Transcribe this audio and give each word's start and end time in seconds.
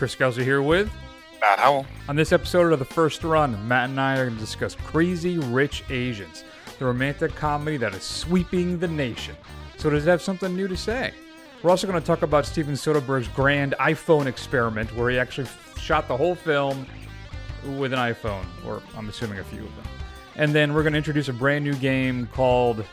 Chris 0.00 0.14
Kelsey 0.14 0.42
here 0.42 0.62
with 0.62 0.90
Matt 1.42 1.58
Howell. 1.58 1.84
On 2.08 2.16
this 2.16 2.32
episode 2.32 2.72
of 2.72 2.78
The 2.78 2.86
First 2.86 3.22
Run, 3.22 3.68
Matt 3.68 3.90
and 3.90 4.00
I 4.00 4.16
are 4.16 4.24
going 4.24 4.34
to 4.34 4.40
discuss 4.40 4.74
Crazy 4.74 5.36
Rich 5.36 5.84
Asians, 5.90 6.42
the 6.78 6.86
romantic 6.86 7.34
comedy 7.34 7.76
that 7.76 7.94
is 7.94 8.02
sweeping 8.02 8.78
the 8.78 8.88
nation. 8.88 9.36
So, 9.76 9.90
does 9.90 10.06
it 10.06 10.10
have 10.10 10.22
something 10.22 10.56
new 10.56 10.68
to 10.68 10.76
say? 10.76 11.12
We're 11.62 11.68
also 11.68 11.86
going 11.86 12.00
to 12.00 12.06
talk 12.06 12.22
about 12.22 12.46
Steven 12.46 12.72
Soderbergh's 12.72 13.28
grand 13.28 13.74
iPhone 13.78 14.24
experiment, 14.24 14.90
where 14.96 15.10
he 15.10 15.18
actually 15.18 15.48
shot 15.78 16.08
the 16.08 16.16
whole 16.16 16.34
film 16.34 16.86
with 17.76 17.92
an 17.92 17.98
iPhone, 17.98 18.46
or 18.64 18.80
I'm 18.96 19.06
assuming 19.10 19.38
a 19.38 19.44
few 19.44 19.66
of 19.66 19.76
them. 19.76 19.84
And 20.36 20.54
then 20.54 20.72
we're 20.72 20.82
going 20.82 20.94
to 20.94 20.98
introduce 20.98 21.28
a 21.28 21.34
brand 21.34 21.62
new 21.62 21.74
game 21.74 22.26
called 22.32 22.86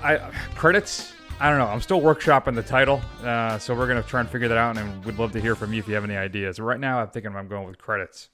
I 0.00 0.30
Credits. 0.54 1.12
I 1.40 1.48
don't 1.48 1.58
know. 1.58 1.68
I'm 1.68 1.80
still 1.80 2.02
workshopping 2.02 2.54
the 2.54 2.62
title, 2.62 3.00
uh, 3.24 3.58
so 3.58 3.74
we're 3.74 3.88
gonna 3.88 4.02
try 4.02 4.20
and 4.20 4.28
figure 4.28 4.48
that 4.48 4.58
out, 4.58 4.76
and 4.76 5.02
we'd 5.06 5.18
love 5.18 5.32
to 5.32 5.40
hear 5.40 5.54
from 5.54 5.72
you 5.72 5.78
if 5.78 5.88
you 5.88 5.94
have 5.94 6.04
any 6.04 6.16
ideas. 6.16 6.60
Right 6.60 6.78
now, 6.78 7.00
I'm 7.00 7.08
thinking 7.08 7.34
I'm 7.34 7.48
going 7.48 7.66
with 7.66 7.78
credits, 7.78 8.28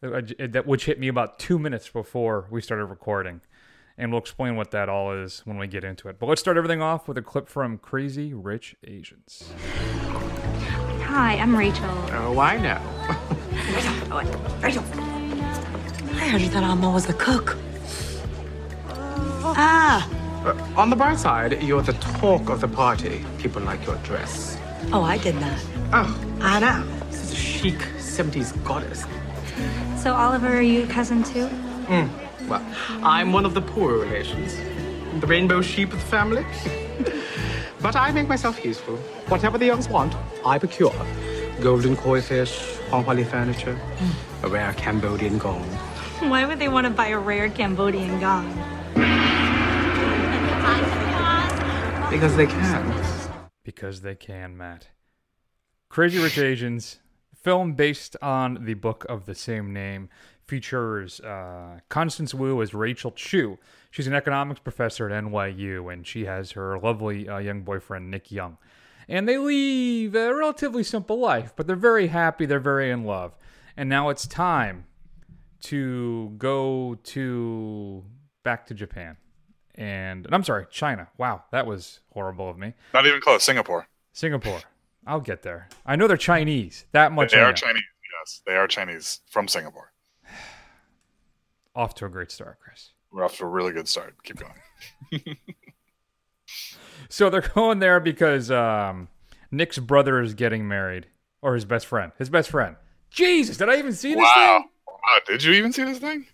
that 0.00 0.62
which 0.64 0.84
hit 0.84 1.00
me 1.00 1.08
about 1.08 1.40
two 1.40 1.58
minutes 1.58 1.88
before 1.88 2.46
we 2.48 2.60
started 2.60 2.84
recording, 2.86 3.40
and 3.98 4.12
we'll 4.12 4.20
explain 4.20 4.54
what 4.54 4.70
that 4.70 4.88
all 4.88 5.12
is 5.12 5.40
when 5.44 5.58
we 5.58 5.66
get 5.66 5.82
into 5.82 6.08
it. 6.08 6.20
But 6.20 6.26
let's 6.26 6.40
start 6.40 6.56
everything 6.56 6.80
off 6.80 7.08
with 7.08 7.18
a 7.18 7.22
clip 7.22 7.48
from 7.48 7.78
Crazy 7.78 8.32
Rich 8.32 8.76
Asians. 8.86 9.52
Hi, 11.02 11.34
I'm 11.34 11.56
Rachel. 11.56 11.90
Oh, 12.12 12.38
I 12.38 12.58
know. 12.58 12.80
Rachel, 14.14 14.40
Rachel. 14.60 14.84
I 16.14 16.28
heard 16.28 16.40
you 16.42 16.48
thought 16.48 16.62
Alma 16.62 16.90
was 16.90 17.06
the 17.06 17.14
cook. 17.14 17.56
Ah. 19.42 20.08
Uh, 20.42 20.56
on 20.74 20.88
the 20.88 20.96
bright 20.96 21.18
side, 21.18 21.62
you're 21.62 21.82
the 21.82 21.92
talk 21.92 22.48
of 22.48 22.62
the 22.62 22.68
party. 22.68 23.22
People 23.36 23.60
like 23.60 23.84
your 23.84 23.96
dress. 23.96 24.56
Oh, 24.90 25.02
I 25.02 25.18
did 25.18 25.34
that. 25.36 25.62
Oh, 25.92 26.38
I 26.40 26.58
know. 26.60 26.82
This 27.10 27.24
is 27.24 27.32
a 27.32 27.36
chic 27.36 27.78
70s 27.98 28.64
goddess. 28.64 29.04
So, 30.02 30.14
Oliver, 30.14 30.48
are 30.48 30.62
you 30.62 30.84
a 30.84 30.86
cousin 30.86 31.22
too? 31.22 31.46
Mm. 31.88 32.08
Well, 32.48 32.64
I'm 33.02 33.34
one 33.34 33.44
of 33.44 33.52
the 33.52 33.60
poorer 33.60 33.98
relations. 33.98 34.56
The 35.20 35.26
rainbow 35.26 35.60
sheep 35.60 35.92
of 35.92 36.00
the 36.00 36.06
family. 36.06 36.46
but 37.82 37.94
I 37.94 38.10
make 38.10 38.26
myself 38.26 38.64
useful. 38.64 38.96
Whatever 39.28 39.58
the 39.58 39.66
youngs 39.66 39.90
want, 39.90 40.14
I 40.46 40.58
procure. 40.58 40.94
Golden 41.60 41.96
koi 41.96 42.22
fish, 42.22 42.78
Hong 42.88 43.04
furniture, 43.04 43.78
mm. 43.98 44.44
a 44.44 44.48
rare 44.48 44.72
Cambodian 44.72 45.36
gong. 45.36 45.68
Why 46.30 46.46
would 46.46 46.58
they 46.58 46.68
want 46.68 46.86
to 46.86 46.90
buy 46.90 47.08
a 47.08 47.18
rare 47.18 47.50
Cambodian 47.50 48.18
gong? 48.20 48.79
Because 52.10 52.36
they 52.36 52.46
can. 52.46 53.52
Because 53.62 54.00
they 54.00 54.14
can, 54.14 54.56
Matt. 54.56 54.88
Crazy 55.88 56.18
Rich 56.18 56.38
Asians, 56.38 56.98
film 57.34 57.74
based 57.74 58.16
on 58.20 58.64
the 58.64 58.74
book 58.74 59.06
of 59.08 59.26
the 59.26 59.34
same 59.34 59.72
name, 59.72 60.08
features 60.44 61.20
uh, 61.20 61.78
Constance 61.88 62.34
Wu 62.34 62.60
as 62.60 62.74
Rachel 62.74 63.12
Chu. 63.12 63.58
She's 63.90 64.06
an 64.08 64.14
economics 64.14 64.60
professor 64.60 65.08
at 65.08 65.24
NYU, 65.24 65.92
and 65.92 66.06
she 66.06 66.24
has 66.24 66.50
her 66.52 66.78
lovely 66.78 67.28
uh, 67.28 67.38
young 67.38 67.62
boyfriend, 67.62 68.10
Nick 68.10 68.32
Young. 68.32 68.58
And 69.08 69.28
they 69.28 69.38
leave 69.38 70.14
a 70.14 70.34
relatively 70.34 70.82
simple 70.82 71.18
life, 71.18 71.52
but 71.54 71.66
they're 71.66 71.76
very 71.76 72.08
happy, 72.08 72.44
they're 72.44 72.60
very 72.60 72.90
in 72.90 73.04
love. 73.04 73.36
And 73.76 73.88
now 73.88 74.08
it's 74.08 74.26
time 74.26 74.86
to 75.62 76.34
go 76.38 76.98
to 77.04 78.04
back 78.42 78.66
to 78.66 78.74
Japan 78.74 79.16
and, 79.74 80.26
and 80.26 80.34
I'm 80.34 80.44
sorry, 80.44 80.66
China. 80.70 81.08
Wow, 81.18 81.44
that 81.52 81.66
was 81.66 82.00
horrible 82.12 82.48
of 82.50 82.58
me. 82.58 82.74
Not 82.94 83.06
even 83.06 83.20
close. 83.20 83.44
Singapore. 83.44 83.88
Singapore. 84.12 84.60
I'll 85.06 85.20
get 85.20 85.42
there. 85.42 85.68
I 85.86 85.96
know 85.96 86.06
they're 86.06 86.16
Chinese. 86.16 86.84
That 86.92 87.12
much. 87.12 87.32
They 87.32 87.40
are 87.40 87.52
Chinese. 87.52 87.82
Yes, 88.20 88.42
they 88.46 88.56
are 88.56 88.66
Chinese 88.66 89.20
from 89.30 89.48
Singapore. 89.48 89.92
off 91.74 91.94
to 91.96 92.06
a 92.06 92.08
great 92.08 92.30
start, 92.30 92.58
Chris. 92.60 92.90
We're 93.10 93.24
off 93.24 93.36
to 93.38 93.44
a 93.44 93.48
really 93.48 93.72
good 93.72 93.88
start. 93.88 94.22
Keep 94.22 94.40
going. 94.40 95.36
so 97.08 97.30
they're 97.30 97.40
going 97.40 97.78
there 97.78 97.98
because 97.98 98.50
um, 98.50 99.08
Nick's 99.50 99.78
brother 99.78 100.20
is 100.20 100.34
getting 100.34 100.68
married, 100.68 101.06
or 101.42 101.54
his 101.54 101.64
best 101.64 101.86
friend. 101.86 102.12
His 102.18 102.30
best 102.30 102.50
friend. 102.50 102.76
Jesus, 103.10 103.56
did 103.56 103.68
I 103.68 103.78
even 103.78 103.92
see 103.92 104.14
this 104.14 104.32
thing? 104.34 104.64
Wow, 104.86 105.18
did 105.26 105.42
you 105.42 105.52
even 105.54 105.72
see 105.72 105.82
this 105.82 105.98
thing? 105.98 106.26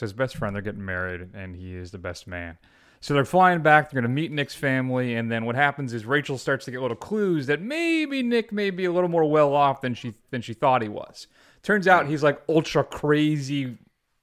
So 0.00 0.06
his 0.06 0.14
best 0.14 0.38
friend, 0.38 0.54
they're 0.54 0.62
getting 0.62 0.82
married, 0.82 1.28
and 1.34 1.54
he 1.54 1.76
is 1.76 1.90
the 1.90 1.98
best 1.98 2.26
man. 2.26 2.56
So 3.00 3.12
they're 3.12 3.26
flying 3.26 3.60
back. 3.60 3.90
They're 3.90 4.00
going 4.00 4.10
to 4.10 4.14
meet 4.14 4.32
Nick's 4.32 4.54
family, 4.54 5.16
and 5.16 5.30
then 5.30 5.44
what 5.44 5.56
happens 5.56 5.92
is 5.92 6.06
Rachel 6.06 6.38
starts 6.38 6.64
to 6.64 6.70
get 6.70 6.80
little 6.80 6.96
clues 6.96 7.48
that 7.48 7.60
maybe 7.60 8.22
Nick 8.22 8.50
may 8.50 8.70
be 8.70 8.86
a 8.86 8.92
little 8.92 9.10
more 9.10 9.26
well 9.26 9.52
off 9.52 9.82
than 9.82 9.92
she 9.92 10.14
than 10.30 10.40
she 10.40 10.54
thought 10.54 10.80
he 10.80 10.88
was. 10.88 11.26
Turns 11.62 11.86
out 11.86 12.06
he's 12.06 12.22
like 12.22 12.40
ultra 12.48 12.82
crazy. 12.82 13.76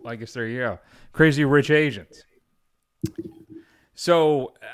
I 0.03 0.16
guess 0.16 0.33
there 0.33 0.47
you 0.47 0.57
go, 0.57 0.79
crazy 1.11 1.45
rich 1.45 1.69
Asians. 1.69 2.23
So, 3.93 4.53
uh, 4.63 4.66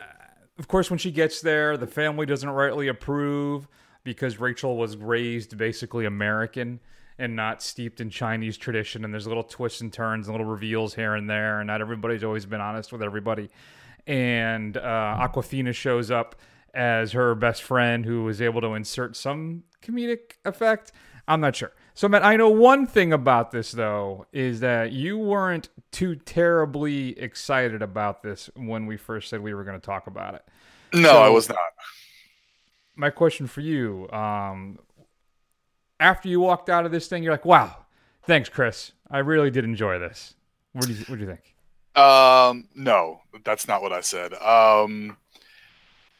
of 0.58 0.69
course, 0.69 0.90
when 0.90 1.00
she 1.00 1.12
gets 1.12 1.42
there, 1.42 1.75
the 1.75 1.86
family 1.86 2.25
doesn't 2.25 2.50
rightly 2.50 2.88
approve 2.88 3.68
because 4.06 4.40
Rachel 4.40 4.78
was 4.78 4.96
raised 4.96 5.58
basically 5.58 6.06
American 6.06 6.80
and 7.18 7.35
not 7.35 7.62
steeped 7.62 8.01
in 8.01 8.09
Chinese 8.09 8.57
tradition. 8.57 9.03
And 9.03 9.13
there's 9.13 9.28
little 9.28 9.44
twists 9.44 9.81
and 9.81 9.91
turns 9.91 10.28
and 10.28 10.34
little 10.34 10.51
reveals 10.51 10.96
here 10.96 11.16
and 11.16 11.29
there. 11.29 11.59
And 11.59 11.68
not 11.68 11.81
everybody's 11.81 12.24
always 12.24 12.46
been 12.46 12.62
honest 12.62 12.91
with 12.91 13.01
everybody. 13.01 13.50
And 14.07 14.75
uh, 14.78 15.18
Awkwafina 15.19 15.74
shows 15.74 16.12
up 16.12 16.35
as 16.74 17.12
her 17.12 17.35
best 17.35 17.63
friend 17.63 18.06
who 18.06 18.24
was 18.24 18.41
able 18.41 18.62
to 18.62 18.74
insert 18.74 19.16
some 19.16 19.63
comedic 19.81 20.38
effect. 20.44 20.91
I'm 21.28 21.40
not 21.40 21.56
sure. 21.56 21.72
So, 21.94 22.09
Matt, 22.09 22.25
I 22.25 22.35
know 22.35 22.50
one 22.50 22.88
thing 22.88 23.13
about 23.13 23.51
this, 23.51 23.72
though, 23.72 24.25
is 24.34 24.62
that 24.62 24.91
you 24.91 25.18
weren't 25.18 25.69
too 25.91 26.16
terribly 26.16 27.18
excited 27.19 27.81
about 27.84 28.24
this 28.24 28.50
when 28.56 28.88
we 28.88 28.97
first 28.97 29.30
said 29.30 29.41
we 29.41 29.53
were 29.53 29.63
going 29.63 29.80
to 29.80 29.85
talk 29.85 30.07
about 30.07 30.34
it. 30.34 30.44
No, 30.94 31.09
so, 31.09 31.22
I 31.22 31.30
was 31.30 31.50
not. 31.50 31.57
My 32.95 33.09
question 33.12 33.47
for 33.47 33.62
you 33.62 34.09
um, 34.12 34.80
after 36.03 36.28
you 36.28 36.41
walked 36.41 36.69
out 36.69 36.86
of 36.86 36.91
this 36.91 37.08
thing, 37.08 37.24
you're 37.24 37.34
like, 37.34 37.46
wow, 37.46 37.78
thanks, 38.24 38.50
Chris. 38.50 38.91
I 39.09 39.19
really 39.19 39.50
did 39.50 39.64
enjoy 39.64 40.00
this. 40.00 40.36
What 40.74 40.86
do 40.86 40.94
you 40.94 41.06
What 41.08 41.16
do 41.16 41.22
you 41.22 41.28
think? 41.28 41.56
Um, 41.96 42.68
no, 42.75 43.22
that's 43.46 43.68
not 43.68 43.81
what 43.81 43.94
I 43.94 44.02
said. 44.02 44.34
Um, 44.34 45.16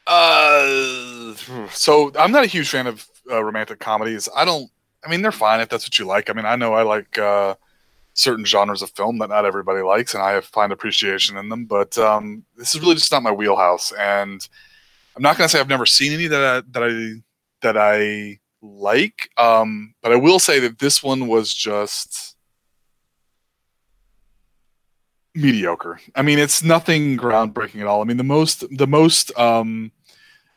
uh, 0.06 1.34
so 1.70 2.12
I'm 2.18 2.32
not 2.32 2.44
a 2.44 2.48
huge 2.48 2.70
fan 2.70 2.86
of 2.86 3.06
uh, 3.30 3.42
romantic 3.42 3.78
comedies. 3.78 4.28
I 4.34 4.44
don't. 4.44 4.70
I 5.04 5.10
mean, 5.10 5.20
they're 5.20 5.32
fine 5.32 5.60
if 5.60 5.68
that's 5.68 5.84
what 5.84 5.98
you 5.98 6.06
like. 6.06 6.30
I 6.30 6.32
mean, 6.32 6.46
I 6.46 6.56
know 6.56 6.72
I 6.72 6.82
like 6.82 7.18
uh, 7.18 7.56
certain 8.14 8.44
genres 8.44 8.80
of 8.80 8.90
film 8.90 9.18
that 9.18 9.28
not 9.28 9.44
everybody 9.44 9.82
likes, 9.82 10.14
and 10.14 10.22
I 10.22 10.40
find 10.40 10.72
appreciation 10.72 11.36
in 11.36 11.50
them. 11.50 11.66
But 11.66 11.98
um, 11.98 12.44
this 12.56 12.74
is 12.74 12.80
really 12.80 12.94
just 12.94 13.12
not 13.12 13.22
my 13.22 13.32
wheelhouse. 13.32 13.92
And 13.98 14.48
I'm 15.16 15.22
not 15.22 15.36
going 15.36 15.46
to 15.46 15.52
say 15.52 15.60
I've 15.60 15.68
never 15.68 15.86
seen 15.86 16.12
any 16.12 16.28
that 16.28 16.42
I, 16.42 16.62
that 16.70 16.82
I 16.84 17.22
that 17.60 17.76
I 17.76 18.38
like. 18.64 19.30
Um, 19.36 19.94
but 20.02 20.12
I 20.12 20.16
will 20.16 20.38
say 20.38 20.58
that 20.60 20.78
this 20.78 21.02
one 21.02 21.26
was 21.28 21.52
just 21.52 22.36
mediocre. 25.34 26.00
I 26.14 26.22
mean, 26.22 26.38
it's 26.38 26.62
nothing 26.62 27.16
groundbreaking 27.16 27.80
at 27.80 27.86
all. 27.86 28.00
I 28.00 28.04
mean, 28.04 28.16
the 28.16 28.24
most 28.24 28.64
the 28.76 28.86
most 28.86 29.36
um, 29.38 29.92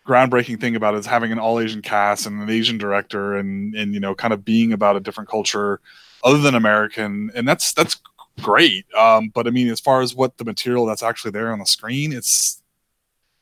groundbreaking 0.07 0.59
thing 0.61 0.75
about 0.75 0.95
it 0.95 0.99
is 0.99 1.05
having 1.05 1.31
an 1.31 1.39
all 1.39 1.59
Asian 1.59 1.81
cast 1.81 2.25
and 2.25 2.41
an 2.41 2.49
Asian 2.49 2.77
director, 2.77 3.35
and 3.35 3.75
and 3.75 3.93
you 3.93 3.99
know, 3.99 4.15
kind 4.15 4.33
of 4.33 4.45
being 4.45 4.73
about 4.73 4.95
a 4.95 5.01
different 5.01 5.29
culture 5.29 5.81
other 6.23 6.39
than 6.39 6.55
American, 6.55 7.31
and 7.35 7.47
that's 7.47 7.73
that's 7.73 7.99
great. 8.41 8.85
Um, 8.95 9.29
but 9.33 9.47
I 9.47 9.49
mean, 9.49 9.67
as 9.69 9.79
far 9.79 10.01
as 10.01 10.15
what 10.15 10.37
the 10.37 10.45
material 10.45 10.85
that's 10.85 11.03
actually 11.03 11.31
there 11.31 11.51
on 11.51 11.59
the 11.59 11.65
screen, 11.65 12.13
it's 12.13 12.61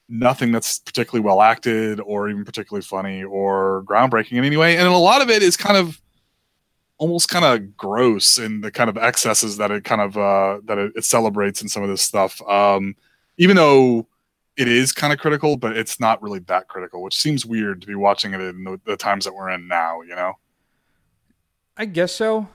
nothing 0.07 0.51
that's 0.51 0.79
particularly 0.79 1.23
well 1.23 1.41
acted 1.41 1.99
or 1.99 2.29
even 2.29 2.45
particularly 2.45 2.83
funny 2.83 3.23
or 3.23 3.83
groundbreaking 3.85 4.33
in 4.33 4.43
any 4.43 4.57
way. 4.57 4.77
And 4.77 4.87
a 4.87 4.97
lot 4.97 5.21
of 5.21 5.29
it 5.29 5.41
is 5.41 5.57
kind 5.57 5.77
of 5.77 5.99
almost 6.97 7.27
kind 7.29 7.43
of 7.43 7.75
gross 7.75 8.37
in 8.37 8.61
the 8.61 8.71
kind 8.71 8.89
of 8.89 8.97
excesses 8.97 9.57
that 9.57 9.71
it 9.71 9.83
kind 9.83 10.01
of 10.01 10.17
uh, 10.17 10.59
that 10.65 10.77
it, 10.77 10.93
it, 10.95 11.03
celebrates 11.03 11.61
in 11.61 11.67
some 11.67 11.83
of 11.83 11.89
this 11.89 12.01
stuff. 12.01 12.41
Um, 12.47 12.95
even 13.37 13.55
though 13.55 14.07
it 14.55 14.67
is 14.67 14.91
kind 14.91 15.11
of 15.11 15.19
critical, 15.19 15.57
but 15.57 15.75
it's 15.75 15.99
not 15.99 16.21
really 16.21 16.39
that 16.39 16.67
critical, 16.67 17.01
which 17.01 17.17
seems 17.17 17.45
weird 17.45 17.81
to 17.81 17.87
be 17.87 17.95
watching 17.95 18.33
it 18.33 18.39
in 18.39 18.63
the, 18.63 18.79
the 18.85 18.95
times 18.95 19.25
that 19.25 19.33
we're 19.33 19.49
in 19.49 19.67
now. 19.67 20.01
You 20.01 20.15
know. 20.15 20.33
I 21.77 21.85
guess 21.85 22.13
so. 22.13 22.47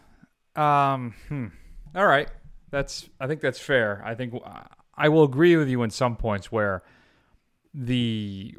Um, 0.56 1.14
hmm. 1.28 1.48
All 1.94 2.06
right, 2.06 2.28
that's. 2.70 3.08
I 3.18 3.26
think 3.26 3.40
that's 3.40 3.58
fair. 3.58 4.02
I 4.04 4.14
think 4.14 4.34
I 4.94 5.08
will 5.08 5.24
agree 5.24 5.56
with 5.56 5.68
you 5.68 5.82
in 5.82 5.90
some 5.90 6.16
points 6.16 6.50
where 6.50 6.82
the 7.74 8.56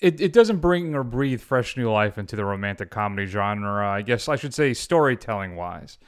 it, 0.00 0.20
it 0.20 0.32
doesn't 0.32 0.58
bring 0.58 0.94
or 0.94 1.04
breathe 1.04 1.40
fresh 1.40 1.76
new 1.76 1.90
life 1.90 2.18
into 2.18 2.34
the 2.34 2.44
romantic 2.44 2.90
comedy 2.90 3.26
genre. 3.26 3.88
I 3.88 4.02
guess 4.02 4.28
I 4.28 4.36
should 4.36 4.52
say 4.52 4.74
storytelling 4.74 5.54
wise. 5.54 5.98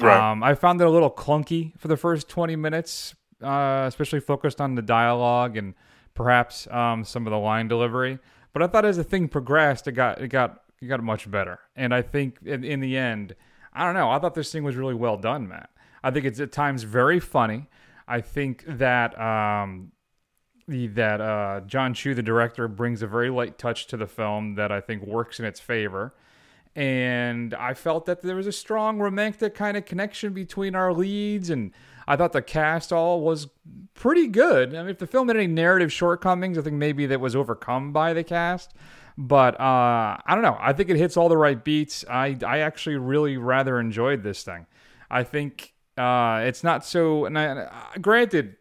Right. 0.00 0.16
Um, 0.16 0.42
I 0.42 0.54
found 0.54 0.80
it 0.80 0.86
a 0.86 0.90
little 0.90 1.10
clunky 1.10 1.76
for 1.78 1.88
the 1.88 1.96
first 1.96 2.28
20 2.28 2.54
minutes, 2.56 3.14
uh, 3.42 3.84
especially 3.88 4.20
focused 4.20 4.60
on 4.60 4.76
the 4.76 4.82
dialogue 4.82 5.56
and 5.56 5.74
perhaps 6.14 6.68
um, 6.68 7.04
some 7.04 7.26
of 7.26 7.32
the 7.32 7.38
line 7.38 7.66
delivery. 7.66 8.18
But 8.52 8.62
I 8.62 8.68
thought 8.68 8.84
as 8.84 8.96
the 8.96 9.04
thing 9.04 9.28
progressed, 9.28 9.88
it 9.88 9.92
got 9.92 10.20
it 10.20 10.28
got 10.28 10.62
It 10.80 10.86
got 10.86 11.02
much 11.02 11.30
better. 11.30 11.58
And 11.76 11.92
I 11.92 12.02
think 12.02 12.38
in, 12.44 12.64
in 12.64 12.80
the 12.80 12.96
end, 12.96 13.34
I 13.72 13.84
don't 13.84 13.94
know. 13.94 14.10
I 14.10 14.18
thought 14.18 14.34
this 14.34 14.50
thing 14.52 14.64
was 14.64 14.76
really 14.76 14.94
well 14.94 15.16
done, 15.16 15.48
Matt. 15.48 15.70
I 16.02 16.10
think 16.10 16.24
it's 16.24 16.40
at 16.40 16.52
times 16.52 16.84
very 16.84 17.20
funny. 17.20 17.68
I 18.08 18.20
think 18.20 18.64
that 18.66 19.18
um, 19.20 19.92
that 20.70 21.20
uh, 21.20 21.60
Jon 21.66 21.94
Chu, 21.94 22.14
the 22.14 22.22
director, 22.22 22.68
brings 22.68 23.02
a 23.02 23.06
very 23.06 23.30
light 23.30 23.58
touch 23.58 23.86
to 23.88 23.96
the 23.96 24.06
film 24.06 24.54
that 24.54 24.70
I 24.70 24.80
think 24.80 25.02
works 25.02 25.38
in 25.38 25.44
its 25.44 25.60
favor. 25.60 26.14
And 26.76 27.52
I 27.54 27.74
felt 27.74 28.06
that 28.06 28.22
there 28.22 28.36
was 28.36 28.46
a 28.46 28.52
strong 28.52 29.00
romantic 29.00 29.54
kind 29.54 29.76
of 29.76 29.84
connection 29.84 30.32
between 30.32 30.76
our 30.76 30.92
leads, 30.92 31.50
and 31.50 31.72
I 32.06 32.14
thought 32.16 32.32
the 32.32 32.42
cast 32.42 32.92
all 32.92 33.22
was 33.22 33.48
pretty 33.94 34.28
good. 34.28 34.74
I 34.74 34.82
mean, 34.82 34.90
if 34.90 34.98
the 34.98 35.06
film 35.06 35.28
had 35.28 35.36
any 35.36 35.48
narrative 35.48 35.92
shortcomings, 35.92 36.56
I 36.56 36.62
think 36.62 36.76
maybe 36.76 37.06
that 37.06 37.20
was 37.20 37.34
overcome 37.34 37.92
by 37.92 38.12
the 38.12 38.22
cast. 38.22 38.72
But 39.18 39.60
uh, 39.60 40.16
I 40.24 40.34
don't 40.34 40.42
know. 40.42 40.56
I 40.60 40.72
think 40.72 40.88
it 40.90 40.96
hits 40.96 41.16
all 41.16 41.28
the 41.28 41.36
right 41.36 41.62
beats. 41.62 42.04
I 42.08 42.38
I 42.46 42.60
actually 42.60 42.96
really 42.96 43.36
rather 43.36 43.80
enjoyed 43.80 44.22
this 44.22 44.44
thing. 44.44 44.66
I 45.10 45.24
think 45.24 45.74
uh, 45.98 46.42
it's 46.44 46.62
not 46.62 46.86
so. 46.86 47.24
And 47.24 47.38
I, 47.38 47.68
granted, 48.00 48.56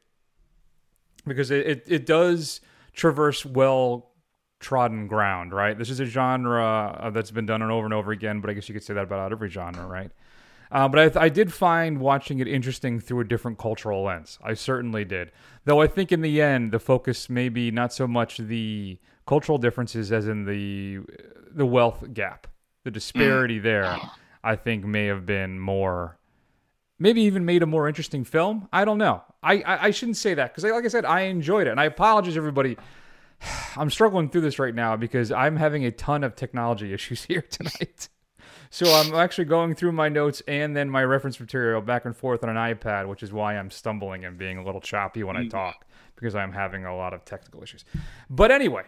because 1.21 1.51
it, 1.51 1.67
it, 1.67 1.83
it 1.87 2.05
does 2.05 2.61
traverse 2.93 3.45
well 3.45 4.11
trodden 4.59 5.07
ground, 5.07 5.53
right? 5.53 5.77
This 5.77 5.89
is 5.89 5.99
a 5.99 6.05
genre 6.05 6.97
uh, 6.99 7.09
that's 7.11 7.31
been 7.31 7.45
done 7.45 7.61
over 7.61 7.85
and 7.85 7.93
over 7.93 8.11
again, 8.11 8.41
but 8.41 8.49
I 8.49 8.53
guess 8.53 8.67
you 8.67 8.73
could 8.73 8.83
say 8.83 8.93
that 8.93 9.03
about 9.03 9.31
every 9.31 9.49
genre, 9.49 9.85
right? 9.85 10.11
Uh, 10.71 10.87
but 10.87 11.17
I, 11.17 11.25
I, 11.25 11.29
did 11.29 11.51
find 11.51 11.99
watching 11.99 12.39
it 12.39 12.47
interesting 12.47 12.99
through 12.99 13.21
a 13.21 13.23
different 13.23 13.57
cultural 13.57 14.03
lens. 14.03 14.37
I 14.43 14.53
certainly 14.53 15.03
did. 15.03 15.31
Though 15.65 15.81
I 15.81 15.87
think 15.87 16.11
in 16.11 16.21
the 16.21 16.41
end, 16.41 16.71
the 16.71 16.79
focus 16.79 17.27
may 17.27 17.49
be 17.49 17.71
not 17.71 17.91
so 17.91 18.07
much 18.07 18.37
the 18.37 18.99
cultural 19.25 19.57
differences 19.57 20.11
as 20.11 20.27
in 20.27 20.45
the 20.45 20.99
the 21.51 21.65
wealth 21.65 22.13
gap, 22.13 22.45
the 22.83 22.91
disparity 22.91 23.57
there. 23.57 23.97
I 24.43 24.55
think 24.55 24.85
may 24.85 25.07
have 25.07 25.25
been 25.25 25.59
more, 25.59 26.18
maybe 26.99 27.21
even 27.21 27.45
made 27.45 27.63
a 27.63 27.65
more 27.65 27.87
interesting 27.87 28.23
film. 28.23 28.67
I 28.71 28.85
don't 28.85 28.97
know. 28.97 29.23
I 29.41 29.55
I, 29.61 29.85
I 29.85 29.91
shouldn't 29.91 30.17
say 30.17 30.33
that 30.35 30.53
because, 30.53 30.69
like 30.69 30.85
I 30.85 30.89
said, 30.89 31.05
I 31.05 31.21
enjoyed 31.21 31.67
it, 31.67 31.71
and 31.71 31.79
I 31.79 31.85
apologize 31.85 32.37
everybody. 32.37 32.77
I'm 33.77 33.89
struggling 33.89 34.29
through 34.29 34.41
this 34.41 34.59
right 34.59 34.75
now 34.75 34.95
because 34.95 35.31
I'm 35.31 35.55
having 35.55 35.85
a 35.85 35.91
ton 35.91 36.23
of 36.23 36.35
technology 36.35 36.93
issues 36.99 37.23
here 37.23 37.41
tonight. 37.41 38.09
So 38.71 38.85
I'm 38.93 39.15
actually 39.15 39.45
going 39.45 39.73
through 39.73 39.93
my 39.93 40.09
notes 40.09 40.43
and 40.47 40.75
then 40.75 40.89
my 40.91 41.03
reference 41.03 41.39
material 41.39 41.81
back 41.81 42.05
and 42.05 42.15
forth 42.15 42.43
on 42.43 42.49
an 42.49 42.55
iPad, 42.55 43.07
which 43.07 43.23
is 43.23 43.33
why 43.33 43.57
I'm 43.57 43.71
stumbling 43.71 44.25
and 44.25 44.37
being 44.37 44.59
a 44.59 44.63
little 44.63 44.81
choppy 44.81 45.23
when 45.23 45.35
I 45.35 45.45
mm. 45.45 45.49
talk 45.49 45.85
because 46.15 46.35
I'm 46.35 46.51
having 46.51 46.85
a 46.85 46.95
lot 46.95 47.13
of 47.13 47.25
technical 47.25 47.63
issues. 47.63 47.83
But 48.29 48.51
anyway, 48.51 48.83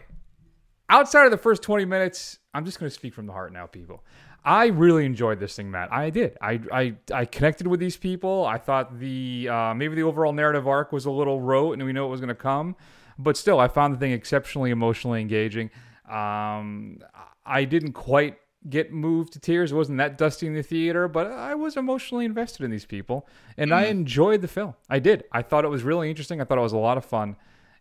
outside 0.90 1.25
of 1.25 1.31
the 1.31 1.38
first 1.38 1.63
20 1.63 1.86
minutes, 1.86 2.38
I'm 2.54 2.63
just 2.63 2.80
going 2.80 2.90
to 2.90 2.94
speak 2.94 3.16
from 3.16 3.25
the 3.25 3.34
heart 3.34 3.54
now, 3.54 3.66
people. 3.66 4.04
I 4.44 4.68
really 4.68 5.06
enjoyed 5.06 5.40
this 5.40 5.56
thing, 5.56 5.70
Matt. 5.70 5.94
I 5.94 6.10
did. 6.10 6.38
I 6.42 6.60
I, 6.72 6.96
I 7.14 7.26
connected 7.26 7.68
with 7.68 7.80
these 7.80 7.98
people. 7.98 8.46
I 8.46 8.58
thought 8.58 9.00
the 9.00 9.48
uh, 9.50 9.74
maybe 9.74 9.96
the 9.96 10.04
overall 10.04 10.34
narrative 10.34 10.68
arc 10.68 10.92
was 10.92 11.06
a 11.06 11.12
little 11.12 11.42
rote, 11.42 11.74
and 11.74 11.84
we 11.84 11.94
know 11.94 12.06
it 12.08 12.10
was 12.10 12.22
going 12.22 12.30
to 12.30 12.36
come, 12.36 12.76
but 13.20 13.38
still, 13.38 13.60
I 13.60 13.68
found 13.68 13.94
the 13.94 14.00
thing 14.00 14.14
exceptionally 14.14 14.72
emotionally 14.72 15.22
engaging. 15.22 15.70
Um, 16.10 17.00
I 17.46 17.66
didn't 17.66 17.94
quite 17.94 18.38
get 18.70 18.92
moved 18.92 19.34
to 19.34 19.40
tears. 19.40 19.72
It 19.72 19.76
wasn't 19.76 19.98
that 20.00 20.18
dusty 20.18 20.48
in 20.48 20.54
the 20.54 20.64
theater, 20.64 21.08
but 21.08 21.28
I 21.28 21.56
was 21.56 21.78
emotionally 21.78 22.26
invested 22.26 22.64
in 22.64 22.72
these 22.72 22.86
people, 22.86 23.28
and 23.58 23.72
mm. 23.72 23.76
I 23.76 23.86
enjoyed 23.86 24.42
the 24.42 24.48
film. 24.48 24.74
I 24.90 25.00
did. 25.00 25.24
I 25.32 25.44
thought 25.44 25.66
it 25.66 25.70
was 25.70 25.84
really 25.84 26.10
interesting. 26.10 26.42
I 26.42 26.46
thought 26.46 26.58
it 26.58 26.62
was 26.62 26.74
a 26.74 26.78
lot 26.78 26.98
of 26.98 27.06
fun, 27.06 27.36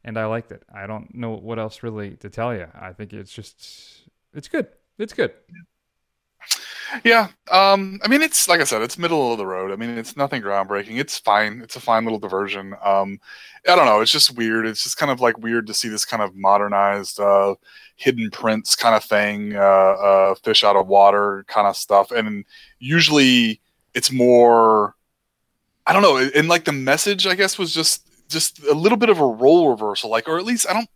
and 0.05 0.19
I 0.19 0.27
liked 0.27 0.53
it. 0.53 0.63
I 0.75 0.87
don't 0.87 1.15
know 1.15 1.31
what 1.31 1.59
else 1.59 1.83
really 1.83 2.17
to 2.17 2.29
tell 2.29 2.55
you. 2.55 2.67
I 2.75 2.93
think 2.93 3.15
it's 3.15 3.33
just 3.33 4.03
it's 4.35 4.49
good. 4.49 4.69
It's 4.99 5.15
good. 5.15 5.33
Yeah, 7.05 7.29
um, 7.51 8.01
I 8.03 8.09
mean, 8.09 8.23
it's 8.23 8.49
like 8.49 8.61
I 8.61 8.65
said, 8.65 8.83
it's 8.83 8.99
middle 8.99 9.33
of 9.33 9.39
the 9.39 9.47
road. 9.47 9.71
I 9.71 9.77
mean, 9.77 9.91
it's 9.91 10.17
nothing 10.17 10.43
groundbreaking. 10.43 10.99
It's 10.99 11.19
fine. 11.19 11.61
It's 11.63 11.77
a 11.77 11.81
fine 11.81 12.05
little 12.05 12.19
diversion. 12.19 12.75
Um, 12.85 13.19
I 13.69 13.77
don't 13.77 13.87
know. 13.87 14.01
It's 14.01 14.11
just 14.11 14.37
weird. 14.37 14.67
It's 14.67 14.83
just 14.83 14.97
kind 14.97 15.11
of 15.13 15.21
like 15.21 15.39
weird 15.39 15.67
to 15.69 15.75
see 15.75 15.89
this 15.89 16.05
kind 16.05 16.23
of 16.23 16.35
modernized, 16.35 17.21
uh, 17.21 17.55
hidden 17.97 18.31
prince 18.31 18.75
kind 18.75 18.95
of 18.95 19.05
thing, 19.05 19.55
uh, 19.55 19.61
uh, 19.61 20.35
fish 20.37 20.65
out 20.65 20.77
of 20.77 20.87
water 20.89 21.45
kind 21.49 21.67
of 21.67 21.77
stuff. 21.77 22.11
And 22.11 22.45
usually, 22.79 23.61
it's 23.95 24.11
more. 24.11 24.95
I 25.87 25.93
don't 25.93 26.03
know. 26.03 26.17
And 26.35 26.49
like 26.49 26.65
the 26.65 26.73
message, 26.73 27.27
I 27.27 27.35
guess, 27.35 27.59
was 27.59 27.75
just 27.75 28.07
just 28.29 28.63
a 28.65 28.75
little 28.75 28.99
bit 28.99 29.11
of 29.11 29.21
a 29.21 29.27
role 29.27 29.71
reversal. 29.71 30.11
Like, 30.11 30.29
or 30.29 30.39
at 30.39 30.45
least 30.45 30.67
I 30.69 30.73
don't. 30.73 30.89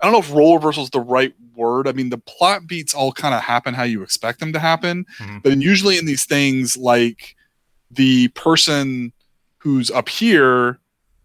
I 0.00 0.06
don't 0.06 0.12
know 0.12 0.20
if 0.20 0.32
role 0.32 0.54
reversal 0.54 0.84
is 0.84 0.90
the 0.90 1.00
right 1.00 1.34
word. 1.54 1.86
I 1.86 1.92
mean, 1.92 2.10
the 2.10 2.18
plot 2.18 2.66
beats 2.66 2.94
all 2.94 3.12
kind 3.12 3.34
of 3.34 3.42
happen 3.42 3.74
how 3.74 3.82
you 3.82 4.02
expect 4.02 4.40
them 4.40 4.52
to 4.52 4.58
happen, 4.58 5.04
mm-hmm. 5.18 5.38
but 5.42 5.58
usually 5.58 5.98
in 5.98 6.06
these 6.06 6.24
things, 6.24 6.76
like 6.76 7.36
the 7.90 8.28
person 8.28 9.12
who's 9.58 9.90
up 9.90 10.08
here 10.08 10.78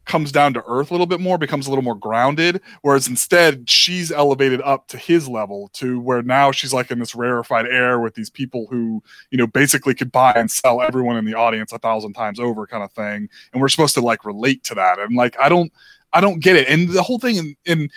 comes 0.06 0.31
down 0.31 0.54
to 0.54 0.63
earth 0.68 0.92
a 0.92 0.94
little 0.94 1.07
bit 1.07 1.19
more, 1.19 1.38
becomes 1.38 1.68
a 1.68 1.69
little 1.69 1.83
more 1.83 1.95
grounded, 1.95 2.62
whereas 2.83 3.07
instead 3.07 3.69
she's 3.69 4.12
elevated 4.12 4.62
up 4.62 4.88
to 4.88 4.98
his 4.98 5.27
level 5.27 5.69
to 5.74 6.00
where 6.00 6.22
now 6.22 6.51
she's 6.51 6.74
like 6.74 6.92
in 6.92 7.00
this 7.00 7.16
rarefied 7.16 7.66
air 7.66 8.00
with 8.00 8.13
these 8.13 8.30
people 8.30 8.68
who, 8.69 9.01
you 9.31 9.38
know, 9.38 9.48
basically 9.48 9.94
could 9.94 10.12
buy 10.12 10.31
and 10.33 10.50
sell 10.51 10.81
everyone 10.81 11.18
in 11.18 11.25
the 11.25 11.33
audience 11.33 11.72
a 11.72 11.80
thousand 11.80 12.13
times 12.13 12.39
over 12.39 12.68
kind 12.68 12.83
of 12.83 12.92
thing. 12.92 13.27
And 13.51 13.62
we're 13.62 13.68
supposed 13.68 13.95
to 13.95 14.01
like 14.01 14.25
relate 14.25 14.63
to 14.66 14.75
that. 14.75 15.00
And 15.00 15.16
like, 15.16 15.36
I 15.39 15.50
don't, 15.50 15.72
I 16.13 16.22
don't 16.22 16.39
get 16.39 16.56
it. 16.56 16.68
And 16.69 16.89
the 16.89 17.04
whole 17.04 17.19
thing 17.19 17.38
in, 17.38 17.56
in 17.66 17.89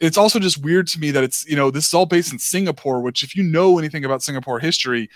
it's 0.00 0.18
also 0.18 0.38
just 0.38 0.62
weird 0.62 0.86
to 0.88 0.98
me 0.98 1.10
that 1.10 1.24
it's 1.24 1.46
you 1.46 1.56
know 1.56 1.70
this 1.70 1.86
is 1.86 1.94
all 1.94 2.06
based 2.06 2.32
in 2.32 2.38
Singapore, 2.38 3.00
which 3.00 3.22
if 3.22 3.34
you 3.34 3.42
know 3.42 3.78
anything 3.78 4.04
about 4.04 4.22
Singapore 4.22 4.60
history, 4.60 5.08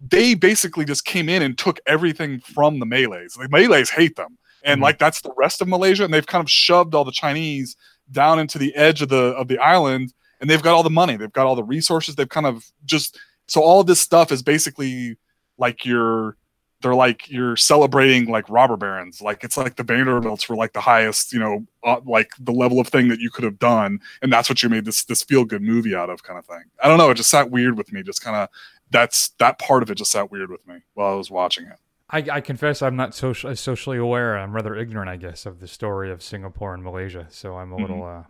they 0.00 0.34
basically 0.34 0.84
just 0.84 1.04
came 1.04 1.28
in 1.28 1.42
and 1.42 1.56
took 1.56 1.80
everything 1.86 2.40
from 2.40 2.78
the 2.78 2.86
Malays. 2.86 3.34
The 3.34 3.48
Malays 3.48 3.90
hate 3.90 4.16
them, 4.16 4.38
and 4.62 4.76
mm-hmm. 4.76 4.84
like 4.84 4.98
that's 4.98 5.22
the 5.22 5.32
rest 5.36 5.62
of 5.62 5.68
Malaysia, 5.68 6.04
and 6.04 6.12
they've 6.12 6.26
kind 6.26 6.42
of 6.42 6.50
shoved 6.50 6.94
all 6.94 7.04
the 7.04 7.12
Chinese 7.12 7.76
down 8.10 8.38
into 8.38 8.58
the 8.58 8.74
edge 8.74 9.02
of 9.02 9.08
the 9.08 9.34
of 9.36 9.48
the 9.48 9.58
island, 9.58 10.12
and 10.40 10.50
they've 10.50 10.62
got 10.62 10.74
all 10.74 10.82
the 10.82 10.90
money, 10.90 11.16
they've 11.16 11.32
got 11.32 11.46
all 11.46 11.56
the 11.56 11.64
resources, 11.64 12.14
they've 12.14 12.28
kind 12.28 12.46
of 12.46 12.64
just 12.84 13.18
so 13.48 13.62
all 13.62 13.80
of 13.80 13.86
this 13.86 14.00
stuff 14.00 14.32
is 14.32 14.42
basically 14.42 15.16
like 15.58 15.84
your 15.84 16.36
they're 16.86 16.94
like 16.94 17.28
you're 17.28 17.56
celebrating 17.56 18.30
like 18.30 18.48
robber 18.48 18.76
barons 18.76 19.20
like 19.20 19.42
it's 19.42 19.56
like 19.56 19.74
the 19.74 19.82
vanderbilts 19.82 20.48
were 20.48 20.54
like 20.54 20.72
the 20.72 20.80
highest 20.80 21.32
you 21.32 21.38
know 21.40 21.66
uh, 21.82 22.00
like 22.04 22.30
the 22.38 22.52
level 22.52 22.78
of 22.78 22.86
thing 22.86 23.08
that 23.08 23.18
you 23.18 23.28
could 23.28 23.42
have 23.42 23.58
done 23.58 23.98
and 24.22 24.32
that's 24.32 24.48
what 24.48 24.62
you 24.62 24.68
made 24.68 24.84
this 24.84 25.04
this 25.04 25.24
feel 25.24 25.44
good 25.44 25.62
movie 25.62 25.96
out 25.96 26.08
of 26.08 26.22
kind 26.22 26.38
of 26.38 26.46
thing 26.46 26.62
i 26.80 26.86
don't 26.86 26.98
know 26.98 27.10
it 27.10 27.16
just 27.16 27.30
sat 27.30 27.50
weird 27.50 27.76
with 27.76 27.92
me 27.92 28.04
just 28.04 28.22
kind 28.22 28.36
of 28.36 28.48
that's 28.90 29.30
that 29.40 29.58
part 29.58 29.82
of 29.82 29.90
it 29.90 29.96
just 29.96 30.12
sat 30.12 30.30
weird 30.30 30.48
with 30.48 30.64
me 30.64 30.76
while 30.94 31.12
i 31.12 31.16
was 31.16 31.30
watching 31.30 31.66
it 31.66 31.78
I, 32.08 32.24
I 32.30 32.40
confess 32.40 32.82
I'm 32.82 32.94
not 32.94 33.16
social, 33.16 33.56
socially 33.56 33.98
aware. 33.98 34.38
I'm 34.38 34.54
rather 34.54 34.76
ignorant, 34.76 35.10
I 35.10 35.16
guess, 35.16 35.44
of 35.44 35.58
the 35.58 35.66
story 35.66 36.12
of 36.12 36.22
Singapore 36.22 36.72
and 36.72 36.84
Malaysia. 36.84 37.26
So 37.30 37.56
I'm 37.56 37.72
a 37.72 37.76
little, 37.76 37.96
mm-hmm. 37.96 38.20
uh, 38.20 38.24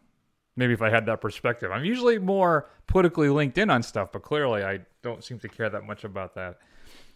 maybe 0.56 0.72
if 0.72 0.80
I 0.80 0.88
had 0.88 1.04
that 1.04 1.20
perspective, 1.20 1.70
I'm 1.70 1.84
usually 1.84 2.18
more 2.18 2.70
politically 2.86 3.28
linked 3.28 3.58
in 3.58 3.68
on 3.68 3.82
stuff, 3.82 4.12
but 4.12 4.22
clearly 4.22 4.64
I 4.64 4.80
don't 5.02 5.22
seem 5.22 5.38
to 5.40 5.48
care 5.50 5.68
that 5.68 5.84
much 5.84 6.04
about 6.04 6.34
that. 6.36 6.56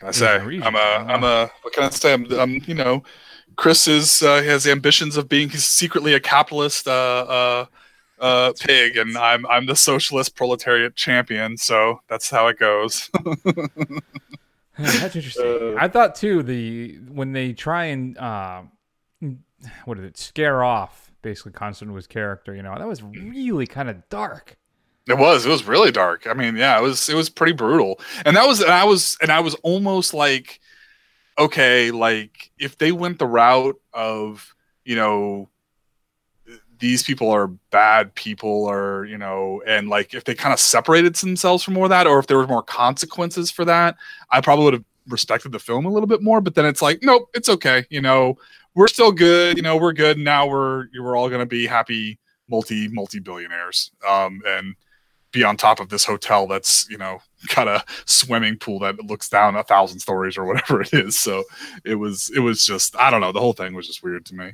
I 0.02 0.10
say 0.12 0.36
I'm 0.36 0.74
a 0.74 0.78
I'm 0.78 1.24
a 1.24 1.50
what 1.62 1.74
can 1.74 1.84
I 1.84 1.90
say? 1.90 2.12
I'm, 2.12 2.30
I'm 2.32 2.62
you 2.66 2.74
know, 2.74 3.02
Chris 3.56 3.86
is 3.86 4.22
uh, 4.22 4.42
has 4.42 4.66
ambitions 4.66 5.16
of 5.16 5.28
being 5.28 5.50
he's 5.50 5.64
secretly 5.64 6.14
a 6.14 6.20
capitalist 6.20 6.88
uh, 6.88 6.90
uh, 6.90 7.66
uh, 8.20 8.52
pig, 8.58 8.96
and 8.96 9.16
I'm 9.16 9.46
I'm 9.46 9.66
the 9.66 9.76
socialist 9.76 10.36
proletariat 10.36 10.96
champion. 10.96 11.56
So 11.56 12.00
that's 12.08 12.30
how 12.30 12.46
it 12.48 12.58
goes. 12.58 13.10
that's 14.78 15.16
interesting. 15.16 15.76
I 15.78 15.88
thought 15.88 16.14
too 16.14 16.42
the 16.42 16.98
when 17.08 17.32
they 17.32 17.52
try 17.52 17.86
and 17.86 18.16
uh, 18.16 18.62
what 19.84 19.96
did 19.96 20.04
it 20.04 20.16
scare 20.16 20.64
off 20.64 21.10
basically 21.22 21.52
Constantine's 21.52 22.06
character. 22.06 22.54
You 22.54 22.62
know 22.62 22.74
that 22.76 22.88
was 22.88 23.02
really 23.02 23.66
kind 23.66 23.90
of 23.90 24.08
dark. 24.08 24.56
It 25.10 25.18
was. 25.18 25.44
It 25.44 25.48
was 25.50 25.64
really 25.64 25.90
dark. 25.90 26.26
I 26.26 26.34
mean, 26.34 26.56
yeah, 26.56 26.78
it 26.78 26.82
was. 26.82 27.08
It 27.08 27.14
was 27.14 27.28
pretty 27.28 27.52
brutal. 27.52 28.00
And 28.24 28.36
that 28.36 28.46
was. 28.46 28.60
And 28.60 28.70
I 28.70 28.84
was. 28.84 29.16
And 29.20 29.32
I 29.32 29.40
was 29.40 29.54
almost 29.56 30.14
like, 30.14 30.60
okay, 31.38 31.90
like 31.90 32.50
if 32.58 32.78
they 32.78 32.92
went 32.92 33.18
the 33.18 33.26
route 33.26 33.80
of, 33.92 34.54
you 34.84 34.94
know, 34.94 35.48
these 36.78 37.02
people 37.02 37.28
are 37.30 37.48
bad 37.48 38.14
people, 38.14 38.64
or 38.64 39.04
you 39.04 39.18
know, 39.18 39.62
and 39.66 39.88
like 39.88 40.14
if 40.14 40.24
they 40.24 40.34
kind 40.34 40.52
of 40.52 40.60
separated 40.60 41.14
themselves 41.16 41.64
from 41.64 41.74
more 41.74 41.86
of 41.86 41.90
that, 41.90 42.06
or 42.06 42.18
if 42.18 42.26
there 42.26 42.38
were 42.38 42.46
more 42.46 42.62
consequences 42.62 43.50
for 43.50 43.64
that, 43.64 43.96
I 44.30 44.40
probably 44.40 44.64
would 44.64 44.74
have 44.74 44.84
respected 45.08 45.52
the 45.52 45.58
film 45.58 45.86
a 45.86 45.90
little 45.90 46.06
bit 46.06 46.22
more. 46.22 46.40
But 46.40 46.54
then 46.54 46.66
it's 46.66 46.82
like, 46.82 47.02
nope, 47.02 47.28
it's 47.34 47.48
okay. 47.48 47.84
You 47.90 48.00
know, 48.00 48.38
we're 48.74 48.88
still 48.88 49.12
good. 49.12 49.56
You 49.56 49.62
know, 49.62 49.76
we're 49.76 49.92
good. 49.92 50.18
Now 50.18 50.46
we're 50.46 50.86
we're 50.98 51.16
all 51.16 51.28
gonna 51.28 51.46
be 51.46 51.66
happy 51.66 52.18
multi 52.48 52.88
multi 52.88 53.18
billionaires. 53.18 53.90
Um, 54.08 54.40
and 54.46 54.74
be 55.32 55.44
on 55.44 55.56
top 55.56 55.80
of 55.80 55.88
this 55.88 56.04
hotel 56.04 56.46
that's 56.46 56.88
you 56.90 56.98
know 56.98 57.20
got 57.54 57.68
a 57.68 57.84
swimming 58.04 58.56
pool 58.56 58.78
that 58.78 58.98
looks 59.04 59.28
down 59.28 59.56
a 59.56 59.62
thousand 59.62 60.00
stories 60.00 60.36
or 60.36 60.44
whatever 60.44 60.80
it 60.82 60.92
is 60.92 61.18
so 61.18 61.44
it 61.84 61.96
was 61.96 62.30
it 62.34 62.40
was 62.40 62.64
just 62.64 62.96
i 62.96 63.10
don't 63.10 63.20
know 63.20 63.32
the 63.32 63.40
whole 63.40 63.52
thing 63.52 63.74
was 63.74 63.86
just 63.86 64.02
weird 64.02 64.24
to 64.26 64.34
me 64.34 64.52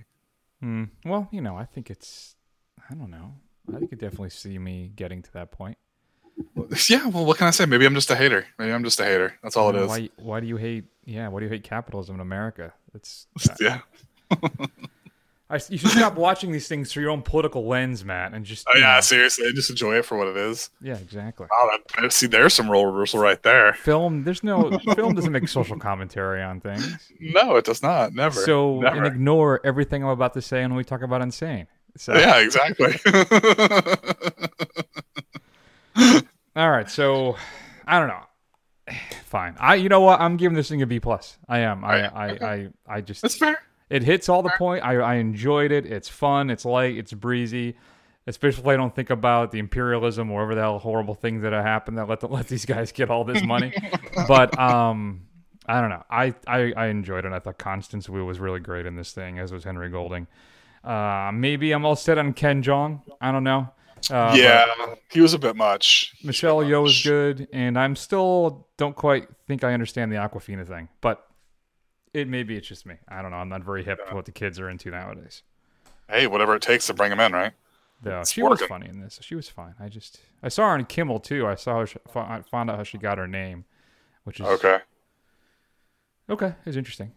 mm, 0.62 0.88
well 1.04 1.28
you 1.30 1.40
know 1.40 1.56
i 1.56 1.64
think 1.64 1.90
it's 1.90 2.35
i 2.90 2.95
don't 2.95 3.11
know 3.11 3.35
i 3.75 3.78
think 3.78 3.92
it 3.92 3.99
definitely 3.99 4.30
see 4.30 4.59
me 4.59 4.92
getting 4.95 5.23
to 5.23 5.33
that 5.33 5.50
point 5.50 5.78
Yeah, 6.88 7.06
well, 7.06 7.25
what 7.25 7.38
can 7.38 7.47
I 7.47 7.50
say? 7.50 7.66
Maybe 7.66 7.87
I'm 7.87 7.95
just 7.95 8.11
a 8.11 8.16
hater. 8.16 8.47
Maybe 8.59 8.73
I'm 8.73 8.85
just 8.85 9.00
a 9.00 9.04
hater. 9.04 9.38
That's 9.42 9.56
all 9.56 9.71
it 9.71 9.76
is. 9.76 9.88
Why, 9.88 10.11
why 10.16 10.40
do 10.40 10.47
you 10.47 10.56
hate? 10.56 10.85
Yeah, 11.04 11.28
why 11.28 11.40
do 11.40 11.47
you 11.47 11.50
hate 11.50 11.64
capitalism 11.64 12.16
in 12.16 12.21
America? 12.21 12.75
It's 12.95 13.26
Yeah. 13.61 13.80
I, 15.48 15.60
you 15.68 15.78
should 15.78 15.90
stop 15.92 16.16
watching 16.16 16.50
these 16.50 16.66
things 16.66 16.92
through 16.92 17.02
your 17.04 17.12
own 17.12 17.22
political 17.22 17.68
lens, 17.68 18.04
Matt, 18.04 18.34
and 18.34 18.44
just 18.44 18.66
Oh 18.68 18.76
yeah, 18.76 18.96
know- 18.96 19.00
seriously, 19.00 19.52
just 19.52 19.70
enjoy 19.70 19.96
it 19.96 20.04
for 20.04 20.18
what 20.18 20.26
it 20.26 20.36
is. 20.36 20.70
yeah, 20.82 20.96
exactly. 20.96 21.46
Oh, 21.52 21.78
that, 22.00 22.12
see, 22.12 22.26
there's 22.26 22.52
some 22.52 22.68
role 22.68 22.84
reversal 22.86 23.20
right 23.20 23.40
there. 23.44 23.74
Film, 23.74 24.24
there's 24.24 24.42
no 24.42 24.76
film 24.96 25.14
doesn't 25.14 25.30
make 25.32 25.46
social 25.46 25.78
commentary 25.78 26.42
on 26.42 26.60
things. 26.60 27.12
No, 27.20 27.54
it 27.54 27.64
does 27.64 27.80
not. 27.80 28.12
Never. 28.12 28.40
So 28.40 28.80
Never. 28.80 28.96
and 28.96 29.06
ignore 29.06 29.60
everything 29.64 30.02
I'm 30.02 30.08
about 30.10 30.34
to 30.34 30.42
say 30.42 30.62
when 30.62 30.74
we 30.74 30.82
talk 30.82 31.02
about 31.02 31.20
Unsane. 31.20 31.68
So 31.96 32.12
yeah, 32.16 32.38
exactly. 32.40 32.96
all 36.56 36.70
right, 36.70 36.90
so 36.90 37.36
I 37.86 37.98
don't 37.98 38.08
know. 38.08 38.22
Fine. 39.26 39.56
I 39.58 39.74
you 39.76 39.88
know 39.88 40.00
what? 40.00 40.20
I'm 40.20 40.36
giving 40.36 40.56
this 40.56 40.68
thing 40.68 40.82
a 40.82 40.86
B 40.86 41.00
plus. 41.00 41.36
I 41.48 41.60
am. 41.60 41.84
I 41.84 42.02
Right, 42.02 42.12
I, 42.14 42.30
okay. 42.30 42.68
I 42.88 42.94
I 42.96 43.00
just 43.00 43.22
That's 43.22 43.36
fair. 43.36 43.58
It 43.88 44.02
hits 44.02 44.28
all 44.28 44.42
the 44.42 44.52
point. 44.58 44.84
I, 44.84 44.96
I 44.96 45.14
enjoyed 45.16 45.70
it. 45.70 45.86
It's 45.86 46.08
fun. 46.08 46.50
It's 46.50 46.64
light. 46.64 46.96
It's 46.96 47.12
breezy. 47.12 47.76
Especially 48.26 48.62
if 48.62 48.66
I 48.66 48.76
don't 48.76 48.94
think 48.94 49.10
about 49.10 49.52
the 49.52 49.60
imperialism 49.60 50.30
or 50.32 50.34
whatever 50.34 50.56
the 50.56 50.60
hell 50.62 50.78
horrible 50.80 51.14
things 51.14 51.42
that 51.42 51.52
have 51.52 51.64
happened 51.64 51.98
that 51.98 52.08
let 52.08 52.20
the, 52.20 52.28
let 52.28 52.48
these 52.48 52.64
guys 52.64 52.90
get 52.90 53.10
all 53.10 53.24
this 53.24 53.42
money. 53.42 53.72
but 54.28 54.58
um, 54.58 55.26
I 55.66 55.80
don't 55.80 55.90
know. 55.90 56.04
I, 56.10 56.34
I 56.46 56.72
I 56.76 56.86
enjoyed 56.86 57.24
it. 57.24 57.32
I 57.32 57.38
thought 57.38 57.58
Constance 57.58 58.08
Wu 58.08 58.24
was 58.24 58.40
really 58.40 58.60
great 58.60 58.86
in 58.86 58.96
this 58.96 59.12
thing, 59.12 59.38
as 59.38 59.52
was 59.52 59.62
Henry 59.62 59.90
Golding. 59.90 60.26
Uh, 60.82 61.30
maybe 61.32 61.72
I'm 61.72 61.84
all 61.84 61.96
set 61.96 62.18
on 62.18 62.32
Ken 62.32 62.62
Jeong. 62.62 63.02
I 63.20 63.32
don't 63.32 63.44
know. 63.44 63.68
Uh, 64.10 64.34
yeah, 64.36 64.66
he 65.10 65.20
was 65.20 65.34
a 65.34 65.38
bit 65.38 65.56
much. 65.56 66.14
Michelle 66.22 66.58
Yeoh 66.58 66.82
was 66.82 67.02
good, 67.02 67.48
and 67.52 67.78
I'm 67.78 67.96
still 67.96 68.66
don't 68.76 68.94
quite 68.94 69.28
think 69.48 69.64
I 69.64 69.72
understand 69.72 70.12
the 70.12 70.16
Awkwafina 70.16 70.66
thing, 70.66 70.88
but 71.00 71.25
it 72.16 72.28
maybe 72.28 72.56
it's 72.56 72.66
just 72.66 72.87
me. 72.87 72.96
I 73.08 73.23
don't 73.23 73.30
know. 73.30 73.37
I'm 73.37 73.49
not 73.49 73.62
very 73.62 73.85
hip 73.85 73.99
to 74.08 74.14
what 74.14 74.25
the 74.25 74.32
kids 74.32 74.58
are 74.58 74.68
into 74.70 74.90
nowadays. 74.90 75.42
Hey, 76.08 76.26
whatever 76.26 76.54
it 76.54 76.62
takes 76.62 76.87
to 76.87 76.94
bring 76.94 77.11
them 77.11 77.20
in, 77.20 77.32
right? 77.32 77.52
Though 78.02 78.20
It's 78.20 78.30
she 78.32 78.42
was 78.42 78.61
funny 78.62 78.88
in 78.88 79.00
this. 79.00 79.18
She 79.23 79.35
was 79.35 79.49
fine. 79.49 79.75
I 79.80 79.88
just 79.88 80.20
I 80.42 80.49
saw 80.49 80.64
her 80.68 80.75
on 80.75 80.85
Kimmel 80.85 81.20
too. 81.20 81.46
I 81.46 81.54
saw 81.54 81.85
her, 81.85 81.88
I 82.14 82.42
found 82.42 82.70
out 82.70 82.76
how 82.76 82.82
she 82.82 82.99
got 82.99 83.18
her 83.18 83.26
name, 83.26 83.64
which 84.25 84.40
is 84.40 84.46
Okay. 84.46 84.78
Okay, 86.28 86.54
it's 86.64 86.76
interesting. 86.76 87.12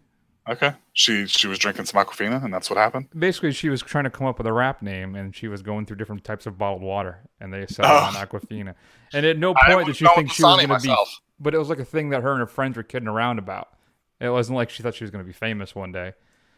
Okay. 0.47 0.73
She 0.93 1.27
she 1.27 1.47
was 1.47 1.59
drinking 1.59 1.85
some 1.85 2.03
Aquafina, 2.03 2.43
and 2.43 2.53
that's 2.53 2.69
what 2.69 2.77
happened. 2.77 3.07
Basically, 3.17 3.51
she 3.51 3.69
was 3.69 3.81
trying 3.81 4.05
to 4.05 4.09
come 4.09 4.25
up 4.25 4.37
with 4.37 4.47
a 4.47 4.53
rap 4.53 4.81
name, 4.81 5.15
and 5.15 5.35
she 5.35 5.47
was 5.47 5.61
going 5.61 5.85
through 5.85 5.97
different 5.97 6.23
types 6.23 6.45
of 6.47 6.57
bottled 6.57 6.81
water, 6.81 7.19
and 7.39 7.53
they 7.53 7.67
settled 7.67 7.91
Oh. 7.91 8.05
on 8.05 8.13
Aquafina. 8.13 8.73
And 9.13 9.25
at 9.25 9.37
no 9.37 9.53
point 9.53 9.85
did 9.85 9.95
she 9.95 10.07
think 10.15 10.31
she 10.31 10.43
was 10.43 10.55
going 10.65 10.69
to 10.69 10.79
be. 10.87 10.95
But 11.39 11.53
it 11.53 11.57
was 11.57 11.69
like 11.69 11.79
a 11.79 11.85
thing 11.85 12.09
that 12.09 12.21
her 12.23 12.31
and 12.31 12.39
her 12.39 12.47
friends 12.47 12.77
were 12.77 12.83
kidding 12.83 13.07
around 13.07 13.37
about. 13.39 13.69
It 14.19 14.29
wasn't 14.29 14.55
like 14.57 14.69
she 14.69 14.83
thought 14.83 14.95
she 14.95 15.03
was 15.03 15.11
going 15.11 15.23
to 15.23 15.27
be 15.27 15.33
famous 15.33 15.73
one 15.75 15.91
day. 15.91 16.13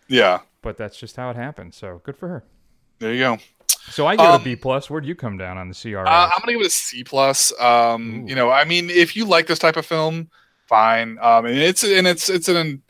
Yeah. 0.08 0.40
But 0.62 0.78
that's 0.78 0.98
just 0.98 1.16
how 1.16 1.30
it 1.30 1.36
happened. 1.36 1.74
So 1.74 2.02
good 2.04 2.18
for 2.18 2.28
her. 2.28 2.44
There 3.00 3.14
you 3.14 3.20
go. 3.20 3.38
So 3.90 4.06
I 4.06 4.16
give 4.16 4.26
it 4.26 4.30
Um, 4.30 4.42
a 4.42 4.44
B 4.44 4.56
plus. 4.56 4.90
Where'd 4.90 5.06
you 5.06 5.16
come 5.16 5.38
down 5.38 5.58
on 5.58 5.68
the 5.68 5.74
CRS? 5.74 6.06
Uh, 6.08 6.30
I'm 6.34 6.40
gonna 6.42 6.54
give 6.54 6.62
it 6.62 6.68
a 6.68 6.70
C 6.70 7.04
plus. 7.04 7.52
Um, 7.60 8.28
you 8.28 8.36
know, 8.36 8.52
I 8.52 8.64
mean, 8.66 8.90
if 8.90 9.16
you 9.16 9.26
like 9.26 9.48
this 9.48 9.58
type 9.60 9.76
of 9.76 9.86
film, 9.86 10.30
fine. 10.68 11.18
Um, 11.20 11.46
and 11.46 11.58
it's 11.58 11.84
and 11.84 12.06
it's 12.06 12.30
it's 12.30 12.48
an 12.48 12.84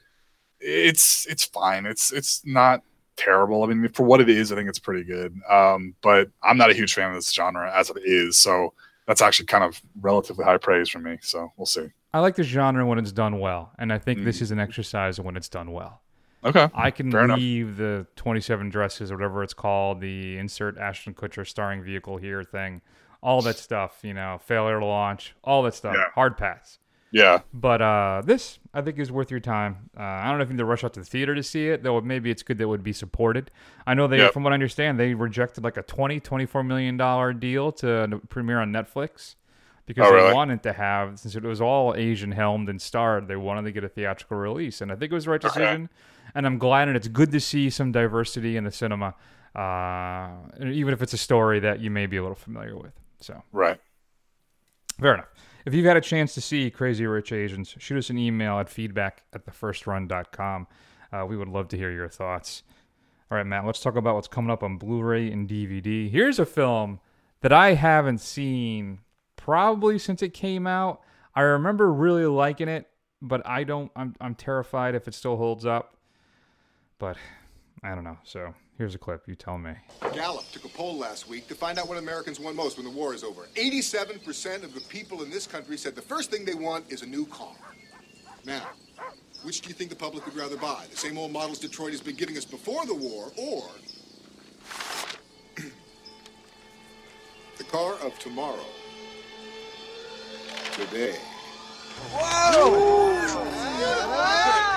it's 0.59 1.25
it's 1.27 1.45
fine. 1.45 1.85
It's 1.85 2.11
it's 2.11 2.41
not 2.45 2.81
terrible. 3.15 3.63
I 3.63 3.67
mean, 3.67 3.89
for 3.93 4.03
what 4.03 4.19
it 4.19 4.29
is, 4.29 4.51
I 4.51 4.55
think 4.55 4.67
it's 4.67 4.79
pretty 4.79 5.03
good. 5.05 5.33
Um, 5.49 5.95
but 6.01 6.29
I'm 6.43 6.57
not 6.57 6.69
a 6.69 6.73
huge 6.73 6.93
fan 6.93 7.09
of 7.09 7.15
this 7.15 7.31
genre 7.31 7.71
as 7.73 7.89
it 7.89 7.97
is, 8.03 8.37
so 8.37 8.73
that's 9.07 9.21
actually 9.21 9.45
kind 9.45 9.63
of 9.63 9.81
relatively 10.01 10.43
high 10.43 10.57
praise 10.57 10.89
from 10.89 11.03
me. 11.03 11.17
So 11.21 11.51
we'll 11.57 11.65
see. 11.65 11.87
I 12.13 12.19
like 12.19 12.35
the 12.35 12.43
genre 12.43 12.85
when 12.85 12.99
it's 12.99 13.11
done 13.11 13.39
well, 13.39 13.71
and 13.79 13.91
I 13.93 13.97
think 13.97 14.19
Mm. 14.19 14.25
this 14.25 14.41
is 14.41 14.51
an 14.51 14.59
exercise 14.59 15.19
when 15.19 15.37
it's 15.37 15.49
done 15.49 15.71
well. 15.71 16.01
Okay, 16.43 16.69
I 16.73 16.89
can 16.91 17.11
fair 17.11 17.25
enough. 17.25 17.37
leave 17.37 17.77
the 17.77 18.07
27 18.15 18.69
dresses 18.69 19.11
or 19.11 19.15
whatever 19.15 19.43
it's 19.43 19.53
called, 19.53 20.01
the 20.01 20.37
insert 20.37 20.77
Ashton 20.77 21.13
Kutcher 21.13 21.47
starring 21.47 21.83
vehicle 21.83 22.17
here 22.17 22.43
thing, 22.43 22.81
all 23.21 23.41
that 23.43 23.57
stuff, 23.57 23.99
you 24.01 24.13
know, 24.15 24.39
failure 24.43 24.79
to 24.79 24.85
launch, 24.85 25.35
all 25.43 25.61
that 25.63 25.75
stuff, 25.75 25.95
Yeah. 25.95 26.05
hard 26.15 26.37
pass. 26.37 26.79
Yeah, 27.13 27.39
But 27.53 27.81
uh, 27.81 28.21
this, 28.25 28.57
I 28.73 28.81
think, 28.81 28.97
is 28.97 29.11
worth 29.11 29.29
your 29.31 29.41
time. 29.41 29.89
Uh, 29.97 30.01
I 30.01 30.29
don't 30.29 30.37
know 30.37 30.43
if 30.43 30.47
you 30.49 30.53
need 30.53 30.59
to 30.59 30.65
rush 30.65 30.83
out 30.85 30.93
to 30.93 31.01
the 31.01 31.05
theater 31.05 31.35
to 31.35 31.43
see 31.43 31.67
it, 31.67 31.83
though 31.83 31.99
maybe 31.99 32.31
it's 32.31 32.41
good 32.41 32.57
that 32.57 32.63
it 32.63 32.67
would 32.67 32.83
be 32.83 32.93
supported. 32.93 33.51
I 33.85 33.93
know 33.95 34.07
they, 34.07 34.19
Yep. 34.19 34.31
from 34.33 34.43
what 34.43 34.53
I 34.53 34.55
understand, 34.55 34.97
they 34.97 35.13
rejected 35.13 35.61
like 35.63 35.75
a 35.75 35.83
20, 35.83 36.21
24 36.21 36.63
million 36.63 36.95
dollar 36.95 37.33
deal 37.33 37.73
to 37.73 38.21
premiere 38.29 38.61
on 38.61 38.71
Netflix 38.71 39.35
because 39.93 40.09
Oh, 40.09 40.15
they 40.27 40.33
wanted 40.33 40.63
to 40.63 40.71
have, 40.71 41.19
since 41.19 41.35
it 41.35 41.43
was 41.43 41.59
all 41.59 41.93
Asian 41.95 42.31
helmed 42.31 42.69
and 42.69 42.81
starred, 42.81 43.27
they 43.27 43.35
wanted 43.35 43.63
to 43.63 43.73
get 43.73 43.83
a 43.83 43.89
theatrical 43.89 44.37
release. 44.37 44.79
And 44.79 44.89
I 44.89 44.95
think 44.95 45.11
it 45.11 45.15
was 45.15 45.25
the 45.25 45.31
right 45.31 45.43
Okay. 45.43 45.49
decision. 45.53 45.89
And 46.33 46.45
I'm 46.45 46.57
glad, 46.57 46.87
and 46.87 46.95
it's 46.95 47.09
good 47.09 47.31
to 47.33 47.41
see 47.41 47.69
some 47.69 47.91
diversity 47.91 48.55
in 48.55 48.63
the 48.63 48.71
cinema, 48.71 49.15
uh, 49.53 50.29
even 50.65 50.93
if 50.93 51.01
it's 51.01 51.11
a 51.11 51.17
story 51.17 51.59
that 51.59 51.81
you 51.81 51.91
may 51.91 52.05
be 52.05 52.15
a 52.15 52.21
little 52.21 52.35
familiar 52.35 52.77
with. 52.77 52.93
So. 53.19 53.43
right. 53.51 53.79
Fair 54.99 55.15
enough. 55.15 55.27
If 55.65 55.73
you've 55.73 55.85
had 55.85 55.97
a 55.97 56.01
chance 56.01 56.33
to 56.35 56.41
see 56.41 56.71
Crazy 56.71 57.05
Rich 57.05 57.31
Asians, 57.33 57.75
shoot 57.77 57.97
us 57.97 58.09
an 58.09 58.17
email 58.17 58.59
at 58.59 58.69
feedback 58.69 59.23
at 59.33 59.45
thefirstrun.com. 59.45 60.67
Uh, 61.11 61.25
we 61.27 61.35
would 61.35 61.49
love 61.49 61.67
to 61.69 61.77
hear 61.77 61.91
your 61.91 62.07
thoughts. 62.07 62.63
All 63.29 63.37
right, 63.37 63.45
Matt, 63.45 63.65
let's 63.65 63.81
talk 63.81 63.95
about 63.95 64.15
what's 64.15 64.27
coming 64.27 64.51
up 64.51 64.63
on 64.63 64.77
Blu 64.77 65.01
ray 65.01 65.29
and 65.31 65.49
DVD. 65.49 66.09
Here's 66.09 66.39
a 66.39 66.45
film 66.45 66.99
that 67.41 67.51
I 67.51 67.73
haven't 67.73 68.19
seen 68.21 68.99
probably 69.43 69.97
since 69.97 70.21
it 70.21 70.33
came 70.33 70.67
out. 70.67 71.01
I 71.35 71.41
remember 71.41 71.91
really 71.91 72.25
liking 72.25 72.67
it, 72.67 72.87
but 73.21 73.45
I 73.47 73.63
don't, 73.63 73.91
I'm, 73.95 74.15
I'm 74.21 74.35
terrified 74.35 74.95
if 74.95 75.07
it 75.07 75.15
still 75.15 75.37
holds 75.37 75.65
up. 75.65 75.95
But 76.99 77.17
I 77.83 77.95
don't 77.95 78.03
know. 78.03 78.17
So 78.23 78.53
here's 78.77 78.93
a 78.93 78.99
clip. 78.99 79.23
You 79.27 79.33
tell 79.35 79.57
me. 79.57 79.71
Gallup 80.13 80.49
took 80.51 80.65
a 80.65 80.69
poll 80.69 80.97
last 80.97 81.27
week 81.27 81.47
to 81.47 81.55
find 81.55 81.79
out 81.79 81.87
what 81.87 81.97
Americans 81.97 82.39
want 82.39 82.55
most 82.55 82.77
when 82.77 82.85
the 82.85 82.91
war 82.91 83.13
is 83.15 83.23
over. 83.23 83.47
87% 83.55 84.63
of 84.63 84.75
the 84.75 84.81
people 84.81 85.23
in 85.23 85.31
this 85.31 85.47
country 85.47 85.77
said 85.77 85.95
the 85.95 86.01
first 86.01 86.29
thing 86.29 86.45
they 86.45 86.53
want 86.53 86.85
is 86.91 87.01
a 87.01 87.07
new 87.07 87.25
car. 87.25 87.55
Now, 88.45 88.67
which 89.43 89.61
do 89.61 89.69
you 89.69 89.73
think 89.73 89.89
the 89.89 89.95
public 89.95 90.25
would 90.25 90.35
rather 90.35 90.57
buy? 90.57 90.85
The 90.91 90.97
same 90.97 91.17
old 91.17 91.31
models 91.31 91.57
Detroit 91.57 91.91
has 91.91 92.01
been 92.01 92.15
giving 92.15 92.37
us 92.37 92.45
before 92.45 92.85
the 92.85 92.93
war, 92.93 93.31
or 93.37 93.69
the 97.57 97.63
car 97.63 97.95
of 98.03 98.17
tomorrow? 98.19 98.65
Today. 100.71 101.17
Whoa! 102.13 103.11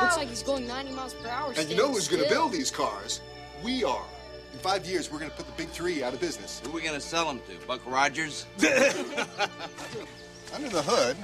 Looks 0.02 0.16
like 0.16 0.28
he's 0.28 0.42
going 0.42 0.66
90 0.66 0.92
miles 0.92 1.14
per 1.14 1.28
hour. 1.28 1.52
And 1.56 1.70
you 1.70 1.76
know 1.76 1.92
who's 1.92 2.08
going 2.08 2.22
to 2.22 2.28
build 2.28 2.52
these 2.52 2.70
cars? 2.70 3.20
We 3.62 3.84
are. 3.84 4.04
In 4.52 4.58
five 4.58 4.84
years, 4.86 5.10
we're 5.10 5.20
going 5.20 5.30
to 5.30 5.36
put 5.36 5.46
the 5.46 5.52
big 5.52 5.68
three 5.68 6.02
out 6.02 6.12
of 6.12 6.20
business. 6.20 6.60
Who 6.64 6.70
are 6.70 6.74
we 6.74 6.82
gonna 6.82 7.00
sell 7.00 7.26
them 7.26 7.40
to? 7.48 7.66
Buck 7.66 7.80
Rogers? 7.86 8.46
Under 10.54 10.68
the 10.68 10.82
hood, 10.82 11.16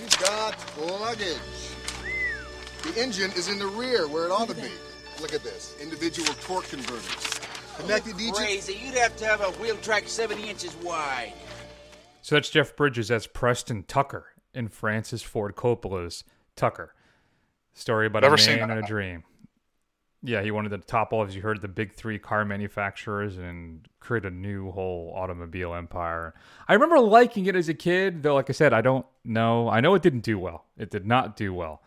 you've 0.00 0.18
got 0.20 0.56
luggage. 1.00 1.36
The 2.84 3.00
engine 3.00 3.32
is 3.32 3.48
in 3.48 3.58
the 3.58 3.66
rear 3.66 4.06
where 4.08 4.24
it 4.24 4.30
ought 4.30 4.48
to 4.48 4.54
be. 4.54 4.70
Look 5.20 5.34
at 5.34 5.42
this. 5.42 5.74
Individual 5.80 6.28
torque 6.40 6.68
converters. 6.68 7.40
Connected 7.76 8.14
oh, 8.14 8.18
to 8.18 8.24
each. 8.24 8.34
Crazy. 8.34 8.78
You'd 8.84 8.94
have 8.94 9.16
to 9.16 9.26
have 9.26 9.40
a 9.40 9.50
wheel 9.60 9.76
track 9.78 10.08
70 10.08 10.48
inches 10.48 10.76
wide. 10.76 11.32
So 12.28 12.36
that's 12.36 12.50
Jeff 12.50 12.76
Bridges 12.76 13.10
as 13.10 13.26
Preston 13.26 13.84
Tucker 13.84 14.26
in 14.52 14.68
Francis 14.68 15.22
Ford 15.22 15.56
Coppola's 15.56 16.24
Tucker. 16.56 16.94
Story 17.72 18.06
about 18.06 18.20
Never 18.20 18.34
a 18.34 18.46
man 18.46 18.70
and 18.70 18.84
a 18.84 18.86
dream. 18.86 19.24
Yeah, 20.22 20.42
he 20.42 20.50
wanted 20.50 20.68
to 20.72 20.78
topple, 20.78 21.24
as 21.24 21.34
you 21.34 21.40
heard, 21.40 21.62
the 21.62 21.68
big 21.68 21.94
three 21.94 22.18
car 22.18 22.44
manufacturers 22.44 23.38
and 23.38 23.88
create 23.98 24.26
a 24.26 24.30
new 24.30 24.70
whole 24.72 25.10
automobile 25.16 25.72
empire. 25.72 26.34
I 26.68 26.74
remember 26.74 27.00
liking 27.00 27.46
it 27.46 27.56
as 27.56 27.70
a 27.70 27.74
kid, 27.74 28.22
though. 28.22 28.34
Like 28.34 28.50
I 28.50 28.52
said, 28.52 28.74
I 28.74 28.82
don't 28.82 29.06
know. 29.24 29.70
I 29.70 29.80
know 29.80 29.94
it 29.94 30.02
didn't 30.02 30.20
do 30.20 30.38
well. 30.38 30.66
It 30.76 30.90
did 30.90 31.06
not 31.06 31.34
do 31.34 31.54
well, 31.54 31.82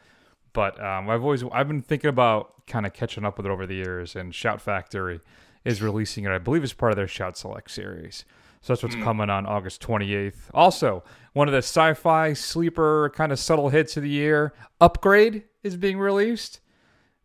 but 0.53 0.83
um, 0.83 1.07
I've 1.07 1.21
always 1.21 1.43
I've 1.51 1.67
been 1.67 1.83
thinking 1.83 2.09
about 2.09 2.65
kind 2.65 2.87
of 2.87 2.93
catching 2.93 3.25
up 3.25 3.37
with 3.37 3.45
it 3.45 3.51
over 3.51 3.67
the 3.67 3.75
years. 3.75 4.15
And 4.15 4.33
Shout 4.33 4.59
Factory 4.59 5.19
is 5.63 5.83
releasing 5.83 6.23
it, 6.23 6.31
I 6.31 6.39
believe, 6.39 6.63
as 6.63 6.73
part 6.73 6.91
of 6.91 6.95
their 6.95 7.07
Shout 7.07 7.37
Select 7.37 7.69
series. 7.69 8.25
So 8.61 8.73
that's 8.73 8.83
what's 8.83 8.95
hmm. 8.95 9.03
coming 9.03 9.29
on 9.29 9.45
August 9.45 9.81
28th. 9.81 10.35
Also, 10.53 11.03
one 11.33 11.47
of 11.47 11.51
the 11.51 11.59
sci-fi 11.59 12.33
sleeper 12.33 13.11
kind 13.15 13.31
of 13.31 13.39
subtle 13.39 13.69
hits 13.69 13.97
of 13.97 14.03
the 14.03 14.09
year, 14.09 14.53
Upgrade, 14.79 15.43
is 15.63 15.77
being 15.77 15.97
released. 15.97 16.59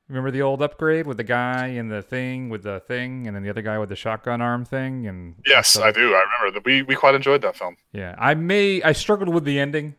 Remember 0.09 0.31
the 0.31 0.41
old 0.41 0.63
upgrade 0.63 1.07
with 1.07 1.17
the 1.17 1.25
guy 1.25 1.67
and 1.67 1.91
the 1.91 2.01
thing 2.01 2.49
with 2.49 2.63
the 2.63 2.81
thing, 2.81 3.27
and 3.27 3.35
then 3.35 3.43
the 3.43 3.51
other 3.51 3.61
guy 3.61 3.77
with 3.79 3.89
the 3.89 3.97
shotgun 3.97 4.41
arm 4.41 4.65
thing, 4.65 5.07
and 5.07 5.35
Yes, 5.45 5.77
I 5.77 5.91
do. 5.91 6.15
I 6.15 6.23
remember 6.23 6.53
that 6.53 6.65
we 6.65 6.83
we 6.83 6.95
quite 6.95 7.17
enjoyed 7.17 7.43
that 7.43 7.57
film. 7.57 7.77
yeah, 7.93 8.15
I 8.17 8.35
may 8.35 8.81
I 8.83 8.93
struggled 8.93 9.29
with 9.29 9.45
the 9.45 9.59
ending, 9.59 9.97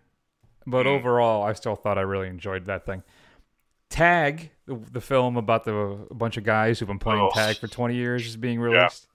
but 0.65 0.83
hmm. 0.83 0.93
overall 0.93 1.43
I 1.43 1.51
still 1.53 1.75
thought 1.75 1.97
I 1.97 2.01
really 2.01 2.29
enjoyed 2.29 2.65
that 2.65 2.85
thing. 2.85 3.03
Tag, 3.89 4.51
the, 4.65 4.79
the 4.91 5.01
film 5.01 5.35
about 5.35 5.65
the 5.65 5.75
a 5.75 6.13
bunch 6.13 6.37
of 6.37 6.45
guys 6.45 6.79
who've 6.79 6.87
been 6.87 6.99
playing 6.99 7.21
Ugh. 7.21 7.33
tag 7.33 7.57
for 7.57 7.67
20 7.67 7.93
years, 7.93 8.25
is 8.25 8.37
being 8.37 8.61
released. 8.61 9.07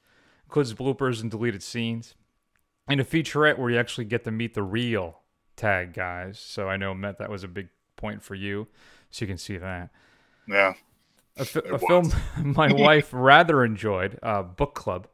Includes 0.52 0.75
bloopers 0.75 1.23
and 1.23 1.30
deleted 1.30 1.62
scenes. 1.62 2.14
and 2.87 3.00
a 3.00 3.04
featurette 3.04 3.56
where 3.56 3.71
you 3.71 3.78
actually 3.78 4.04
get 4.04 4.23
to 4.25 4.30
meet 4.30 4.52
the 4.52 4.62
real 4.62 5.21
tag 5.56 5.94
guys. 5.94 6.38
So 6.38 6.68
I 6.68 6.76
know 6.76 6.92
Matt 6.92 7.16
that 7.21 7.30
was 7.30 7.42
a 7.42 7.49
big 7.49 7.71
point 7.97 8.23
for 8.23 8.35
you, 8.35 8.68
so 9.11 9.23
you 9.25 9.28
can 9.28 9.38
see 9.38 9.56
that. 9.56 9.88
Yeah. 10.47 10.75
A, 11.38 11.47
fi- 11.47 11.62
a 11.71 11.78
film 11.78 12.12
my 12.44 12.71
wife 12.71 13.09
rather 13.12 13.64
enjoyed, 13.64 14.18
uh, 14.23 14.42
Book 14.42 14.75
Club, 14.75 15.09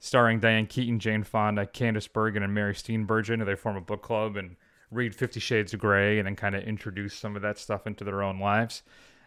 starring 0.00 0.40
Diane 0.40 0.66
Keaton, 0.66 0.98
Jane 0.98 1.22
Fonda, 1.22 1.64
Candice 1.64 2.12
Bergen, 2.12 2.42
and 2.42 2.52
Mary 2.52 2.74
Steenburgen. 2.74 3.46
They 3.46 3.54
form 3.54 3.76
a 3.76 3.80
book 3.80 4.02
club 4.02 4.36
and 4.36 4.56
read 4.90 5.14
Fifty 5.14 5.38
Shades 5.38 5.72
of 5.72 5.78
Grey 5.78 6.18
and 6.18 6.26
then 6.26 6.34
kind 6.34 6.56
of 6.56 6.64
introduce 6.64 7.14
some 7.14 7.36
of 7.36 7.42
that 7.42 7.56
stuff 7.56 7.86
into 7.86 8.02
their 8.02 8.20
own 8.20 8.40
lives. 8.40 8.82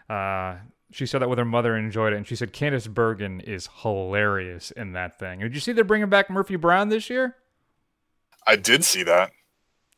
Uh, 0.09 0.55
she 0.91 1.05
saw 1.05 1.19
that 1.19 1.29
with 1.29 1.39
her 1.39 1.45
mother 1.45 1.75
and 1.75 1.85
enjoyed 1.85 2.13
it, 2.13 2.17
and 2.17 2.27
she 2.27 2.35
said 2.35 2.53
Candice 2.53 2.89
Bergen 2.89 3.39
is 3.41 3.69
hilarious 3.81 4.71
in 4.71 4.93
that 4.93 5.17
thing. 5.19 5.39
Did 5.39 5.53
you 5.55 5.59
see 5.59 5.71
they're 5.71 5.83
bringing 5.83 6.09
back 6.09 6.29
Murphy 6.29 6.55
Brown 6.55 6.89
this 6.89 7.09
year? 7.09 7.35
I 8.47 8.55
did 8.55 8.83
see 8.83 9.03
that. 9.03 9.31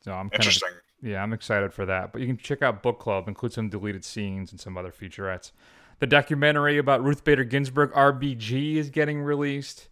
So 0.01 0.12
I'm 0.13 0.29
kind 0.29 0.34
of 0.41 0.48
Interesting. 0.48 0.70
yeah, 1.01 1.22
I'm 1.22 1.34
excited 1.34 1.74
for 1.74 1.86
that. 1.86 2.13
But 2.13 2.22
you 2.22 2.27
can 2.27 2.38
check 2.38 2.62
out 2.62 2.82
Book 2.82 3.00
Club, 3.00 3.27
include 3.27 3.53
some 3.53 3.70
deleted 3.70 4.06
scenes 4.06 4.51
and 4.51 4.60
some 4.60 4.77
other 4.77 4.91
featurettes. 4.91 5.51
The 6.00 6.08
documentary 6.08 6.77
about 6.77 7.03
Ruth 7.03 7.24
Bader 7.24 7.44
Ginsburg, 7.44 7.91
RBG, 7.91 8.75
is 8.75 8.89
getting 8.89 9.22
released. 9.22 9.89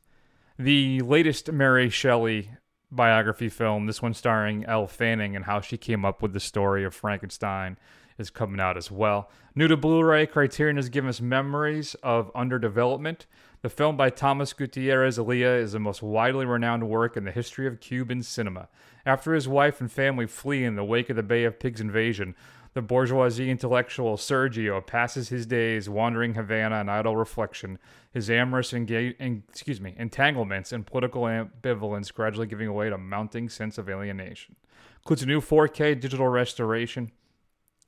The 0.58 1.02
latest 1.02 1.52
Mary 1.52 1.90
Shelley 1.90 2.52
biography 2.92 3.50
film, 3.50 3.88
this 3.88 4.02
one 4.02 4.14
starring 4.14 4.64
Elle 4.66 4.88
Fanning 4.88 5.36
and 5.36 5.46
how 5.46 5.60
she 5.60 5.76
came 5.78 6.06
up 6.06 6.22
with 6.22 6.32
the 6.32 6.40
story 6.40 6.86
of 6.86 6.94
Frankenstein, 6.94 7.78
is 8.18 8.30
coming 8.30 8.60
out 8.60 8.78
as 8.78 8.90
well. 8.90 9.30
New 9.56 9.68
to 9.68 9.78
Blu 9.78 10.04
ray, 10.04 10.26
Criterion 10.26 10.78
has 10.78 10.90
given 10.90 11.10
us 11.10 11.22
Memories 11.22 11.96
of 12.04 12.34
Underdevelopment. 12.34 13.26
The 13.62 13.70
film 13.70 13.98
by 13.98 14.10
Thomas 14.10 14.54
Gutierrez 14.54 15.18
Alea 15.18 15.58
is 15.58 15.72
the 15.72 15.80
most 15.80 16.02
widely 16.04 16.46
renowned 16.46 16.88
work 16.88 17.18
in 17.18 17.24
the 17.24 17.32
history 17.32 17.68
of 17.68 17.80
Cuban 17.80 18.22
cinema. 18.22 18.68
After 19.06 19.34
his 19.34 19.48
wife 19.48 19.82
and 19.82 19.92
family 19.92 20.28
flee 20.28 20.64
in 20.64 20.76
the 20.76 20.84
wake 20.84 21.10
of 21.10 21.16
the 21.16 21.24
Bay 21.24 21.44
of 21.46 21.60
Pigs 21.60 21.82
invasion, 21.82 22.36
the 22.76 22.82
bourgeoisie 22.82 23.50
intellectual 23.50 24.18
Sergio 24.18 24.86
passes 24.86 25.30
his 25.30 25.46
days 25.46 25.90
wandering 25.90 26.34
Havana 26.34 26.82
in 26.82 26.90
idle 26.90 27.16
reflection, 27.16 27.80
his 28.12 28.30
amorous 28.30 28.74
enga- 28.74 29.16
en- 29.18 29.44
excuse 29.50 29.80
me, 29.80 29.96
entanglements 29.98 30.74
and 30.74 30.86
political 30.86 31.22
ambivalence 31.24 32.14
gradually 32.14 32.48
giving 32.48 32.72
way 32.74 32.90
to 32.90 32.98
mounting 32.98 33.48
sense 33.48 33.78
of 33.78 33.90
alienation. 33.90 34.58
Includes 34.98 35.24
a 35.24 35.26
new 35.26 35.40
4K 35.40 35.98
digital 35.98 36.28
restoration, 36.28 37.12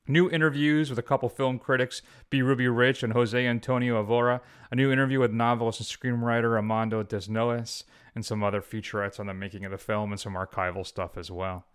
New 0.08 0.30
interviews 0.30 0.90
with 0.90 0.98
a 0.98 1.04
couple 1.04 1.28
film 1.30 1.60
critics, 1.60 2.02
B. 2.30 2.42
Ruby 2.42 2.68
Rich 2.68 3.04
and 3.04 3.14
Jose 3.14 3.46
Antonio 3.46 4.00
Evora, 4.00 4.42
a 4.72 4.76
new 4.76 4.92
interview 4.92 5.20
with 5.20 5.32
novelist 5.32 5.80
and 5.80 5.88
screenwriter 5.88 6.56
Armando 6.56 7.04
Desnoes, 7.04 7.84
and 8.16 8.26
some 8.26 8.44
other 8.44 8.62
featurettes 8.62 9.20
on 9.20 9.28
the 9.28 9.34
making 9.34 9.66
of 9.66 9.72
the 9.72 9.78
film 9.78 10.12
and 10.12 10.20
some 10.20 10.36
archival 10.36 10.86
stuff 10.86 11.18
as 11.18 11.30
well. 11.30 11.66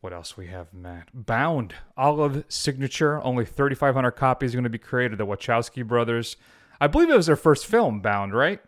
What 0.00 0.12
else 0.12 0.36
we 0.36 0.46
have, 0.46 0.72
Matt? 0.72 1.08
Bound, 1.12 1.74
Olive 1.96 2.44
Signature. 2.48 3.20
Only 3.22 3.44
3,500 3.44 4.12
copies 4.12 4.54
are 4.54 4.56
going 4.56 4.64
to 4.64 4.70
be 4.70 4.78
created. 4.78 5.18
The 5.18 5.26
Wachowski 5.26 5.84
brothers. 5.84 6.36
I 6.80 6.86
believe 6.86 7.10
it 7.10 7.16
was 7.16 7.26
their 7.26 7.36
first 7.36 7.66
film, 7.66 8.00
Bound, 8.00 8.32
right? 8.32 8.60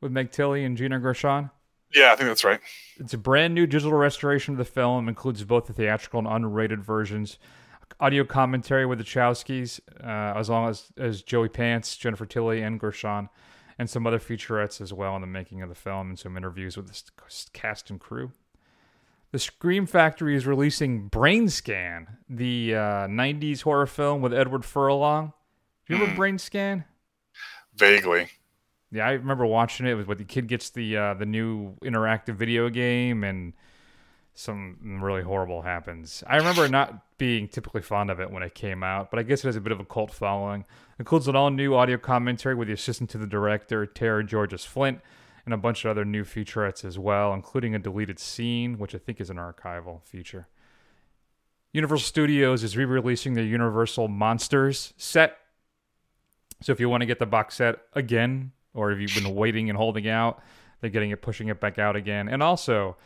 With 0.00 0.12
Meg 0.12 0.30
Tilly 0.30 0.64
and 0.64 0.78
Gina 0.78 0.98
Gershon. 0.98 1.50
Yeah, 1.94 2.12
I 2.12 2.16
think 2.16 2.28
that's 2.28 2.44
right. 2.44 2.60
It's 2.98 3.12
a 3.12 3.18
brand 3.18 3.54
new 3.54 3.66
digital 3.66 3.98
restoration 3.98 4.54
of 4.54 4.58
the 4.58 4.64
film, 4.64 5.08
includes 5.08 5.42
both 5.44 5.66
the 5.66 5.72
theatrical 5.72 6.20
and 6.20 6.28
unrated 6.28 6.78
versions. 6.78 7.38
Audio 7.98 8.24
commentary 8.24 8.86
with 8.86 8.98
the 8.98 9.04
Chowskis, 9.04 9.80
uh, 10.02 10.38
as 10.38 10.48
long 10.48 10.68
as, 10.68 10.92
as 10.96 11.22
Joey 11.22 11.48
Pants, 11.48 11.96
Jennifer 11.96 12.26
Tilly, 12.26 12.62
and 12.62 12.78
Gershon, 12.78 13.28
and 13.78 13.90
some 13.90 14.06
other 14.06 14.18
featurettes 14.18 14.80
as 14.80 14.92
well 14.92 15.14
on 15.14 15.20
the 15.20 15.26
making 15.26 15.62
of 15.62 15.68
the 15.68 15.74
film, 15.74 16.10
and 16.10 16.18
some 16.18 16.36
interviews 16.36 16.76
with 16.76 16.86
the 16.86 17.02
cast 17.52 17.90
and 17.90 18.00
crew. 18.00 18.32
The 19.32 19.38
Scream 19.38 19.86
Factory 19.86 20.34
is 20.34 20.46
releasing 20.46 21.06
Brain 21.08 21.48
Scan, 21.48 22.18
the 22.28 22.74
uh, 22.74 22.78
90s 23.06 23.62
horror 23.62 23.86
film 23.86 24.22
with 24.22 24.34
Edward 24.34 24.64
Furlong. 24.64 25.32
Do 25.86 25.94
you 25.94 26.00
remember 26.00 26.16
Brain 26.18 26.38
Scan? 26.38 26.84
Vaguely. 27.76 28.28
Yeah, 28.90 29.06
I 29.06 29.12
remember 29.12 29.46
watching 29.46 29.86
it. 29.86 29.92
It 29.92 29.94
was 29.94 30.06
when 30.06 30.18
the 30.18 30.24
kid 30.24 30.48
gets 30.48 30.70
the 30.70 30.96
uh, 30.96 31.14
the 31.14 31.26
new 31.26 31.76
interactive 31.84 32.34
video 32.34 32.68
game 32.68 33.22
and 33.22 33.52
some 34.34 35.00
really 35.02 35.22
horrible 35.22 35.62
happens. 35.62 36.24
I 36.26 36.36
remember 36.36 36.68
not 36.68 37.04
being 37.20 37.46
typically 37.46 37.82
fond 37.82 38.10
of 38.10 38.18
it 38.18 38.30
when 38.30 38.42
it 38.42 38.54
came 38.54 38.82
out, 38.82 39.10
but 39.10 39.20
I 39.20 39.22
guess 39.22 39.44
it 39.44 39.48
has 39.48 39.54
a 39.54 39.60
bit 39.60 39.72
of 39.72 39.78
a 39.78 39.84
cult 39.84 40.10
following. 40.10 40.62
It 40.62 41.00
includes 41.00 41.28
an 41.28 41.36
all 41.36 41.50
new 41.50 41.74
audio 41.74 41.98
commentary 41.98 42.54
with 42.54 42.68
the 42.68 42.72
assistant 42.72 43.10
to 43.10 43.18
the 43.18 43.26
director, 43.26 43.84
Tara 43.84 44.24
Georges 44.24 44.64
Flint, 44.64 45.02
and 45.44 45.52
a 45.52 45.58
bunch 45.58 45.84
of 45.84 45.90
other 45.90 46.06
new 46.06 46.24
featurettes 46.24 46.82
as 46.82 46.98
well, 46.98 47.34
including 47.34 47.74
a 47.74 47.78
deleted 47.78 48.18
scene, 48.18 48.78
which 48.78 48.94
I 48.94 48.98
think 48.98 49.20
is 49.20 49.28
an 49.28 49.36
archival 49.36 50.02
feature. 50.02 50.48
Universal 51.74 52.06
Studios 52.06 52.64
is 52.64 52.74
re 52.74 52.86
releasing 52.86 53.34
their 53.34 53.44
Universal 53.44 54.08
Monsters 54.08 54.94
set. 54.96 55.36
So 56.62 56.72
if 56.72 56.80
you 56.80 56.88
want 56.88 57.02
to 57.02 57.06
get 57.06 57.18
the 57.18 57.26
box 57.26 57.56
set 57.56 57.80
again, 57.92 58.52
or 58.72 58.92
if 58.92 58.98
you've 58.98 59.22
been 59.22 59.34
waiting 59.42 59.68
and 59.68 59.76
holding 59.76 60.08
out, 60.08 60.42
they're 60.80 60.88
getting 60.88 61.10
it, 61.10 61.20
pushing 61.20 61.48
it 61.48 61.60
back 61.60 61.78
out 61.78 61.96
again. 61.96 62.30
And 62.30 62.42
also, 62.42 62.96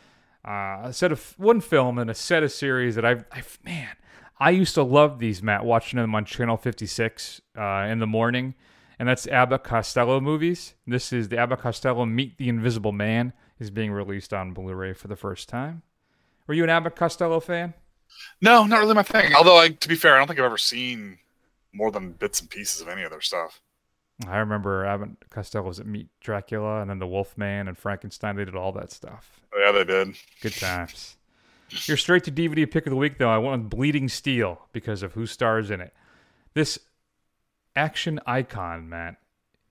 uh, 0.47 0.83
a 0.83 0.93
set 0.93 1.11
of 1.11 1.33
one 1.37 1.59
film 1.59 1.97
and 1.97 2.09
a 2.09 2.15
set 2.15 2.43
of 2.43 2.51
series 2.53 2.95
that 2.95 3.03
I've, 3.03 3.25
I've 3.29 3.59
man, 3.65 3.89
I 4.37 4.49
used 4.49 4.75
to 4.75 4.83
love 4.83 5.19
these, 5.19 5.41
Matt, 5.41 5.63
watching 5.63 5.97
them 5.97 6.13
on 6.13 6.25
Channel 6.25 6.57
56 6.57 7.41
uh, 7.57 7.61
in 7.89 7.99
the 7.99 8.07
morning. 8.07 8.55
And 8.99 9.09
that's 9.09 9.27
Abbott 9.27 9.63
Costello 9.63 10.19
movies. 10.19 10.73
This 10.87 11.11
is 11.11 11.29
the 11.29 11.37
Abbott 11.37 11.59
Costello 11.59 12.05
Meet 12.05 12.37
the 12.37 12.49
Invisible 12.49 12.91
Man 12.91 13.33
is 13.59 13.69
being 13.69 13.91
released 13.91 14.33
on 14.33 14.53
Blu-ray 14.53 14.93
for 14.93 15.07
the 15.07 15.15
first 15.15 15.49
time. 15.49 15.81
Were 16.47 16.53
you 16.53 16.63
an 16.63 16.69
Abbott 16.69 16.95
Costello 16.95 17.39
fan? 17.39 17.73
No, 18.41 18.65
not 18.65 18.79
really 18.79 18.93
my 18.93 19.03
thing. 19.03 19.33
Although, 19.33 19.57
I, 19.57 19.69
to 19.69 19.87
be 19.87 19.95
fair, 19.95 20.15
I 20.15 20.17
don't 20.17 20.27
think 20.27 20.39
I've 20.39 20.45
ever 20.45 20.57
seen 20.57 21.17
more 21.73 21.91
than 21.91 22.13
bits 22.13 22.39
and 22.39 22.49
pieces 22.49 22.81
of 22.81 22.87
any 22.87 23.03
of 23.03 23.11
their 23.11 23.21
stuff. 23.21 23.61
I 24.27 24.37
remember 24.37 24.85
Abbott 24.85 25.29
Costello 25.29 25.67
was 25.67 25.79
at 25.79 25.87
Meet 25.87 26.07
Dracula 26.21 26.79
and 26.79 26.89
then 26.89 26.99
the 26.99 27.07
Wolfman 27.07 27.67
and 27.67 27.77
Frankenstein. 27.77 28.37
They 28.37 28.45
did 28.45 28.55
all 28.55 28.71
that 28.73 28.91
stuff. 28.91 29.41
Yeah, 29.57 29.73
they 29.73 29.83
did. 29.83 30.15
Good 30.41 30.53
times. 30.53 31.17
Your 31.87 31.97
straight 31.97 32.23
to 32.23 32.31
DVD 32.31 32.69
pick 32.69 32.85
of 32.85 32.91
the 32.91 32.97
week, 32.97 33.17
though, 33.17 33.29
I 33.29 33.37
went 33.37 33.61
with 33.63 33.69
Bleeding 33.69 34.07
Steel 34.07 34.61
because 34.71 35.03
of 35.03 35.13
who 35.13 35.25
stars 35.25 35.69
in 35.69 35.81
it. 35.81 35.93
This 36.53 36.79
action 37.75 38.19
icon, 38.25 38.89
Matt, 38.89 39.17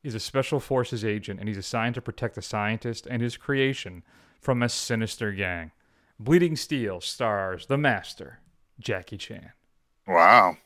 is 0.03 0.15
a 0.15 0.21
special 0.21 0.61
forces 0.61 1.05
agent 1.05 1.41
and 1.41 1.49
he's 1.49 1.59
assigned 1.59 1.95
to 1.95 2.03
protect 2.03 2.37
a 2.37 2.43
scientist 2.43 3.07
and 3.11 3.23
his 3.23 3.37
creation 3.37 4.03
from 4.41 4.63
a 4.63 4.69
sinister 4.69 5.33
gang. 5.33 5.73
Bleeding 6.21 6.57
Steel 6.57 7.01
stars 7.01 7.67
the 7.67 7.79
master, 7.79 8.41
Jackie 8.79 9.17
Chan. 9.17 9.53
Wow. 10.07 10.59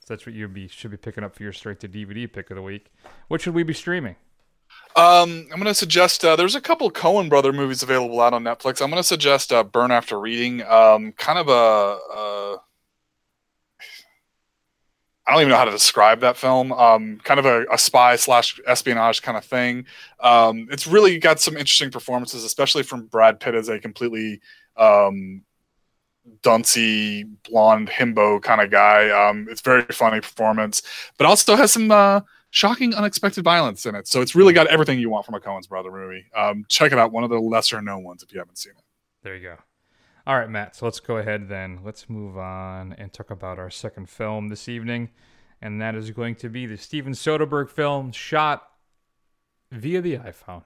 So 0.00 0.14
that's 0.14 0.26
what 0.26 0.34
you 0.34 0.46
be 0.46 0.68
should 0.68 0.90
be 0.90 0.96
picking 0.96 1.24
up 1.24 1.34
for 1.34 1.42
your 1.42 1.52
straight 1.52 1.80
to 1.80 1.88
DVD 1.88 2.30
pick 2.30 2.50
of 2.50 2.56
the 2.56 2.62
week. 2.62 2.92
What 3.28 3.40
should 3.40 3.54
we 3.54 3.62
be 3.62 3.74
streaming? 3.74 4.16
Um, 4.96 5.46
I'm 5.52 5.60
going 5.60 5.64
to 5.64 5.74
suggest 5.74 6.24
uh, 6.24 6.36
there's 6.36 6.54
a 6.54 6.60
couple 6.60 6.90
Coen 6.90 7.28
brother 7.28 7.52
movies 7.52 7.82
available 7.82 8.18
out 8.18 8.32
on 8.32 8.42
Netflix. 8.42 8.80
I'm 8.80 8.88
going 8.88 9.02
to 9.02 9.06
suggest 9.06 9.52
uh, 9.52 9.62
Burn 9.62 9.90
After 9.90 10.18
Reading. 10.18 10.62
Um, 10.62 11.12
kind 11.12 11.38
of 11.38 11.48
a, 11.48 11.52
a 11.52 12.56
I 15.26 15.32
don't 15.32 15.40
even 15.42 15.50
know 15.50 15.58
how 15.58 15.66
to 15.66 15.70
describe 15.70 16.20
that 16.20 16.38
film. 16.38 16.72
Um, 16.72 17.20
kind 17.24 17.38
of 17.38 17.44
a, 17.44 17.66
a 17.70 17.76
spy 17.76 18.16
slash 18.16 18.58
espionage 18.66 19.20
kind 19.20 19.36
of 19.36 19.44
thing. 19.44 19.84
Um, 20.20 20.66
it's 20.70 20.86
really 20.86 21.18
got 21.18 21.40
some 21.40 21.58
interesting 21.58 21.90
performances, 21.90 22.42
especially 22.42 22.82
from 22.82 23.06
Brad 23.06 23.38
Pitt 23.38 23.54
as 23.54 23.68
a 23.68 23.78
completely 23.78 24.40
um, 24.78 25.42
duncy 26.42 27.28
blonde 27.50 27.90
himbo 27.90 28.42
kind 28.42 28.62
of 28.62 28.70
guy. 28.70 29.10
Um, 29.10 29.46
it's 29.50 29.60
very 29.60 29.82
funny 29.82 30.22
performance, 30.22 30.80
but 31.18 31.26
also 31.26 31.54
has 31.54 31.72
some 31.72 31.90
uh, 31.90 32.20
shocking, 32.50 32.94
unexpected 32.94 33.44
violence 33.44 33.86
in 33.86 33.94
it. 33.94 34.08
So 34.08 34.20
it's 34.20 34.34
really 34.34 34.52
got 34.52 34.66
everything 34.68 34.98
you 34.98 35.10
want 35.10 35.26
from 35.26 35.34
a 35.34 35.40
Coen's 35.40 35.66
brother 35.66 35.90
movie. 35.90 36.26
Um, 36.34 36.64
check 36.68 36.92
it 36.92 36.98
out. 36.98 37.12
One 37.12 37.24
of 37.24 37.30
the 37.30 37.38
lesser 37.38 37.80
known 37.82 38.04
ones 38.04 38.22
if 38.22 38.32
you 38.32 38.38
haven't 38.38 38.58
seen 38.58 38.72
it. 38.76 38.84
There 39.22 39.36
you 39.36 39.42
go. 39.42 39.56
All 40.26 40.36
right, 40.36 40.50
Matt. 40.50 40.74
So 40.74 40.86
let's 40.86 41.00
go 41.00 41.18
ahead 41.18 41.48
then. 41.48 41.80
Let's 41.84 42.10
move 42.10 42.36
on 42.36 42.94
and 42.94 43.12
talk 43.12 43.30
about 43.30 43.58
our 43.58 43.70
second 43.70 44.08
film 44.08 44.48
this 44.48 44.68
evening. 44.68 45.10
And 45.62 45.80
that 45.80 45.94
is 45.94 46.10
going 46.10 46.34
to 46.36 46.48
be 46.48 46.66
the 46.66 46.76
Steven 46.76 47.12
Soderbergh 47.12 47.70
film 47.70 48.12
shot 48.12 48.68
via 49.70 50.00
the 50.00 50.18
iPhone. 50.18 50.64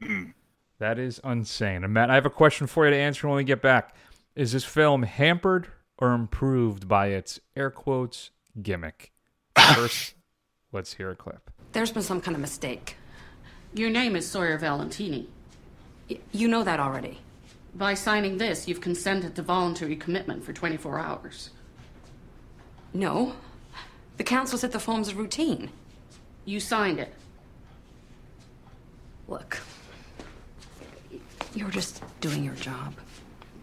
that 0.78 0.98
is 0.98 1.20
Unsane. 1.20 1.84
And 1.84 1.92
Matt, 1.92 2.10
I 2.10 2.14
have 2.14 2.26
a 2.26 2.30
question 2.30 2.66
for 2.66 2.84
you 2.84 2.90
to 2.90 2.96
answer 2.96 3.26
when 3.26 3.36
we 3.36 3.44
get 3.44 3.62
back. 3.62 3.94
Is 4.36 4.52
this 4.52 4.64
film 4.64 5.02
hampered 5.02 5.68
or 5.98 6.12
improved 6.12 6.86
by 6.86 7.08
its 7.08 7.40
air 7.56 7.70
quotes 7.70 8.30
gimmick? 8.60 9.12
First, 9.74 10.14
let's 10.72 10.94
hear 10.94 11.10
a 11.10 11.16
clip. 11.16 11.50
There's 11.72 11.92
been 11.92 12.02
some 12.02 12.20
kind 12.20 12.34
of 12.34 12.40
mistake. 12.40 12.96
Your 13.74 13.90
name 13.90 14.16
is 14.16 14.28
Sawyer 14.28 14.58
Valentini. 14.58 15.28
Y- 16.08 16.18
you 16.32 16.48
know 16.48 16.64
that 16.64 16.80
already. 16.80 17.18
By 17.74 17.94
signing 17.94 18.38
this, 18.38 18.66
you've 18.66 18.80
consented 18.80 19.34
to 19.36 19.42
voluntary 19.42 19.96
commitment 19.96 20.44
for 20.44 20.52
24 20.52 20.98
hours. 20.98 21.50
No. 22.94 23.34
The 24.16 24.24
council 24.24 24.58
said 24.58 24.72
the 24.72 24.80
form's 24.80 25.14
routine. 25.14 25.70
You 26.44 26.60
signed 26.60 26.98
it. 26.98 27.12
Look. 29.28 29.58
You're 31.54 31.70
just 31.70 32.02
doing 32.20 32.42
your 32.42 32.54
job. 32.54 32.94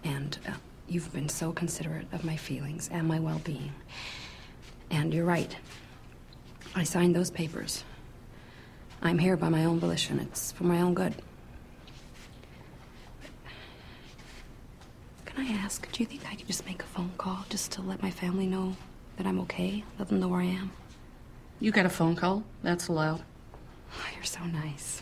And 0.03 0.37
uh, 0.47 0.51
you've 0.87 1.11
been 1.11 1.29
so 1.29 1.51
considerate 1.51 2.07
of 2.13 2.23
my 2.23 2.37
feelings 2.37 2.89
and 2.91 3.07
my 3.07 3.19
well 3.19 3.41
being. 3.43 3.73
And 4.91 5.13
you're 5.13 5.25
right. 5.25 5.55
I 6.77 6.83
signed 6.83 7.15
those 7.15 7.31
papers. 7.31 7.85
I'm 9.01 9.17
here 9.17 9.37
by 9.37 9.47
my 9.47 9.63
own 9.63 9.79
volition. 9.79 10.19
It's 10.19 10.51
for 10.51 10.65
my 10.65 10.81
own 10.81 10.93
good. 10.93 11.15
Can 15.25 15.45
I 15.47 15.51
ask, 15.51 15.89
do 15.91 16.03
you 16.03 16.05
think 16.05 16.29
I 16.29 16.35
could 16.35 16.47
just 16.47 16.65
make 16.65 16.81
a 16.83 16.85
phone 16.85 17.11
call 17.17 17.45
just 17.49 17.71
to 17.73 17.81
let 17.81 18.03
my 18.03 18.11
family 18.11 18.45
know 18.45 18.75
that 19.15 19.25
I'm 19.25 19.39
okay? 19.41 19.85
Let 19.97 20.09
them 20.09 20.19
know 20.19 20.27
where 20.27 20.41
I 20.41 20.45
am? 20.45 20.71
You 21.61 21.71
get 21.71 21.85
a 21.85 21.89
phone 21.89 22.15
call. 22.15 22.43
That's 22.61 22.89
allowed. 22.89 23.21
Oh, 23.93 24.05
you're 24.15 24.25
so 24.25 24.43
nice. 24.43 25.01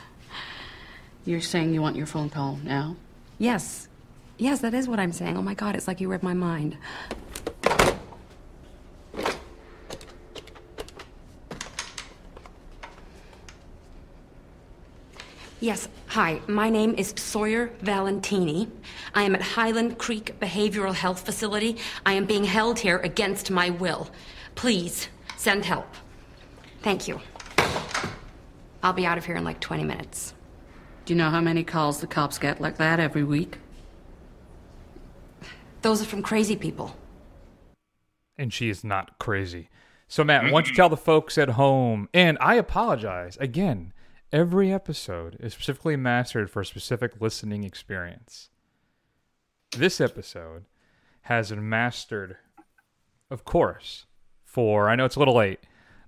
You're 1.26 1.42
saying 1.42 1.74
you 1.74 1.82
want 1.82 1.96
your 1.96 2.06
phone 2.06 2.30
call 2.30 2.60
now? 2.64 2.98
Yes. 3.40 3.88
Yes, 4.38 4.60
that 4.62 4.76
is 4.76 4.88
what 4.88 5.00
I'm 5.00 5.12
saying. 5.12 5.38
Oh 5.38 5.42
my 5.42 5.56
god, 5.56 5.76
it's 5.76 5.88
like 5.88 6.02
you 6.02 6.08
read 6.08 6.22
my 6.22 6.34
mind. 6.34 6.78
Yes, 15.63 15.88
hi. 16.08 16.41
My 16.45 16.69
name 16.69 16.93
is 16.97 17.13
Sawyer 17.15 17.71
Valentini. 17.80 18.67
I 19.15 19.23
am 19.23 19.34
at 19.34 19.41
Highland 19.41 19.97
Creek 19.97 20.38
Behavioral 20.41 20.93
Health 20.93 21.21
Facility. 21.21 21.78
I 22.06 22.12
am 22.12 22.26
being 22.26 22.43
held 22.43 22.80
here 22.80 22.97
against 22.97 23.49
my 23.49 23.69
will. 23.69 24.10
Please 24.56 25.08
send 25.38 25.63
help. 25.63 25.88
Thank 26.82 27.08
you. 27.08 27.21
I'll 28.84 28.91
be 28.91 29.06
out 29.06 29.17
of 29.17 29.26
here 29.26 29.38
in 29.38 29.45
like 29.45 29.62
20 29.62 29.86
minutes. 29.86 30.34
Do 31.06 31.13
you 31.13 31.17
know 31.17 31.30
how 31.30 31.39
many 31.39 31.63
calls 31.63 32.02
the 32.02 32.08
cops 32.08 32.38
get 32.38 32.60
like 32.60 32.76
that 32.76 32.99
every 32.99 33.23
week? 33.23 33.60
Those 35.82 36.02
are 36.02 36.06
from 36.06 36.23
crazy 36.23 36.58
people. 36.58 36.97
And 38.38 38.52
she 38.52 38.67
is 38.67 38.84
not 38.84 39.17
crazy. 39.17 39.69
So, 40.10 40.26
Matt, 40.26 40.43
why 40.43 40.49
don't 40.49 40.67
you 40.67 40.76
tell 40.76 40.89
the 40.89 40.97
folks 40.97 41.38
at 41.38 41.52
home? 41.52 42.10
And 42.13 42.38
I 42.41 42.56
apologize 42.56 43.38
again. 43.39 43.93
Every 44.34 44.74
episode 44.74 45.38
is 45.39 45.54
specifically 45.54 45.96
mastered 45.96 46.50
for 46.50 46.62
a 46.62 46.65
specific 46.65 47.22
listening 47.22 47.63
experience. 47.63 48.50
This 49.78 50.02
episode 50.02 50.65
has 51.22 51.52
been 51.52 51.69
mastered, 51.69 52.38
of 53.30 53.46
course, 53.46 54.08
for 54.43 54.89
I 54.89 54.96
know 54.96 55.06
it's 55.06 55.17
a 55.17 55.19
little 55.19 55.36
late, 55.36 55.60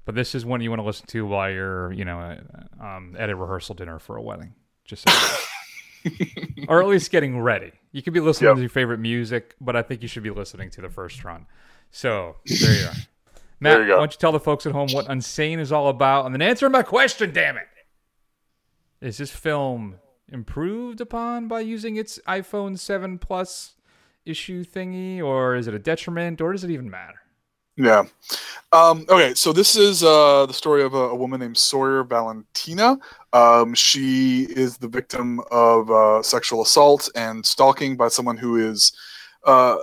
but 0.06 0.16
this 0.16 0.34
is 0.34 0.44
one 0.44 0.60
you 0.62 0.72
want 0.72 0.80
to 0.80 0.86
listen 0.86 1.06
to 1.06 1.24
while 1.28 1.52
you're, 1.52 1.92
you 1.94 2.04
know, 2.04 2.20
uh, 2.20 2.84
um, 2.84 3.16
at 3.20 3.30
a 3.30 3.36
rehearsal 3.36 3.76
dinner 3.76 4.00
for 4.00 4.18
a 4.18 4.24
wedding. 4.24 4.56
Just 4.86 5.08
so 5.08 6.10
or 6.68 6.82
at 6.82 6.88
least 6.88 7.12
getting 7.12 7.40
ready. 7.40 7.74
You 7.92 8.02
could 8.02 8.14
be 8.14 8.22
listening 8.22 8.48
Yep. 8.50 8.56
to 8.56 8.62
your 8.62 8.70
favorite 8.70 9.00
music, 9.00 9.54
but 9.62 9.76
I 9.76 9.84
think 9.84 10.02
you 10.02 10.08
should 10.08 10.24
be 10.24 10.32
listening 10.32 10.72
to 10.72 10.82
the 10.82 10.90
first 10.90 11.24
run. 11.24 11.46
So 11.92 12.38
there 12.60 12.74
you 12.74 12.88
are. 12.88 12.94
Matt, 13.60 13.82
you 13.82 13.94
why 13.94 14.00
don't 14.00 14.12
you 14.12 14.18
tell 14.18 14.32
the 14.32 14.40
folks 14.40 14.66
at 14.66 14.72
home 14.72 14.88
what 14.94 15.06
Unsane 15.10 15.60
is 15.60 15.72
all 15.72 15.90
about, 15.90 16.26
and 16.26 16.34
then 16.34 16.42
answer 16.42 16.68
my 16.72 16.82
question. 16.82 17.32
Damn 17.32 17.58
it! 17.58 17.68
Is 19.06 19.20
this 19.20 19.30
film 19.30 20.00
improved 20.32 21.00
upon 21.00 21.48
by 21.48 21.60
using 21.60 21.96
its 21.96 22.20
iPhone 22.28 22.80
7 22.80 23.20
Plus 23.20 23.76
issue 24.26 24.66
thingy, 24.66 25.22
or 25.22 25.56
is 25.56 25.68
it 25.68 25.76
a 25.76 25.80
detriment, 25.80 26.42
or 26.42 26.52
does 26.54 26.64
it 26.64 26.72
even 26.72 26.90
matter? 26.90 27.22
Yeah. 27.78 28.06
Um, 28.72 29.06
okay, 29.08 29.36
so 29.36 29.54
this 29.54 29.76
is 29.76 30.04
uh, 30.04 30.48
the 30.48 30.54
story 30.56 30.82
of 30.82 30.96
a, 30.96 31.10
a 31.10 31.16
woman 31.16 31.40
named 31.40 31.56
Sawyer 31.56 32.04
Valentina. 32.04 32.98
Um, 33.32 33.76
she 33.76 34.48
is 34.50 34.78
the 34.78 34.88
victim 34.88 35.40
of 35.52 35.92
uh, 35.92 36.24
sexual 36.24 36.64
assault 36.64 37.08
and 37.14 37.46
stalking 37.46 37.96
by 37.96 38.08
someone 38.08 38.38
who 38.38 38.58
is. 38.58 38.92
Uh, 39.44 39.78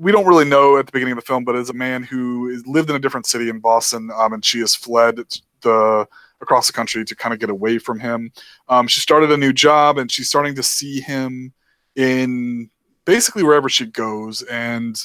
we 0.00 0.10
don't 0.10 0.26
really 0.26 0.44
know 0.44 0.76
at 0.76 0.86
the 0.86 0.92
beginning 0.92 1.12
of 1.12 1.18
the 1.18 1.24
film, 1.24 1.44
but 1.44 1.54
is 1.54 1.70
a 1.70 1.72
man 1.72 2.02
who 2.02 2.48
is, 2.48 2.66
lived 2.66 2.90
in 2.90 2.96
a 2.96 2.98
different 2.98 3.26
city 3.26 3.48
in 3.48 3.60
Boston, 3.60 4.10
um, 4.16 4.32
and 4.32 4.44
she 4.44 4.58
has 4.58 4.74
fled 4.74 5.20
the 5.60 6.08
across 6.40 6.66
the 6.66 6.72
country 6.72 7.04
to 7.04 7.16
kind 7.16 7.32
of 7.32 7.40
get 7.40 7.50
away 7.50 7.78
from 7.78 7.98
him. 7.98 8.32
Um, 8.68 8.86
she 8.86 9.00
started 9.00 9.32
a 9.32 9.36
new 9.36 9.52
job, 9.52 9.98
and 9.98 10.10
she's 10.10 10.28
starting 10.28 10.54
to 10.56 10.62
see 10.62 11.00
him 11.00 11.52
in 11.94 12.70
basically 13.04 13.42
wherever 13.42 13.68
she 13.68 13.86
goes, 13.86 14.42
and 14.42 15.00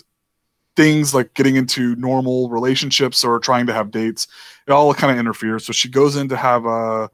things 0.75 1.13
like 1.13 1.33
getting 1.33 1.55
into 1.55 1.95
normal 1.95 2.49
relationships 2.49 3.23
or 3.23 3.39
trying 3.39 3.65
to 3.67 3.73
have 3.73 3.91
dates 3.91 4.27
it 4.67 4.71
all 4.71 4.93
kind 4.93 5.11
of 5.11 5.19
interferes 5.19 5.65
so 5.65 5.73
she 5.73 5.89
goes 5.89 6.15
in 6.15 6.29
to 6.29 6.37
have 6.37 6.65
a 6.65 7.09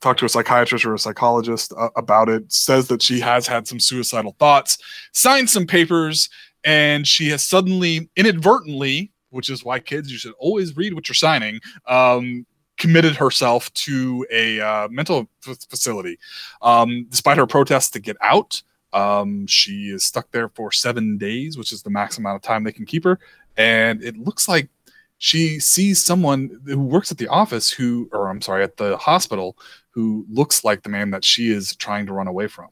talk 0.00 0.16
to 0.16 0.24
a 0.24 0.28
psychiatrist 0.28 0.84
or 0.86 0.94
a 0.94 0.98
psychologist 0.98 1.72
uh, 1.76 1.90
about 1.96 2.28
it 2.28 2.50
says 2.50 2.88
that 2.88 3.02
she 3.02 3.20
has 3.20 3.46
had 3.46 3.68
some 3.68 3.78
suicidal 3.78 4.34
thoughts 4.38 4.78
signs 5.12 5.52
some 5.52 5.66
papers 5.66 6.30
and 6.64 7.06
she 7.06 7.28
has 7.28 7.46
suddenly 7.46 8.08
inadvertently 8.16 9.12
which 9.30 9.50
is 9.50 9.62
why 9.62 9.78
kids 9.78 10.10
you 10.10 10.16
should 10.16 10.32
always 10.38 10.74
read 10.76 10.94
what 10.94 11.08
you're 11.08 11.14
signing 11.14 11.60
um, 11.88 12.46
committed 12.76 13.16
herself 13.16 13.72
to 13.74 14.26
a 14.30 14.60
uh, 14.60 14.88
mental 14.88 15.28
f- 15.46 15.58
facility 15.68 16.18
um, 16.62 17.06
despite 17.08 17.38
her 17.38 17.46
protests 17.46 17.90
to 17.90 17.98
get 17.98 18.16
out 18.20 18.62
um, 18.96 19.46
she 19.46 19.90
is 19.90 20.04
stuck 20.04 20.30
there 20.30 20.48
for 20.48 20.72
seven 20.72 21.18
days, 21.18 21.58
which 21.58 21.70
is 21.70 21.82
the 21.82 21.90
max 21.90 22.16
amount 22.16 22.36
of 22.36 22.42
time 22.42 22.64
they 22.64 22.72
can 22.72 22.86
keep 22.86 23.04
her. 23.04 23.18
And 23.56 24.02
it 24.02 24.16
looks 24.16 24.48
like 24.48 24.70
she 25.18 25.60
sees 25.60 26.02
someone 26.02 26.60
who 26.64 26.80
works 26.80 27.12
at 27.12 27.18
the 27.18 27.28
office 27.28 27.70
who, 27.70 28.08
or 28.10 28.28
I'm 28.28 28.40
sorry, 28.40 28.62
at 28.62 28.78
the 28.78 28.96
hospital, 28.96 29.58
who 29.90 30.24
looks 30.30 30.64
like 30.64 30.82
the 30.82 30.88
man 30.88 31.10
that 31.10 31.24
she 31.24 31.50
is 31.50 31.76
trying 31.76 32.06
to 32.06 32.14
run 32.14 32.26
away 32.26 32.48
from. 32.48 32.68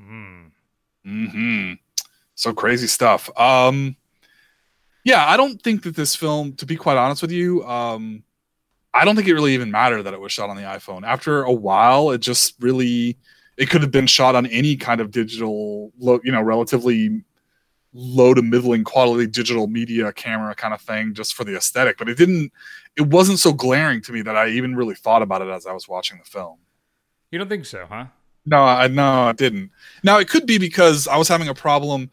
Mm. 0.00 0.50
hmm 1.04 1.72
So 2.36 2.52
crazy 2.52 2.86
stuff. 2.86 3.28
Um, 3.38 3.96
yeah, 5.04 5.26
I 5.26 5.36
don't 5.36 5.60
think 5.60 5.82
that 5.82 5.96
this 5.96 6.14
film, 6.14 6.54
to 6.54 6.66
be 6.66 6.76
quite 6.76 6.96
honest 6.96 7.20
with 7.20 7.32
you, 7.32 7.64
um, 7.64 8.22
I 8.94 9.04
don't 9.04 9.16
think 9.16 9.26
it 9.26 9.34
really 9.34 9.54
even 9.54 9.72
mattered 9.72 10.04
that 10.04 10.14
it 10.14 10.20
was 10.20 10.32
shot 10.32 10.50
on 10.50 10.56
the 10.56 10.62
iPhone. 10.62 11.04
After 11.04 11.42
a 11.42 11.52
while, 11.52 12.12
it 12.12 12.18
just 12.18 12.54
really 12.60 13.18
it 13.56 13.68
could 13.68 13.82
have 13.82 13.90
been 13.90 14.06
shot 14.06 14.34
on 14.36 14.46
any 14.46 14.76
kind 14.76 15.00
of 15.00 15.10
digital, 15.10 15.92
low, 15.98 16.20
you 16.24 16.32
know, 16.32 16.40
relatively 16.40 17.22
low 17.92 18.34
to 18.34 18.42
middling 18.42 18.82
quality 18.84 19.26
digital 19.26 19.66
media 19.66 20.12
camera 20.12 20.54
kind 20.54 20.72
of 20.72 20.80
thing, 20.80 21.12
just 21.12 21.34
for 21.34 21.44
the 21.44 21.56
aesthetic. 21.56 21.98
But 21.98 22.08
it 22.08 22.16
didn't. 22.16 22.52
It 22.96 23.08
wasn't 23.08 23.40
so 23.40 23.52
glaring 23.52 24.00
to 24.02 24.12
me 24.12 24.22
that 24.22 24.36
I 24.36 24.48
even 24.50 24.76
really 24.76 24.94
thought 24.94 25.22
about 25.22 25.42
it 25.42 25.48
as 25.48 25.66
I 25.66 25.72
was 25.72 25.88
watching 25.88 26.18
the 26.18 26.24
film. 26.24 26.58
You 27.32 27.38
don't 27.38 27.48
think 27.48 27.66
so, 27.66 27.86
huh? 27.88 28.06
No, 28.46 28.62
I 28.62 28.86
no, 28.86 29.24
I 29.24 29.32
didn't. 29.32 29.72
Now 30.04 30.18
it 30.18 30.28
could 30.28 30.46
be 30.46 30.58
because 30.58 31.08
I 31.08 31.16
was 31.16 31.28
having 31.28 31.48
a 31.48 31.54
problem 31.54 32.10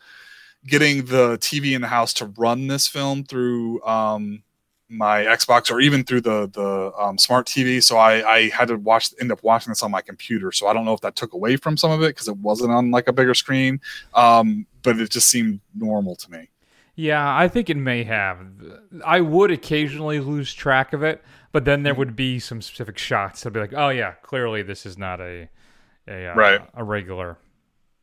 getting 0.65 1.05
the 1.05 1.37
TV 1.37 1.75
in 1.75 1.81
the 1.81 1.87
house 1.87 2.13
to 2.13 2.25
run 2.37 2.67
this 2.67 2.87
film 2.87 3.23
through 3.23 3.83
um, 3.83 4.43
my 4.91 5.23
Xbox 5.23 5.71
or 5.71 5.79
even 5.79 6.03
through 6.03 6.21
the 6.21 6.47
the 6.51 6.91
um, 7.01 7.17
smart 7.17 7.47
TV. 7.47 7.81
So 7.81 7.97
I, 7.97 8.29
I 8.35 8.49
had 8.49 8.67
to 8.67 8.75
watch 8.75 9.13
end 9.19 9.31
up 9.31 9.41
watching 9.43 9.71
this 9.71 9.81
on 9.83 9.91
my 9.91 10.01
computer. 10.01 10.51
So 10.51 10.67
I 10.67 10.73
don't 10.73 10.85
know 10.85 10.93
if 10.93 11.01
that 11.01 11.15
took 11.15 11.33
away 11.33 11.55
from 11.55 11.77
some 11.77 11.91
of 11.91 12.01
it 12.03 12.07
because 12.09 12.27
it 12.27 12.37
wasn't 12.37 12.71
on 12.71 12.91
like 12.91 13.07
a 13.07 13.13
bigger 13.13 13.33
screen. 13.33 13.79
Um, 14.13 14.67
but 14.83 14.99
it 14.99 15.09
just 15.09 15.29
seemed 15.29 15.61
normal 15.75 16.15
to 16.17 16.31
me. 16.31 16.49
Yeah, 16.95 17.35
I 17.35 17.47
think 17.47 17.69
it 17.69 17.77
may 17.77 18.03
have. 18.03 18.45
I 19.05 19.21
would 19.21 19.49
occasionally 19.49 20.19
lose 20.19 20.53
track 20.53 20.91
of 20.91 21.03
it, 21.03 21.23
but 21.53 21.63
then 21.63 21.83
there 21.83 21.95
would 21.95 22.15
be 22.17 22.37
some 22.37 22.61
specific 22.61 22.97
shots 22.97 23.41
that'd 23.41 23.53
be 23.53 23.61
like, 23.61 23.73
"Oh 23.73 23.89
yeah, 23.89 24.11
clearly 24.21 24.61
this 24.61 24.85
is 24.85 24.97
not 24.97 25.21
a 25.21 25.47
a 26.07 26.31
uh, 26.31 26.35
Right. 26.35 26.61
a 26.73 26.83
regular 26.83 27.37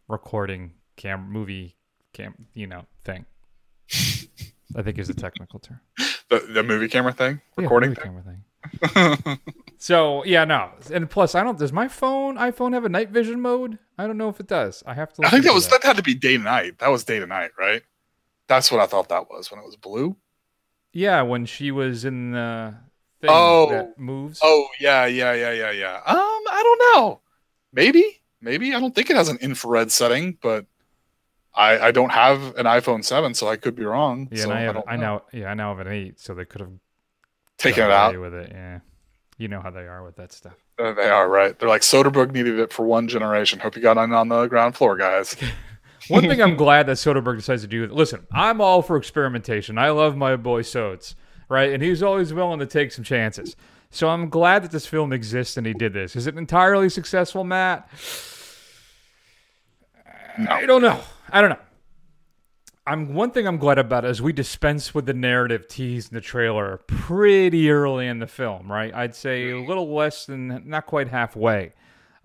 recording 0.09 0.73
cam 0.97 1.31
movie 1.31 1.77
cam 2.15 2.47
you 2.55 2.67
know 2.67 2.87
thing." 3.05 3.27
I 4.77 4.83
think 4.83 4.99
is 4.99 5.09
a 5.11 5.15
technical 5.15 5.61
term. 5.61 5.81
The, 6.29 6.41
the 6.41 6.63
movie 6.63 6.89
camera 6.89 7.13
thing, 7.13 7.41
recording 7.57 7.91
movie 7.91 8.01
thing. 8.03 8.13
camera 8.85 9.17
thing. 9.17 9.39
So 9.81 10.25
yeah, 10.25 10.45
no, 10.45 10.73
and 10.93 11.09
plus 11.09 11.37
I 11.37 11.45
don't. 11.45 11.57
Does 11.57 11.73
my 11.73 11.87
phone 11.87 12.35
iPhone 12.35 12.73
have 12.75 12.85
a 12.85 12.89
night 12.89 13.11
vision 13.11 13.41
mode? 13.41 13.79
I 13.97 14.09
don't 14.09 14.19
know 14.19 14.29
if 14.29 14.41
it 14.41 14.49
does. 14.49 14.83
I 14.85 14.93
have 14.95 15.13
to. 15.15 15.25
I 15.25 15.31
think 15.31 15.45
that 15.45 15.55
was 15.55 15.69
that 15.69 15.85
had 15.85 15.97
to 15.99 16.03
be 16.03 16.15
day 16.15 16.37
to 16.37 16.43
night. 16.43 16.81
That 16.81 16.89
was 16.89 17.05
day 17.05 17.21
to 17.21 17.27
night, 17.29 17.53
right? 17.57 17.83
That's 18.49 18.73
what 18.73 18.81
I 18.81 18.87
thought 18.87 19.09
that 19.11 19.31
was 19.31 19.53
when 19.53 19.61
it 19.61 19.65
was 19.65 19.77
blue. 19.77 20.17
Yeah, 20.93 21.23
when 21.23 21.47
she 21.47 21.71
was 21.71 22.05
in 22.05 22.33
the 22.33 22.75
thing 23.21 23.31
Oh. 23.33 23.69
that 23.71 23.97
moves. 24.01 24.41
Oh 24.43 24.67
yeah, 24.81 25.07
yeah, 25.07 25.33
yeah, 25.33 25.53
yeah, 25.53 25.71
yeah. 25.71 25.95
Um, 26.05 26.17
I 26.17 26.61
don't 26.65 26.97
know. 26.97 27.21
Maybe, 27.73 28.21
maybe. 28.41 28.75
I 28.75 28.81
don't 28.81 28.97
think 28.97 29.11
it 29.11 29.17
has 29.17 29.29
an 29.29 29.39
infrared 29.41 29.93
setting, 29.93 30.39
but 30.43 30.67
I 31.55 31.79
I 31.89 31.91
don't 31.91 32.11
have 32.13 32.57
an 32.57 32.67
iPhone 32.67 33.05
seven, 33.05 33.35
so 33.35 33.49
I 33.49 33.57
could 33.57 33.75
be 33.75 33.85
wrong. 33.85 34.29
Yeah, 34.31 34.45
so 34.45 34.51
and 34.51 34.59
I, 34.59 34.63
have, 34.63 34.75
don't 34.75 34.85
I, 34.89 34.97
know. 34.97 35.03
now, 35.03 35.23
yeah, 35.33 35.51
I 35.51 35.55
now 35.55 35.75
have 35.77 35.87
an 35.87 35.93
eight, 35.93 36.21
so 36.21 36.35
they 36.35 36.45
could 36.45 36.61
have 36.61 36.71
Taken 37.59 37.85
it 37.85 37.91
out. 37.91 38.19
with 38.21 38.35
it. 38.35 38.51
Yeah, 38.53 38.81
you 39.37 39.49
know 39.49 39.61
how 39.61 39.71
they 39.71 39.87
are 39.87 40.05
with 40.05 40.17
that 40.17 40.33
stuff. 40.33 40.55
Uh, 40.79 40.93
they 40.93 41.09
are 41.09 41.29
right. 41.29 41.59
They're 41.59 41.69
like 41.69 41.83
Soderbergh 41.83 42.31
needed 42.33 42.59
it 42.61 42.73
for 42.73 42.87
one 42.87 43.09
generation. 43.09 43.59
Hope 43.59 43.75
you 43.75 43.83
got 43.83 43.99
on 43.99 44.13
on 44.13 44.29
the 44.29 44.47
ground 44.47 44.77
floor, 44.77 44.97
guys. 44.97 45.37
One 46.07 46.23
thing 46.27 46.41
I'm 46.41 46.57
glad 46.57 46.87
that 46.87 46.97
Soderbergh 46.97 47.37
decides 47.37 47.61
to 47.63 47.69
do. 47.69 47.87
Listen, 47.89 48.27
I'm 48.33 48.63
all 48.63 48.81
for 48.81 48.97
experimentation. 48.97 49.77
I 49.77 49.91
love 49.91 50.17
my 50.17 50.37
boy 50.37 50.63
Sodes, 50.63 51.15
right? 51.51 51.71
And 51.71 51.83
he's 51.83 52.03
always 52.03 52.33
willing 52.33 52.61
to 52.61 52.67
take 52.67 52.93
some 52.93 53.05
chances. 53.05 53.57
So 53.91 54.09
I'm 54.09 54.31
glad 54.31 54.63
that 54.63 54.71
this 54.71 54.87
film 54.87 55.13
exists 55.13 55.59
and 55.59 55.67
he 55.67 55.75
did 55.75 55.93
this. 55.93 56.17
Is 56.17 56.27
it 56.27 56.39
entirely 56.39 56.89
successful, 56.89 57.45
Matt? 57.45 57.91
I 60.49 60.65
don't 60.67 60.81
know. 60.83 61.01
I 61.31 61.41
don't 61.41 61.51
know. 61.51 61.59
I'm 62.87 63.13
one 63.13 63.33
thing 63.33 63.47
I'm 63.47 63.59
glad 63.59 63.79
about 63.79 64.07
is 64.07 64.23
we 64.23 64.33
dispense 64.33 64.95
with 64.95 65.05
the 65.05 65.13
narrative 65.13 65.69
teased 65.69 66.11
in 66.11 66.15
the 66.15 66.23
trailer 66.23 66.79
pretty 66.87 67.71
early 67.71 68.07
in 68.07 68.19
the 68.19 68.27
film, 68.27 68.73
right? 68.73 68.95
I'd 68.95 69.15
say 69.15 69.51
a 69.51 69.61
little 69.61 69.95
less 69.95 70.25
than 70.25 70.63
not 70.67 70.87
quite 70.87 71.09
halfway. 71.09 71.75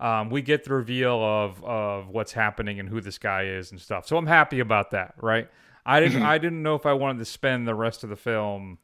Um, 0.00 0.30
we 0.30 0.40
get 0.40 0.64
the 0.64 0.72
reveal 0.72 1.22
of 1.22 1.62
of 1.62 2.08
what's 2.08 2.32
happening 2.32 2.80
and 2.80 2.88
who 2.88 3.02
this 3.02 3.18
guy 3.18 3.44
is 3.44 3.72
and 3.72 3.80
stuff. 3.80 4.06
So 4.06 4.16
I'm 4.16 4.26
happy 4.26 4.60
about 4.60 4.92
that, 4.92 5.14
right? 5.20 5.48
I 5.84 6.00
didn't 6.00 6.22
I 6.22 6.38
didn't 6.38 6.62
know 6.62 6.74
if 6.74 6.86
I 6.86 6.94
wanted 6.94 7.18
to 7.18 7.26
spend 7.26 7.68
the 7.68 7.74
rest 7.74 8.02
of 8.02 8.08
the 8.08 8.16
film 8.16 8.78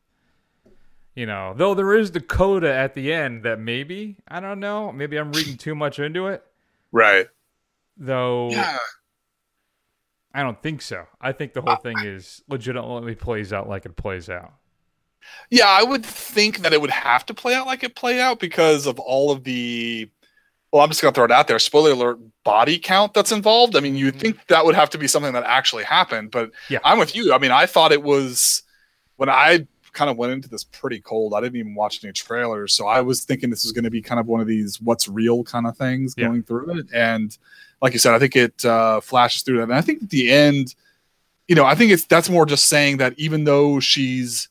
you 1.14 1.26
know, 1.26 1.54
though 1.56 1.74
there 1.74 1.94
is 1.94 2.12
the 2.12 2.20
coda 2.20 2.72
at 2.72 2.94
the 2.94 3.12
end 3.12 3.42
that 3.42 3.59
maybe, 3.59 4.16
I 4.28 4.40
don't 4.40 4.61
know, 4.61 4.92
maybe 4.92 5.18
I'm 5.18 5.33
reading 5.33 5.56
too 5.56 5.74
much 5.74 5.98
into 5.98 6.28
it. 6.28 6.42
Right. 6.92 7.26
Though 7.96 8.50
Yeah. 8.50 8.78
I 10.33 10.43
don't 10.43 10.61
think 10.62 10.83
so. 10.83 11.07
I 11.21 11.33
think 11.33 11.55
the 11.55 11.61
whole 11.61 11.71
uh, 11.71 11.77
thing 11.79 11.97
is 12.01 12.43
legitimately 12.49 13.16
plays 13.16 13.53
out 13.53 13.69
like 13.69 13.85
it 13.85 13.97
plays 13.97 14.29
out. 14.29 14.53
Yeah, 15.51 15.66
I 15.69 15.83
would 15.83 16.05
think 16.05 16.59
that 16.59 16.73
it 16.73 16.81
would 16.81 16.90
have 16.90 17.27
to 17.27 17.35
play 17.35 17.55
out 17.55 17.66
like 17.66 17.83
it 17.83 17.95
played 17.95 18.21
out 18.21 18.40
because 18.40 18.87
of 18.87 18.99
all 18.99 19.31
of 19.31 19.45
the. 19.45 20.09
Well, 20.73 20.83
I'm 20.83 20.88
just 20.88 21.03
gonna 21.03 21.12
throw 21.12 21.25
it 21.25 21.33
out 21.33 21.49
there. 21.49 21.59
Spoiler 21.59 21.90
alert: 21.90 22.19
body 22.45 22.79
count 22.79 23.12
that's 23.12 23.33
involved. 23.33 23.77
I 23.77 23.81
mean, 23.81 23.97
you'd 23.97 24.14
mm-hmm. 24.14 24.21
think 24.21 24.47
that 24.47 24.64
would 24.64 24.75
have 24.75 24.90
to 24.90 24.99
be 24.99 25.09
something 25.09 25.33
that 25.33 25.45
actually 25.45 25.85
happened, 25.85 26.31
but 26.31 26.53
Yeah. 26.69 26.79
I'm 26.85 26.99
with 26.99 27.14
you. 27.14 27.33
I 27.33 27.38
mean, 27.38 27.51
I 27.51 27.66
thought 27.66 27.93
it 27.93 28.03
was 28.03 28.62
when 29.16 29.29
I 29.29 29.66
kind 29.93 30.09
of 30.09 30.16
went 30.16 30.33
into 30.33 30.49
this 30.49 30.62
pretty 30.62 31.01
cold. 31.01 31.35
I 31.35 31.40
didn't 31.40 31.57
even 31.57 31.75
watch 31.75 32.05
any 32.05 32.12
trailers, 32.12 32.73
so 32.73 32.87
I 32.87 33.01
was 33.01 33.25
thinking 33.25 33.51
this 33.51 33.64
was 33.64 33.73
going 33.73 33.85
to 33.85 33.90
be 33.90 34.01
kind 34.01 34.21
of 34.21 34.27
one 34.29 34.40
of 34.40 34.47
these 34.47 34.81
"what's 34.81 35.09
real" 35.09 35.43
kind 35.43 35.66
of 35.66 35.77
things 35.77 36.14
Yeah. 36.16 36.29
going 36.29 36.45
through 36.45 36.79
it. 36.79 36.87
And 36.95 37.37
like 37.83 37.93
you 37.93 37.99
said, 37.99 38.14
I 38.14 38.19
think 38.19 38.37
it 38.37 38.64
uh, 38.64 39.01
flashes 39.01 39.43
through 39.43 39.59
that. 39.59 39.64
And 39.64 39.75
I 39.75 39.81
think 39.81 40.03
at 40.03 40.11
the 40.11 40.31
end, 40.31 40.75
you 41.49 41.55
know, 41.55 41.64
I 41.64 41.75
think 41.75 41.93
it's 41.93 42.05
that's 42.05 42.31
more 42.31 42.47
just 42.47 42.66
saying 42.66 42.99
that 42.99 43.14
even 43.19 43.45
though 43.45 43.81
she's 43.81 44.49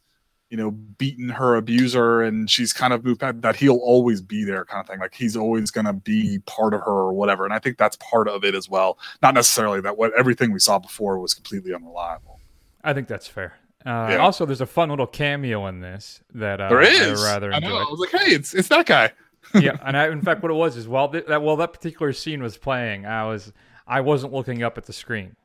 you 0.50 0.58
know, 0.58 0.72
beaten 0.72 1.30
her 1.30 1.56
abuser 1.56 2.22
and 2.22 2.50
she's 2.50 2.74
kind 2.74 2.92
of 2.92 3.06
moved 3.06 3.20
back, 3.20 3.39
that 3.42 3.56
he'll 3.56 3.78
always 3.78 4.20
be 4.20 4.44
there 4.44 4.65
kind 4.65 4.82
of 4.82 4.88
thing. 4.88 5.00
Like 5.00 5.13
he's 5.13 5.38
always 5.38 5.70
going 5.70 5.86
to 5.86 5.94
be 5.94 6.39
part 6.48 6.74
of 6.74 6.82
her 6.82 6.92
or 6.92 7.13
whatever. 7.13 7.46
And 7.46 7.54
I 7.54 7.60
think 7.60 7.78
that's 7.78 7.96
part 7.98 8.28
of 8.28 8.44
it 8.44 8.56
as 8.56 8.68
well. 8.68 8.98
Not 9.22 9.36
necessarily 9.36 9.80
that 9.82 9.98
what 9.98 10.12
everything 10.18 10.52
we 10.52 10.60
saw 10.60 10.80
before 10.80 11.20
was 11.20 11.36
completely 11.36 11.74
unreliable. 11.74 12.39
I 12.84 12.94
think 12.94 13.08
that's 13.08 13.28
fair. 13.28 13.54
Uh, 13.86 14.08
Yeah. 14.10 14.18
Also, 14.18 14.46
there's 14.46 14.62
a 14.62 14.65
fun 14.65 14.89
little 14.89 15.08
cameo 15.08 15.68
in 15.68 15.82
this 15.82 16.22
that 16.34 16.60
uh, 16.60 16.70
there 16.70 16.82
is. 16.82 17.24
I 17.24 17.34
rather 17.34 17.54
I 17.54 17.60
know. 17.60 17.68
enjoyed. 17.68 17.88
I 17.88 17.92
was 17.92 18.00
like, 18.00 18.22
hey, 18.22 18.32
it's 18.32 18.54
it's 18.56 18.70
that 18.70 18.88
guy. 18.88 19.12
yeah, 19.60 19.78
and 19.84 19.98
I, 19.98 20.10
in 20.12 20.22
fact, 20.22 20.42
what 20.44 20.52
it 20.52 20.56
was 20.56 20.78
is 20.78 20.88
while 20.88 21.10
th- 21.10 21.26
that 21.28 21.42
while 21.42 21.56
that 21.58 21.74
particular 21.74 22.14
scene 22.14 22.42
was 22.44 22.58
playing, 22.58 23.06
I 23.06 23.26
was 23.26 23.52
I 23.88 24.02
wasn't 24.02 24.34
looking 24.34 24.64
up 24.64 24.78
at 24.78 24.86
the 24.86 24.94
screen. 24.94 25.36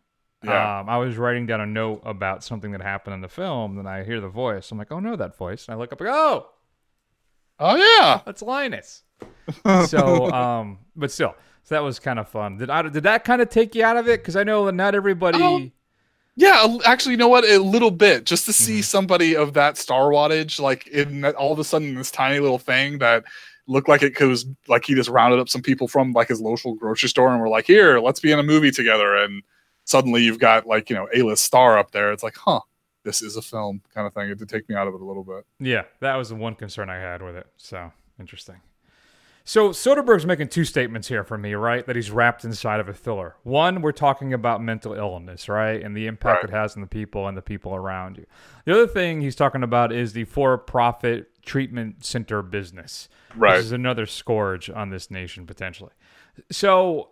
Yeah. 0.42 0.80
Um, 0.80 0.88
I 0.90 0.98
was 0.98 1.16
writing 1.16 1.46
down 1.46 1.60
a 1.62 1.66
note 1.66 2.02
about 2.04 2.44
something 2.44 2.72
that 2.72 2.82
happened 2.82 3.14
in 3.14 3.20
the 3.22 3.28
film, 3.28 3.78
and 3.78 3.88
I 3.88 4.04
hear 4.04 4.20
the 4.20 4.28
voice. 4.28 4.70
I'm 4.70 4.76
like, 4.78 4.92
oh 4.92 5.00
no, 5.00 5.16
that 5.16 5.36
voice. 5.38 5.66
And 5.66 5.74
I 5.74 5.78
look 5.78 5.92
up, 5.92 6.00
and 6.00 6.08
go, 6.08 6.12
oh, 6.14 6.50
Oh 7.58 7.76
yeah, 7.76 8.20
that's 8.26 8.42
Linus. 8.42 9.04
so, 9.86 10.30
um, 10.32 10.78
but 10.96 11.10
still, 11.12 11.34
so 11.62 11.74
that 11.74 11.82
was 11.82 11.98
kind 11.98 12.18
of 12.18 12.28
fun. 12.28 12.58
Did 12.58 12.68
I, 12.68 12.82
did 12.82 13.04
that 13.04 13.24
kind 13.24 13.40
of 13.40 13.48
take 13.48 13.74
you 13.74 13.84
out 13.84 13.96
of 13.96 14.08
it? 14.08 14.20
Because 14.20 14.36
I 14.36 14.42
know 14.42 14.66
that 14.66 14.72
not 14.74 14.94
everybody. 14.94 15.38
Oh, 15.40 15.70
Yeah, 16.36 16.78
actually, 16.84 17.12
you 17.12 17.18
know 17.18 17.28
what? 17.28 17.44
A 17.44 17.58
little 17.58 17.92
bit, 17.92 18.26
just 18.26 18.44
to 18.46 18.50
Mm-hmm. 18.50 18.64
see 18.64 18.82
somebody 18.82 19.36
of 19.36 19.52
that 19.54 19.78
star 19.78 20.10
wattage, 20.10 20.60
like 20.60 20.88
in 20.88 21.24
all 21.24 21.52
of 21.52 21.58
a 21.60 21.64
sudden 21.64 21.94
this 21.94 22.10
tiny 22.10 22.40
little 22.40 22.58
thing 22.58 22.98
that 22.98 23.24
looked 23.66 23.88
like 23.88 24.02
it 24.02 24.20
was 24.20 24.46
like 24.68 24.84
he 24.84 24.94
just 24.94 25.08
rounded 25.08 25.38
up 25.40 25.48
some 25.48 25.62
people 25.62 25.88
from 25.88 26.12
like 26.12 26.28
his 26.28 26.40
local 26.40 26.74
grocery 26.74 27.08
store 27.08 27.30
and 27.32 27.40
were 27.40 27.48
like, 27.48 27.66
"Here, 27.66 27.98
let's 28.00 28.20
be 28.20 28.30
in 28.32 28.38
a 28.38 28.42
movie 28.42 28.70
together." 28.70 29.16
And 29.16 29.42
suddenly 29.84 30.22
you've 30.22 30.38
got 30.38 30.66
like 30.66 30.90
you 30.90 30.96
know 30.96 31.08
a 31.14 31.22
list 31.22 31.44
star 31.44 31.78
up 31.78 31.90
there. 31.92 32.12
It's 32.12 32.22
like, 32.22 32.36
huh, 32.36 32.60
this 33.04 33.22
is 33.22 33.36
a 33.36 33.42
film 33.42 33.82
kind 33.94 34.06
of 34.06 34.12
thing. 34.14 34.28
It 34.30 34.38
did 34.38 34.48
take 34.48 34.68
me 34.68 34.74
out 34.74 34.86
of 34.88 34.94
it 34.94 35.00
a 35.00 35.04
little 35.04 35.24
bit. 35.24 35.44
Yeah, 35.58 35.82
that 36.00 36.16
was 36.16 36.28
the 36.30 36.34
one 36.36 36.54
concern 36.54 36.90
I 36.90 36.96
had 36.96 37.22
with 37.22 37.36
it. 37.36 37.46
So 37.56 37.92
interesting. 38.20 38.60
So 39.46 39.70
Soderbergh's 39.72 40.24
making 40.24 40.48
two 40.48 40.64
statements 40.64 41.08
here 41.08 41.22
for 41.22 41.36
me, 41.36 41.52
right? 41.52 41.86
That 41.86 41.96
he's 41.96 42.10
wrapped 42.10 42.46
inside 42.46 42.80
of 42.80 42.88
a 42.88 42.94
thriller. 42.94 43.36
One, 43.42 43.82
we're 43.82 43.92
talking 43.92 44.32
about 44.32 44.62
mental 44.62 44.94
illness, 44.94 45.50
right, 45.50 45.82
and 45.82 45.94
the 45.94 46.06
impact 46.06 46.44
Right. 46.44 46.50
it 46.50 46.56
has 46.56 46.76
on 46.76 46.80
the 46.80 46.86
people 46.86 47.28
and 47.28 47.36
the 47.36 47.42
people 47.42 47.74
around 47.74 48.16
you. 48.16 48.24
The 48.64 48.72
other 48.72 48.86
thing 48.86 49.20
he's 49.20 49.36
talking 49.36 49.62
about 49.62 49.92
is 49.92 50.14
the 50.14 50.24
for-profit 50.24 51.30
treatment 51.44 52.04
center 52.04 52.42
business, 52.42 53.08
Right. 53.36 53.56
which 53.56 53.66
is 53.66 53.72
another 53.72 54.06
scourge 54.06 54.68
on 54.70 54.90
this 54.90 55.10
nation 55.10 55.46
potentially. 55.46 55.92
So, 56.50 57.10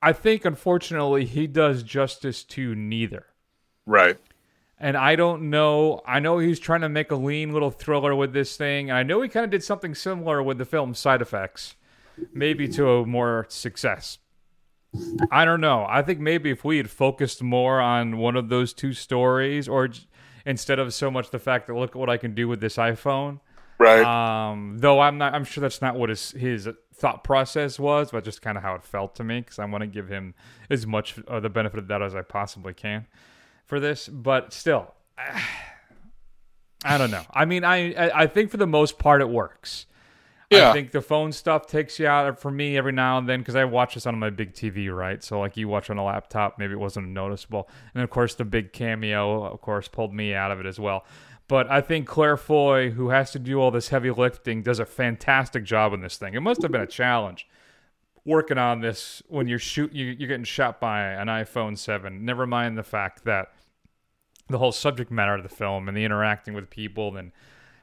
I 0.00 0.12
think 0.12 0.44
unfortunately 0.44 1.24
he 1.24 1.46
does 1.46 1.82
justice 1.82 2.44
to 2.44 2.74
neither. 2.74 3.26
Right. 3.84 4.16
And 4.78 4.96
I 4.96 5.16
don't 5.16 5.50
know. 5.50 6.02
I 6.06 6.20
know 6.20 6.38
he's 6.38 6.60
trying 6.60 6.82
to 6.82 6.88
make 6.88 7.10
a 7.10 7.16
lean 7.16 7.52
little 7.52 7.72
thriller 7.72 8.14
with 8.14 8.32
this 8.32 8.56
thing. 8.56 8.90
And 8.90 8.96
I 8.98 9.02
know 9.02 9.20
he 9.22 9.28
kind 9.28 9.42
of 9.44 9.50
did 9.50 9.64
something 9.64 9.94
similar 9.96 10.40
with 10.40 10.58
the 10.58 10.64
film 10.64 10.94
Side 10.94 11.20
Effects, 11.20 11.74
maybe 12.32 12.68
to 12.68 12.88
a 12.88 13.06
more 13.06 13.46
success. 13.48 14.18
I 15.32 15.44
don't 15.44 15.60
know. 15.60 15.84
I 15.88 16.02
think 16.02 16.20
maybe 16.20 16.50
if 16.50 16.64
we 16.64 16.76
had 16.76 16.90
focused 16.90 17.42
more 17.42 17.80
on 17.80 18.18
one 18.18 18.36
of 18.36 18.48
those 18.50 18.72
two 18.72 18.92
stories, 18.92 19.68
or 19.68 19.88
instead 20.48 20.78
of 20.78 20.94
so 20.94 21.10
much 21.10 21.30
the 21.30 21.38
fact 21.38 21.66
that 21.66 21.74
look 21.74 21.90
at 21.90 21.96
what 21.96 22.08
I 22.08 22.16
can 22.16 22.34
do 22.34 22.48
with 22.48 22.60
this 22.60 22.76
iPhone. 22.76 23.40
Right. 23.78 24.02
Um, 24.02 24.78
though 24.78 24.98
I'm 24.98 25.18
not. 25.18 25.34
I'm 25.34 25.44
sure 25.44 25.60
that's 25.60 25.80
not 25.80 25.94
what 25.94 26.08
his 26.08 26.32
his 26.32 26.68
thought 26.94 27.22
process 27.22 27.78
was, 27.78 28.10
but 28.10 28.24
just 28.24 28.42
kind 28.42 28.56
of 28.56 28.64
how 28.64 28.74
it 28.74 28.82
felt 28.82 29.14
to 29.16 29.24
me 29.24 29.40
because 29.40 29.60
I 29.60 29.66
want 29.66 29.82
to 29.82 29.86
give 29.86 30.08
him 30.08 30.34
as 30.68 30.84
much 30.84 31.18
of 31.28 31.42
the 31.42 31.50
benefit 31.50 31.78
of 31.78 31.86
that 31.88 32.02
as 32.02 32.14
I 32.14 32.22
possibly 32.22 32.74
can 32.74 33.06
for 33.66 33.78
this. 33.78 34.08
But 34.08 34.52
still, 34.52 34.94
I 36.84 36.98
don't 36.98 37.12
know. 37.12 37.24
I 37.30 37.44
mean, 37.44 37.62
I 37.62 37.92
I 37.92 38.22
I 38.22 38.26
think 38.26 38.50
for 38.50 38.56
the 38.56 38.66
most 38.66 38.98
part 38.98 39.20
it 39.20 39.28
works. 39.28 39.86
Yeah. 40.50 40.70
I 40.70 40.72
think 40.72 40.92
the 40.92 41.02
phone 41.02 41.32
stuff 41.32 41.66
takes 41.66 41.98
you 41.98 42.06
out 42.06 42.40
for 42.40 42.50
me 42.50 42.78
every 42.78 42.92
now 42.92 43.18
and 43.18 43.28
then 43.28 43.40
because 43.40 43.54
I 43.54 43.64
watch 43.64 43.94
this 43.94 44.06
on 44.06 44.18
my 44.18 44.30
big 44.30 44.54
TV, 44.54 44.94
right? 44.94 45.22
So 45.22 45.38
like 45.38 45.56
you 45.58 45.68
watch 45.68 45.90
on 45.90 45.98
a 45.98 46.04
laptop, 46.04 46.58
maybe 46.58 46.72
it 46.72 46.80
wasn't 46.80 47.08
noticeable. 47.08 47.68
And 47.94 48.02
of 48.02 48.08
course, 48.08 48.34
the 48.34 48.46
big 48.46 48.72
cameo, 48.72 49.44
of 49.44 49.60
course, 49.60 49.88
pulled 49.88 50.14
me 50.14 50.34
out 50.34 50.50
of 50.50 50.58
it 50.58 50.66
as 50.66 50.80
well. 50.80 51.04
But 51.48 51.70
I 51.70 51.80
think 51.80 52.06
Claire 52.06 52.36
Foy, 52.36 52.90
who 52.90 53.10
has 53.10 53.30
to 53.32 53.38
do 53.38 53.60
all 53.60 53.70
this 53.70 53.88
heavy 53.88 54.10
lifting, 54.10 54.62
does 54.62 54.78
a 54.78 54.86
fantastic 54.86 55.64
job 55.64 55.92
in 55.92 56.00
this 56.00 56.16
thing. 56.16 56.34
It 56.34 56.40
must 56.40 56.62
have 56.62 56.72
been 56.72 56.80
a 56.80 56.86
challenge 56.86 57.46
working 58.24 58.58
on 58.58 58.80
this 58.80 59.22
when 59.28 59.48
you're 59.48 59.58
shoot 59.58 59.92
you, 59.92 60.04
you're 60.06 60.28
getting 60.28 60.44
shot 60.44 60.80
by 60.80 61.02
an 61.02 61.28
iPhone 61.28 61.76
7. 61.76 62.24
Never 62.24 62.46
mind 62.46 62.76
the 62.76 62.82
fact 62.82 63.24
that 63.24 63.52
the 64.48 64.58
whole 64.58 64.72
subject 64.72 65.10
matter 65.10 65.34
of 65.34 65.42
the 65.42 65.48
film 65.48 65.88
and 65.88 65.96
the 65.96 66.04
interacting 66.04 66.54
with 66.54 66.68
people 66.70 67.16
and 67.16 67.32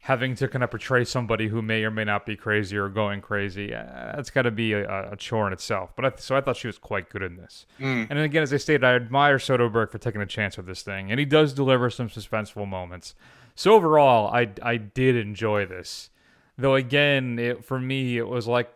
having 0.06 0.36
to 0.36 0.48
kind 0.48 0.64
of 0.64 0.70
portray 0.70 1.04
somebody 1.04 1.48
who 1.48 1.64
may 1.64 1.84
or 1.84 1.90
may 1.90 2.04
not 2.04 2.28
be 2.28 2.36
crazy 2.36 2.78
or 2.78 2.88
going 2.90 3.20
crazy. 3.22 3.74
Uh, 3.74 4.14
that's 4.16 4.30
got 4.30 4.44
to 4.44 4.52
be 4.52 4.72
a, 4.74 5.12
a 5.12 5.16
chore 5.16 5.48
in 5.48 5.54
itself. 5.54 5.94
But 5.96 6.06
I, 6.06 6.12
so 6.18 6.36
I 6.36 6.42
thought 6.42 6.58
she 6.58 6.68
was 6.68 6.78
quite 6.78 7.10
good 7.10 7.24
in 7.24 7.38
this. 7.38 7.66
Mm. 7.80 8.06
And 8.12 8.20
again, 8.20 8.44
as 8.44 8.54
I 8.54 8.58
stated, 8.58 8.84
I 8.84 8.94
admire 8.94 9.40
Soderbergh 9.40 9.90
for 9.90 9.98
taking 9.98 10.22
a 10.22 10.28
chance 10.28 10.58
with 10.58 10.68
this 10.68 10.84
thing, 10.84 11.10
and 11.10 11.20
he 11.20 11.26
does 11.26 11.54
deliver 11.54 11.90
some 11.90 12.08
suspenseful 12.08 12.68
moments. 12.68 13.16
So 13.56 13.74
overall, 13.74 14.32
I 14.32 14.50
I 14.62 14.78
did 14.78 15.16
enjoy 15.16 15.66
this. 15.66 16.12
Though 16.56 16.76
again, 16.76 17.40
it, 17.40 17.66
for 17.66 17.80
me, 17.80 18.18
it 18.20 18.28
was 18.28 18.46
like 18.48 18.70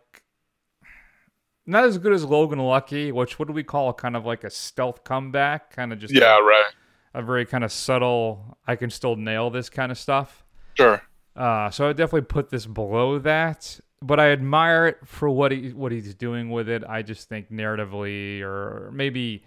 not 1.68 1.84
as 1.84 2.00
good 2.00 2.12
as 2.12 2.26
Logan 2.26 2.58
Lucky, 2.58 3.12
which 3.12 3.38
what 3.38 3.48
do 3.48 3.54
we 3.54 3.64
call 3.64 3.94
kind 3.94 4.16
of 4.16 4.26
like 4.26 4.44
a 4.44 4.50
stealth 4.50 5.04
comeback, 5.04 5.76
kind 5.76 5.94
of 5.94 6.00
just 6.00 6.12
Yeah. 6.12 6.40
Right. 6.40 6.72
a 7.14 7.22
very 7.22 7.46
kind 7.46 7.64
of 7.64 7.72
subtle. 7.72 8.58
I 8.66 8.76
can 8.76 8.90
still 8.90 9.16
nail 9.16 9.52
this 9.52 9.70
kind 9.70 9.92
of 9.92 9.98
stuff. 10.00 10.44
Sure. 10.76 11.02
Uh, 11.40 11.70
so 11.70 11.86
I 11.86 11.88
would 11.88 11.98
definitely 11.98 12.28
put 12.28 12.50
this 12.50 12.66
below 12.66 13.18
that, 13.20 13.80
but 14.02 14.20
I 14.20 14.32
admire 14.32 14.88
it 14.88 14.98
for 15.06 15.30
what 15.30 15.54
he 15.54 15.70
what 15.70 15.94
he's 15.94 16.14
doing 16.14 16.50
with 16.50 16.68
it. 16.68 16.84
I 16.88 17.02
just 17.02 17.30
think 17.30 17.50
narratively, 17.50 18.42
or 18.42 18.92
maybe 18.94 19.46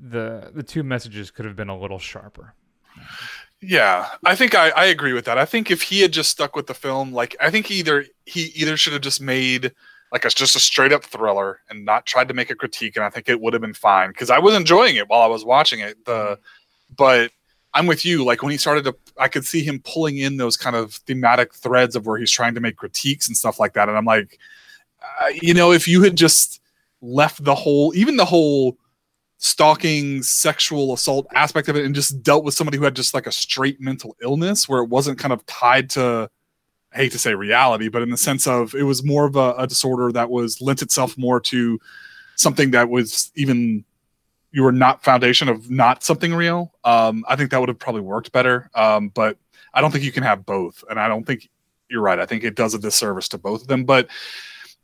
the 0.00 0.50
the 0.52 0.64
two 0.64 0.82
messages 0.82 1.30
could 1.30 1.44
have 1.44 1.54
been 1.54 1.68
a 1.68 1.78
little 1.78 2.00
sharper. 2.00 2.54
Yeah, 3.60 4.08
I 4.24 4.34
think 4.34 4.56
I, 4.56 4.70
I 4.70 4.86
agree 4.86 5.12
with 5.12 5.24
that. 5.26 5.38
I 5.38 5.44
think 5.44 5.70
if 5.70 5.82
he 5.82 6.00
had 6.00 6.12
just 6.12 6.30
stuck 6.30 6.56
with 6.56 6.66
the 6.66 6.74
film, 6.74 7.12
like 7.12 7.36
I 7.40 7.50
think 7.50 7.70
either 7.70 8.04
he 8.24 8.46
either 8.56 8.76
should 8.76 8.92
have 8.92 9.02
just 9.02 9.20
made 9.20 9.72
like 10.10 10.24
a, 10.24 10.30
just 10.30 10.56
a 10.56 10.60
straight 10.60 10.92
up 10.92 11.04
thriller 11.04 11.60
and 11.70 11.84
not 11.84 12.06
tried 12.06 12.26
to 12.26 12.34
make 12.34 12.50
a 12.50 12.56
critique, 12.56 12.96
and 12.96 13.04
I 13.04 13.10
think 13.10 13.28
it 13.28 13.40
would 13.40 13.52
have 13.52 13.62
been 13.62 13.72
fine 13.72 14.08
because 14.08 14.30
I 14.30 14.40
was 14.40 14.56
enjoying 14.56 14.96
it 14.96 15.08
while 15.08 15.22
I 15.22 15.26
was 15.26 15.44
watching 15.44 15.78
it. 15.78 16.04
The 16.06 16.40
but 16.96 17.30
I'm 17.74 17.86
with 17.86 18.04
you. 18.04 18.24
Like 18.24 18.42
when 18.42 18.52
he 18.52 18.58
started 18.58 18.84
to, 18.84 18.96
I 19.18 19.28
could 19.28 19.46
see 19.46 19.62
him 19.62 19.80
pulling 19.84 20.18
in 20.18 20.36
those 20.36 20.56
kind 20.56 20.74
of 20.74 20.94
thematic 20.94 21.54
threads 21.54 21.96
of 21.96 22.06
where 22.06 22.18
he's 22.18 22.30
trying 22.30 22.54
to 22.54 22.60
make 22.60 22.76
critiques 22.76 23.28
and 23.28 23.36
stuff 23.36 23.60
like 23.60 23.74
that, 23.74 23.88
and 23.88 23.96
I'm 23.96 24.04
like, 24.04 24.38
uh, 25.02 25.28
you 25.42 25.54
know, 25.54 25.72
if 25.72 25.86
you 25.86 26.02
had 26.02 26.16
just 26.16 26.60
left 27.00 27.44
the 27.44 27.54
whole, 27.54 27.94
even 27.94 28.16
the 28.16 28.24
whole 28.24 28.76
stalking 29.38 30.22
sexual 30.22 30.92
assault 30.92 31.26
aspect 31.32 31.68
of 31.68 31.76
it 31.76 31.84
and 31.84 31.94
just 31.94 32.22
dealt 32.22 32.44
with 32.44 32.54
somebody 32.54 32.76
who 32.76 32.84
had 32.84 32.96
just 32.96 33.14
like 33.14 33.26
a 33.26 33.32
straight 33.32 33.80
mental 33.80 34.16
illness 34.20 34.68
where 34.68 34.82
it 34.82 34.88
wasn't 34.88 35.16
kind 35.16 35.32
of 35.32 35.46
tied 35.46 35.88
to 35.88 36.28
I 36.92 36.96
hate 36.96 37.12
to 37.12 37.20
say 37.20 37.34
reality 37.34 37.88
but 37.88 38.02
in 38.02 38.10
the 38.10 38.16
sense 38.16 38.48
of 38.48 38.74
it 38.74 38.82
was 38.82 39.04
more 39.04 39.26
of 39.26 39.36
a, 39.36 39.54
a 39.56 39.66
disorder 39.68 40.10
that 40.10 40.28
was 40.28 40.60
lent 40.60 40.82
itself 40.82 41.16
more 41.16 41.38
to 41.42 41.78
something 42.34 42.72
that 42.72 42.88
was 42.88 43.30
even 43.36 43.84
you 44.50 44.62
were 44.62 44.72
not 44.72 45.04
foundation 45.04 45.48
of 45.48 45.70
not 45.70 46.02
something 46.02 46.34
real, 46.34 46.72
um, 46.84 47.24
I 47.28 47.36
think 47.36 47.50
that 47.50 47.60
would 47.60 47.68
have 47.68 47.78
probably 47.78 48.00
worked 48.00 48.32
better. 48.32 48.70
Um, 48.74 49.08
but 49.10 49.36
I 49.74 49.80
don't 49.80 49.90
think 49.90 50.04
you 50.04 50.12
can 50.12 50.22
have 50.22 50.46
both, 50.46 50.82
and 50.88 50.98
I 50.98 51.06
don't 51.08 51.24
think 51.26 51.48
you're 51.90 52.02
right. 52.02 52.18
I 52.18 52.26
think 52.26 52.44
it 52.44 52.54
does 52.54 52.74
a 52.74 52.78
disservice 52.78 53.28
to 53.28 53.38
both 53.38 53.62
of 53.62 53.68
them. 53.68 53.84
But 53.84 54.08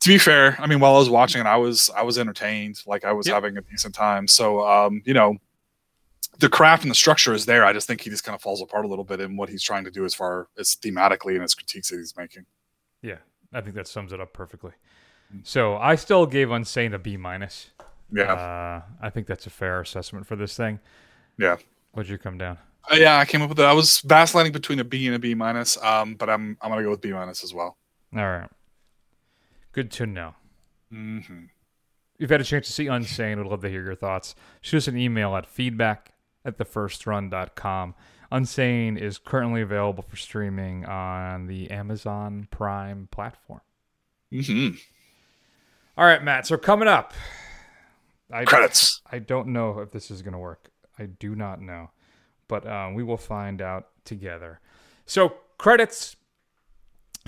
to 0.01 0.07
be 0.09 0.17
fair, 0.17 0.55
I 0.59 0.67
mean, 0.67 0.79
while 0.79 0.95
I 0.95 0.99
was 0.99 1.09
watching 1.09 1.41
it, 1.41 1.47
I 1.47 1.57
was 1.57 1.89
I 1.95 2.03
was 2.03 2.17
entertained, 2.19 2.81
like 2.85 3.05
I 3.05 3.11
was 3.13 3.27
Yep. 3.27 3.33
having 3.33 3.57
a 3.57 3.61
decent 3.61 3.95
time. 3.95 4.27
So 4.27 4.67
um, 4.67 5.01
you 5.05 5.13
know, 5.13 5.37
the 6.39 6.49
craft 6.49 6.83
and 6.83 6.91
the 6.91 6.95
structure 6.95 7.33
is 7.33 7.45
there. 7.45 7.65
I 7.65 7.73
just 7.73 7.87
think 7.87 8.01
he 8.01 8.09
just 8.09 8.23
kind 8.23 8.35
of 8.35 8.41
falls 8.41 8.61
apart 8.61 8.85
a 8.85 8.87
little 8.87 9.05
bit 9.05 9.19
in 9.21 9.37
what 9.37 9.49
he's 9.49 9.63
trying 9.63 9.85
to 9.85 9.91
do 9.91 10.05
as 10.05 10.13
far 10.13 10.47
as 10.59 10.75
thematically 10.75 11.33
and 11.33 11.41
his 11.41 11.55
critiques 11.55 11.89
that 11.89 11.97
he's 11.97 12.15
making. 12.17 12.45
Yeah, 13.01 13.17
I 13.53 13.61
think 13.61 13.75
that 13.75 13.87
sums 13.87 14.11
it 14.13 14.19
up 14.21 14.33
perfectly. 14.33 14.71
So 15.43 15.75
I 15.77 15.95
still 15.95 16.25
gave 16.25 16.49
Unsane 16.49 16.93
a 16.93 16.99
B 16.99 17.17
minus. 17.17 17.71
Yeah. 18.15 18.33
uh, 18.33 18.81
I 19.01 19.09
think 19.09 19.27
that's 19.27 19.45
a 19.45 19.49
fair 19.49 19.81
assessment 19.81 20.25
for 20.25 20.35
this 20.35 20.55
thing. 20.55 20.79
Yeah. 21.37 21.57
What'd 21.91 22.09
you 22.09 22.17
come 22.17 22.37
down? 22.37 22.57
Uh, 22.91 22.95
yeah, 22.95 23.17
I 23.17 23.25
came 23.25 23.41
up 23.41 23.49
with 23.49 23.57
that. 23.57 23.67
I 23.67 23.73
was 23.73 23.99
vacillating 24.01 24.53
between 24.53 24.79
a 24.79 24.83
B 24.83 25.05
and 25.07 25.15
a 25.15 25.19
B 25.19 25.33
minus, 25.33 25.75
um, 25.83 26.15
but 26.15 26.29
I'm 26.29 26.57
I'm 26.61 26.69
gonna 26.69 26.83
go 26.83 26.91
with 26.91 27.01
B 27.01 27.11
minus 27.11 27.43
as 27.43 27.53
well. 27.53 27.77
All 28.15 28.21
right, 28.29 28.49
good 29.71 29.91
to 29.91 30.05
know. 30.05 30.35
hmm 30.91 31.19
You've 32.17 32.29
had 32.29 32.39
a 32.39 32.45
chance 32.45 32.67
to 32.67 32.71
see 32.73 32.85
Unsane. 32.85 33.39
I'd 33.39 33.45
love 33.45 33.61
to 33.63 33.69
hear 33.69 33.83
your 33.83 33.95
thoughts. 33.95 34.35
Shoot 34.61 34.77
us 34.77 34.87
an 34.87 34.97
email 34.97 35.35
at 35.35 35.45
feedback 35.45 36.13
at 36.45 36.57
thefirstrun.com. 36.57 37.93
Unsane 38.31 38.97
is 38.97 39.17
currently 39.17 39.61
available 39.61 40.03
for 40.03 40.15
streaming 40.15 40.85
on 40.85 41.47
the 41.47 41.69
Amazon 41.71 42.47
Prime 42.51 43.09
platform. 43.11 43.59
hmm 44.31 44.69
All 45.97 46.05
right, 46.05 46.23
Matt. 46.23 46.47
So 46.47 46.55
coming 46.57 46.87
up, 46.87 47.13
I, 48.31 48.45
Credits. 48.45 49.01
I 49.11 49.19
don't 49.19 49.47
know 49.49 49.79
if 49.79 49.91
this 49.91 50.09
is 50.09 50.21
going 50.21 50.33
to 50.33 50.39
work. 50.39 50.71
I 50.97 51.05
do 51.05 51.35
not 51.35 51.61
know, 51.61 51.91
but 52.47 52.67
um, 52.67 52.93
we 52.93 53.03
will 53.03 53.17
find 53.17 53.61
out 53.61 53.87
together. 54.05 54.59
So 55.05 55.35
credits. 55.57 56.15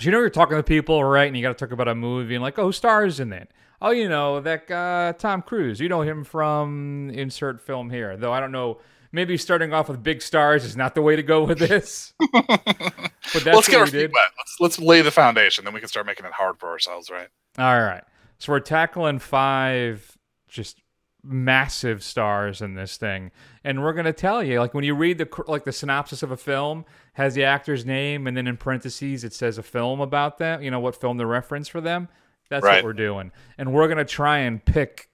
So 0.00 0.06
you 0.06 0.10
know 0.10 0.18
you're 0.20 0.30
talking 0.30 0.56
to 0.56 0.62
people, 0.62 1.02
right? 1.04 1.26
And 1.26 1.36
you 1.36 1.42
got 1.42 1.56
to 1.56 1.66
talk 1.66 1.72
about 1.72 1.88
a 1.88 1.94
movie 1.94 2.34
and 2.34 2.42
like, 2.42 2.58
oh, 2.58 2.66
who 2.66 2.72
stars 2.72 3.20
in 3.20 3.32
it? 3.32 3.50
Oh, 3.80 3.90
you 3.90 4.08
know 4.08 4.40
that 4.40 4.66
guy, 4.66 5.12
Tom 5.12 5.42
Cruise. 5.42 5.80
You 5.80 5.88
know 5.88 6.02
him 6.02 6.24
from 6.24 7.10
insert 7.10 7.60
film 7.60 7.90
here. 7.90 8.16
Though 8.16 8.32
I 8.32 8.40
don't 8.40 8.52
know. 8.52 8.78
Maybe 9.10 9.38
starting 9.38 9.72
off 9.72 9.88
with 9.88 10.02
big 10.02 10.20
stars 10.20 10.66
is 10.66 10.76
not 10.76 10.94
the 10.94 11.00
way 11.00 11.16
to 11.16 11.22
go 11.22 11.42
with 11.42 11.58
this. 11.58 12.12
but 12.32 12.42
that's 12.44 13.46
let's 13.46 13.66
get 13.66 13.78
what 13.78 13.80
our 13.80 13.84
we 13.86 13.90
did. 13.90 14.12
wet. 14.12 14.22
Let's 14.36 14.56
let's 14.60 14.78
lay 14.78 15.00
the 15.00 15.10
foundation, 15.10 15.64
then 15.64 15.72
we 15.72 15.80
can 15.80 15.88
start 15.88 16.04
making 16.04 16.26
it 16.26 16.32
hard 16.32 16.58
for 16.58 16.68
ourselves, 16.68 17.08
right? 17.08 17.28
All 17.56 17.80
right. 17.80 18.04
So 18.38 18.52
we're 18.52 18.60
tackling 18.60 19.18
five 19.18 20.18
just 20.46 20.82
massive 21.22 22.02
stars 22.02 22.60
in 22.62 22.74
this 22.74 22.96
thing, 22.96 23.30
and 23.64 23.82
we're 23.82 23.92
gonna 23.92 24.12
tell 24.12 24.42
you 24.42 24.60
like 24.60 24.74
when 24.74 24.84
you 24.84 24.94
read 24.94 25.18
the 25.18 25.28
like 25.46 25.64
the 25.64 25.72
synopsis 25.72 26.22
of 26.22 26.30
a 26.30 26.36
film 26.36 26.84
has 27.14 27.34
the 27.34 27.44
actor's 27.44 27.84
name, 27.84 28.26
and 28.26 28.36
then 28.36 28.46
in 28.46 28.56
parentheses 28.56 29.24
it 29.24 29.32
says 29.32 29.58
a 29.58 29.62
film 29.62 30.00
about 30.00 30.38
them. 30.38 30.62
You 30.62 30.70
know 30.70 30.80
what 30.80 30.94
film 30.96 31.16
the 31.16 31.26
reference 31.26 31.68
for 31.68 31.80
them. 31.80 32.08
That's 32.48 32.64
what 32.76 32.84
we're 32.84 32.92
doing, 32.94 33.32
and 33.58 33.72
we're 33.72 33.88
gonna 33.88 34.04
try 34.04 34.38
and 34.38 34.64
pick 34.64 35.10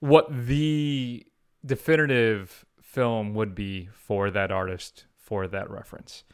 what 0.00 0.26
the 0.30 1.26
definitive 1.64 2.64
film 2.82 3.34
would 3.34 3.54
be 3.54 3.88
for 3.92 4.30
that 4.30 4.50
artist 4.50 5.04
for 5.16 5.46
that 5.48 5.68
reference. 5.70 6.24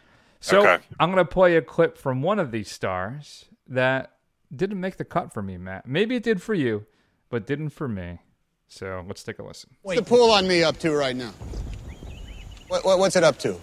So 0.41 0.61
Okay. 0.61 0.85
I'm 1.01 1.11
going 1.13 1.25
to 1.25 1.31
play 1.31 1.57
a 1.57 1.63
clip 1.63 1.97
from 1.97 2.21
one 2.21 2.39
of 2.39 2.51
these 2.51 2.71
stars 2.71 3.47
that 3.67 4.17
didn't 4.55 4.81
make 4.81 4.97
the 4.97 5.05
cut 5.05 5.33
for 5.33 5.41
me, 5.43 5.57
Matt. 5.57 5.87
Maybe 5.87 6.17
it 6.17 6.23
did 6.23 6.43
for 6.43 6.53
you, 6.55 6.87
but 7.31 7.47
didn't 7.47 7.71
for 7.71 7.89
me. 7.89 8.19
So 8.73 9.05
let's 9.07 9.23
take 9.23 9.39
a 9.39 9.43
listen. 9.43 9.69
What's 9.83 10.01
the 10.01 10.07
pool 10.07 10.31
on 10.31 10.49
me 10.49 10.65
up 10.65 10.79
to 10.79 10.93
right 10.93 11.15
now? 11.15 11.33
What, 12.69 12.87
what, 12.87 12.99
what's 12.99 13.17
it 13.17 13.23
up 13.23 13.39
to? 13.41 13.61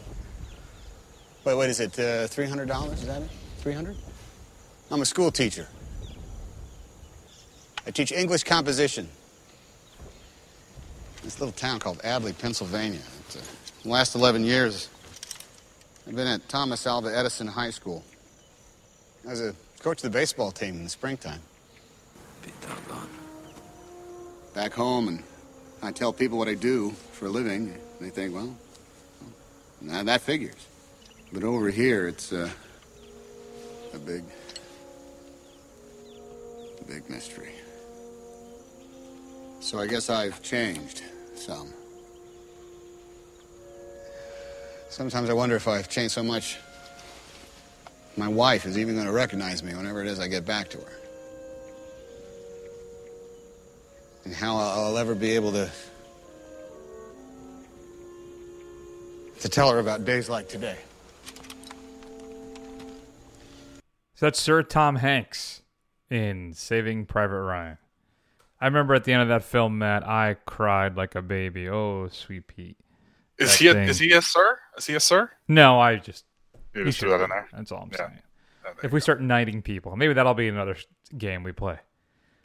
Wait, 1.43 1.55
what 1.55 1.67
is 1.67 1.79
it? 1.79 1.97
Uh, 1.97 2.27
Three 2.27 2.45
hundred 2.45 2.67
dollars? 2.67 3.01
Is 3.01 3.07
that 3.07 3.23
it? 3.23 3.29
Three 3.57 3.73
hundred? 3.73 3.97
I'm 4.91 5.01
a 5.01 5.05
school 5.05 5.31
teacher. 5.31 5.67
I 7.87 7.91
teach 7.91 8.11
English 8.11 8.43
composition. 8.43 9.09
This 11.23 11.39
little 11.39 11.53
town 11.53 11.79
called 11.79 11.97
Addley, 12.03 12.37
Pennsylvania. 12.37 13.01
It's, 13.25 13.35
uh, 13.35 13.41
the 13.81 13.89
last 13.89 14.13
11 14.13 14.43
years, 14.43 14.89
I've 16.07 16.15
been 16.15 16.27
at 16.27 16.47
Thomas 16.47 16.85
Alva 16.85 17.17
Edison 17.17 17.47
High 17.47 17.71
School. 17.71 18.03
I 19.25 19.31
was 19.31 19.41
a 19.41 19.55
coach 19.79 20.03
of 20.03 20.11
the 20.11 20.17
baseball 20.17 20.51
team 20.51 20.75
in 20.75 20.83
the 20.83 20.89
springtime. 20.89 21.39
Back 24.53 24.73
home, 24.73 25.07
and 25.07 25.23
I 25.81 25.91
tell 25.91 26.11
people 26.11 26.37
what 26.37 26.47
I 26.47 26.55
do 26.55 26.91
for 27.11 27.27
a 27.27 27.29
living. 27.29 27.73
They 28.01 28.09
think, 28.09 28.33
well, 28.33 28.55
now 29.81 30.03
that 30.03 30.21
figures. 30.21 30.67
But 31.31 31.43
over 31.43 31.69
here, 31.69 32.07
it's 32.07 32.33
uh, 32.33 32.49
a 33.93 33.99
big, 33.99 34.23
big 36.87 37.09
mystery. 37.09 37.53
So 39.59 39.79
I 39.79 39.87
guess 39.87 40.09
I've 40.09 40.41
changed 40.41 41.03
some. 41.35 41.73
Sometimes 44.89 45.29
I 45.29 45.33
wonder 45.33 45.55
if 45.55 45.67
I've 45.67 45.87
changed 45.87 46.15
so 46.15 46.23
much, 46.23 46.57
my 48.17 48.27
wife 48.27 48.65
is 48.65 48.77
even 48.77 48.95
going 48.95 49.05
to 49.05 49.13
recognize 49.13 49.61
me 49.61 49.75
whenever 49.75 50.01
it 50.01 50.07
is 50.07 50.19
I 50.19 50.27
get 50.27 50.45
back 50.45 50.69
to 50.71 50.77
her. 50.77 50.98
And 54.29 54.37
how 54.37 54.57
I'll 54.57 54.81
I'll 54.85 54.97
ever 54.99 55.15
be 55.15 55.31
able 55.31 55.51
to 55.53 55.67
to 59.39 59.49
tell 59.49 59.71
her 59.71 59.79
about 59.79 60.05
days 60.05 60.29
like 60.29 60.47
today. 60.47 60.77
So 64.13 64.27
that's 64.27 64.39
Sir 64.39 64.61
Tom 64.61 64.97
Hanks 64.97 65.63
in 66.11 66.53
Saving 66.53 67.07
Private 67.07 67.41
Ryan. 67.41 67.79
I 68.61 68.65
remember 68.67 68.93
at 68.93 69.03
the 69.03 69.13
end 69.13 69.23
of 69.23 69.29
that 69.29 69.43
film, 69.43 69.79
Matt, 69.79 70.07
I 70.07 70.35
cried 70.45 70.95
like 70.95 71.15
a 71.15 71.23
baby. 71.23 71.67
Oh, 71.67 72.07
sweet 72.09 72.45
Pete. 72.45 72.77
Is 73.39 73.53
That 73.53 73.57
he 73.57 73.67
a, 73.69 73.73
thing. 73.73 73.89
is 73.89 73.97
he 73.97 74.11
a 74.11 74.21
sir? 74.21 74.59
Is 74.77 74.85
he 74.85 74.93
a 74.93 74.99
sir? 74.99 75.31
No, 75.47 75.79
I 75.79 75.95
just. 75.95 76.23
You 76.75 76.85
just 76.85 76.99
threw 76.99 77.09
that 77.09 77.21
in 77.21 77.31
there. 77.31 77.47
That's 77.51 77.71
all 77.71 77.81
I'm 77.81 77.89
Yeah. 77.91 77.97
saying. 77.97 78.19
Oh, 78.67 78.73
if 78.83 78.91
we 78.91 78.99
start 78.99 79.21
knighting 79.23 79.63
people, 79.63 79.95
maybe 79.95 80.13
that'll 80.13 80.35
be 80.35 80.49
another 80.49 80.77
game 81.17 81.41
we 81.41 81.51
play. 81.51 81.79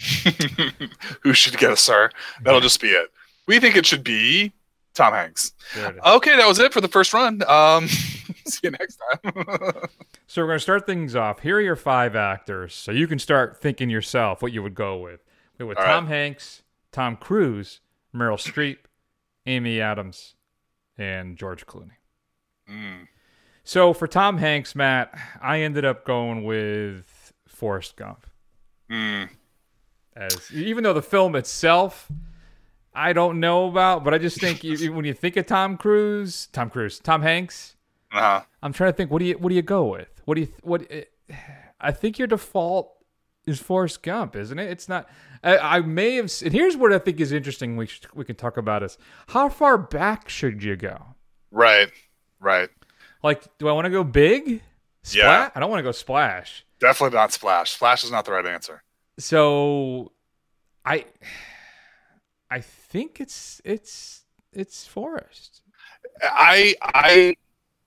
Who 1.23 1.33
should 1.33 1.57
get 1.59 1.73
a 1.73 1.77
sir? 1.77 2.11
That'll 2.43 2.61
just 2.61 2.81
be 2.81 2.89
it. 2.89 3.11
We 3.47 3.61
think 3.61 3.77
it 3.77 3.87
should 3.87 4.05
be 4.05 4.53
Tom 4.95 5.13
Hanks. 5.13 5.53
There 5.75 5.91
it 5.91 5.97
is. 5.97 6.03
Okay, 6.05 6.37
that 6.37 6.47
was 6.47 6.59
it 6.59 6.73
for 6.73 6.81
the 6.81 6.89
first 6.89 7.13
run. 7.13 7.43
Um, 7.49 7.89
see 8.47 8.61
you 8.65 8.71
next 8.71 9.01
time. 9.23 9.35
So 10.27 10.43
we're 10.43 10.49
going 10.49 10.59
to 10.59 10.63
start 10.63 10.85
things 10.85 11.15
off. 11.15 11.41
Here 11.41 11.59
are 11.59 11.61
your 11.61 11.77
five 11.77 12.17
actors, 12.17 12.75
so 12.75 12.91
you 12.91 13.07
can 13.07 13.21
start 13.21 13.61
thinking 13.61 13.89
yourself 13.89 14.43
what 14.43 14.53
you 14.53 14.65
would 14.65 14.75
go 14.75 14.97
with. 14.97 15.21
We 15.59 15.65
with 15.65 15.79
All 15.79 15.85
Tom 15.85 16.07
right. 16.07 16.13
Hanks, 16.13 16.63
Tom 16.91 17.17
Cruise, 17.17 17.81
Meryl 18.13 18.37
Streep, 18.37 18.79
Amy 19.47 19.81
Adams, 19.81 20.35
and 20.99 21.37
George 21.37 21.67
Clooney. 21.67 21.99
Mm. 22.69 23.07
So 23.63 23.93
for 23.93 24.09
Tom 24.09 24.39
Hanks, 24.39 24.75
Matt, 24.75 25.17
I 25.41 25.61
ended 25.61 25.85
up 25.85 26.05
going 26.05 26.43
with 26.43 27.33
Forrest 27.47 27.95
Gump. 27.97 28.27
Mm. 28.91 29.29
As 30.17 30.51
even 30.53 30.85
though 30.85 30.93
the 30.93 31.03
film 31.03 31.35
itself, 31.35 32.11
I 32.95 33.13
don't 33.13 33.41
know 33.41 33.69
about, 33.69 34.05
but 34.05 34.15
I 34.15 34.19
just 34.19 34.41
think 34.41 34.63
you, 34.63 34.93
when 34.93 35.05
you 35.05 35.13
think 35.15 35.37
of 35.37 35.47
Tom 35.47 35.77
Cruise, 35.77 36.47
Tom 36.53 36.71
Cruise, 36.71 37.01
Tom 37.01 37.23
Hanks, 37.23 37.75
Uh-huh. 38.13 38.43
I'm 38.63 38.73
trying 38.73 38.93
to 38.93 38.97
think. 38.97 39.11
What 39.11 39.19
do 39.19 39.25
you 39.25 39.35
what 39.35 39.49
do 39.49 39.55
you 39.57 39.63
go 39.63 39.87
with? 39.87 40.09
What 40.25 40.37
do 40.37 40.43
you 40.43 40.49
what? 40.63 40.87
I 41.81 41.91
think 41.91 42.19
your 42.19 42.29
default 42.29 42.93
is 43.47 43.59
Forrest 43.61 44.03
Gump, 44.03 44.37
isn't 44.37 44.59
it? 44.59 44.71
It's 44.71 44.89
not. 44.89 45.09
I, 45.43 45.59
I 45.59 45.81
may 45.81 46.15
have. 46.15 46.33
And 46.45 46.53
here's 46.53 46.77
what 46.77 46.93
I 46.93 46.99
think 46.99 47.21
is 47.21 47.33
interesting. 47.33 47.77
We 47.77 47.87
should, 47.87 48.07
we 48.15 48.25
can 48.25 48.37
talk 48.37 48.57
about 48.57 48.83
is 48.85 48.97
how 49.29 49.49
far 49.49 49.77
back 49.77 50.29
should 50.29 50.63
you 50.63 50.77
go? 50.77 51.03
Right, 51.51 51.91
right. 52.41 52.71
Like, 53.25 53.43
do 53.59 53.69
I 53.69 53.73
want 53.73 53.87
to 53.87 53.91
go 53.91 54.05
big? 54.05 54.63
Splat? 55.03 55.25
Yeah. 55.25 55.51
I 55.55 55.61
don't 55.61 55.71
want 55.71 55.81
to 55.81 55.83
go 55.83 55.93
splash. 55.93 56.65
Definitely 56.81 57.17
not 57.17 57.33
Splash. 57.33 57.73
Splash 57.73 58.05
is 58.05 58.11
not 58.13 58.25
the 58.25 58.33
right 58.33 58.47
answer. 58.47 58.83
So, 59.19 60.13
I, 60.85 61.07
I 62.51 62.61
think 62.61 63.21
it's 63.21 63.61
it's 63.65 64.25
it's 64.53 64.87
Forrest. 64.87 65.63
I 66.23 66.75
I 66.83 67.35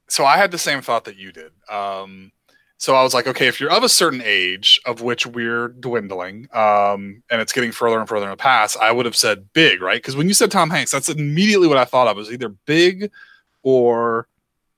so 0.10 0.26
I 0.26 0.38
had 0.38 0.52
the 0.52 0.58
same 0.58 0.82
thought 0.82 1.06
that 1.06 1.16
you 1.18 1.32
did. 1.32 1.52
Um 1.70 2.32
so 2.80 2.94
I 2.96 3.02
was 3.02 3.14
like, 3.14 3.26
okay, 3.26 3.48
if 3.48 3.60
you're 3.60 3.72
of 3.72 3.84
a 3.84 3.90
certain 3.90 4.22
age, 4.24 4.80
of 4.86 5.02
which 5.02 5.26
we're 5.26 5.70
dwindling, 5.70 6.48
um, 6.54 7.24
and 7.32 7.42
it's 7.42 7.52
getting 7.52 7.72
further 7.72 7.98
and 7.98 8.08
further 8.08 8.26
in 8.26 8.30
the 8.30 8.38
past, 8.38 8.78
I 8.78 8.92
would 8.92 9.08
have 9.08 9.16
said 9.16 9.52
big, 9.54 9.82
right? 9.82 9.98
Because 9.98 10.16
when 10.16 10.28
you 10.28 10.36
said 10.36 10.52
Tom 10.52 10.70
Hanks, 10.70 10.92
that's 10.92 11.10
immediately 11.10 11.68
what 11.68 11.78
I 11.78 11.86
thought 11.86 12.08
of 12.08 12.18
was 12.18 12.32
either 12.32 12.50
big 12.50 13.10
or 13.64 14.28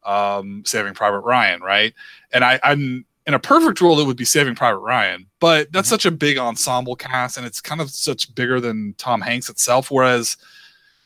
um, 0.06 0.64
Saving 0.66 0.94
Private 0.94 1.20
Ryan, 1.20 1.60
right? 1.60 1.94
And 2.32 2.46
I, 2.46 2.58
I'm 2.64 3.06
in 3.30 3.36
a 3.36 3.40
perfect 3.40 3.80
world, 3.80 4.00
it 4.00 4.08
would 4.08 4.18
be 4.18 4.26
Saving 4.26 4.56
Private 4.56 4.80
Ryan, 4.80 5.28
but 5.40 5.72
that's 5.72 5.88
mm-hmm. 5.88 5.94
such 5.94 6.08
a 6.08 6.12
big 6.12 6.40
ensemble 6.40 6.96
cast, 6.96 7.38
and 7.38 7.46
it's 7.46 7.62
kind 7.62 7.80
of 7.80 7.92
such 7.92 8.34
bigger 8.34 8.60
than 8.60 8.96
Tom 8.98 9.22
Hanks 9.22 9.50
itself. 9.50 9.92
Whereas 9.92 10.36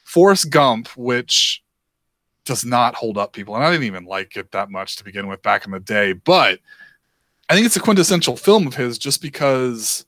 Forrest 0.05 0.49
Gump, 0.49 0.87
which 0.95 1.61
does 2.45 2.63
not 2.63 2.95
hold 2.95 3.17
up 3.17 3.33
people, 3.33 3.55
and 3.55 3.63
I 3.65 3.69
didn't 3.71 3.87
even 3.87 4.05
like 4.05 4.37
it 4.37 4.53
that 4.53 4.71
much 4.71 4.95
to 4.95 5.03
begin 5.03 5.27
with 5.27 5.43
back 5.43 5.65
in 5.65 5.71
the 5.71 5.81
day, 5.81 6.13
but 6.13 6.59
I 7.49 7.55
think 7.55 7.65
it's 7.65 7.75
a 7.75 7.81
quintessential 7.81 8.37
film 8.37 8.67
of 8.67 8.75
his 8.75 8.97
just 8.97 9.21
because 9.21 10.05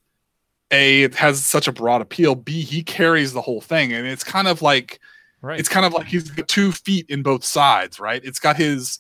a 0.72 1.04
it 1.04 1.16
has 1.16 1.44
such 1.44 1.68
a 1.68 1.74
broad 1.74 2.02
appeal. 2.02 2.34
B 2.34 2.62
he 2.62 2.82
carries 2.82 3.34
the 3.34 3.42
whole 3.42 3.60
thing, 3.60 3.92
and 3.92 4.08
it's 4.08 4.24
kind 4.24 4.48
of 4.48 4.62
like 4.62 5.02
Right. 5.42 5.60
it's 5.60 5.70
kind 5.70 5.86
of 5.86 5.94
like 5.94 6.08
he's 6.08 6.32
got 6.32 6.48
two 6.48 6.72
feet 6.72 7.08
in 7.10 7.22
both 7.22 7.44
sides, 7.44 8.00
right? 8.00 8.24
It's 8.24 8.40
got 8.40 8.56
his 8.56 9.00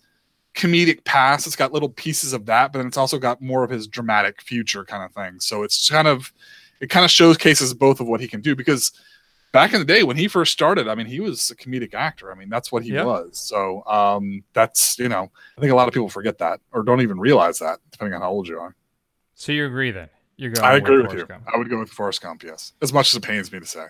comedic 0.55 1.03
past, 1.03 1.45
it's 1.47 1.55
got 1.55 1.73
little 1.73 1.89
pieces 1.89 2.33
of 2.33 2.45
that, 2.45 2.71
but 2.71 2.79
then 2.79 2.87
it's 2.87 2.97
also 2.97 3.19
got 3.19 3.41
more 3.41 3.63
of 3.63 3.69
his 3.69 3.87
dramatic 3.87 4.41
future 4.41 4.83
kind 4.85 5.03
of 5.03 5.11
thing. 5.13 5.39
So 5.39 5.63
it's 5.63 5.89
kind 5.89 6.07
of 6.07 6.31
it 6.79 6.89
kind 6.89 7.05
of 7.05 7.11
showcases 7.11 7.73
both 7.73 7.99
of 7.99 8.07
what 8.07 8.19
he 8.21 8.27
can 8.27 8.41
do 8.41 8.55
because 8.55 8.91
back 9.51 9.73
in 9.73 9.79
the 9.79 9.85
day 9.85 10.03
when 10.03 10.17
he 10.17 10.27
first 10.27 10.51
started, 10.51 10.87
I 10.87 10.95
mean, 10.95 11.05
he 11.05 11.19
was 11.21 11.49
a 11.49 11.55
comedic 11.55 11.93
actor. 11.93 12.31
I 12.31 12.35
mean, 12.35 12.49
that's 12.49 12.71
what 12.71 12.83
he 12.83 12.91
Yeah. 12.93 13.05
was. 13.05 13.39
So 13.39 13.83
um 13.85 14.43
that's 14.53 14.97
you 14.99 15.09
know, 15.09 15.31
I 15.57 15.61
think 15.61 15.71
a 15.71 15.75
lot 15.75 15.87
of 15.87 15.93
people 15.93 16.09
forget 16.09 16.37
that 16.39 16.59
or 16.71 16.83
don't 16.83 17.01
even 17.01 17.19
realize 17.19 17.59
that, 17.59 17.79
depending 17.91 18.13
on 18.15 18.21
how 18.21 18.31
old 18.31 18.47
you 18.47 18.59
are. 18.59 18.75
So 19.35 19.51
you 19.51 19.65
agree 19.65 19.91
then? 19.91 20.09
You're 20.37 20.51
going. 20.51 20.65
I 20.65 20.75
agree 20.75 21.01
with 21.01 21.13
you. 21.13 21.25
Gump. 21.25 21.45
I 21.53 21.57
would 21.57 21.69
go 21.69 21.79
with 21.79 21.89
Forrest 21.89 22.21
Gump, 22.21 22.43
yes. 22.43 22.73
As 22.81 22.91
much 22.91 23.13
as 23.13 23.17
it 23.17 23.23
pains 23.23 23.51
me 23.51 23.59
to 23.59 23.65
say. 23.65 23.85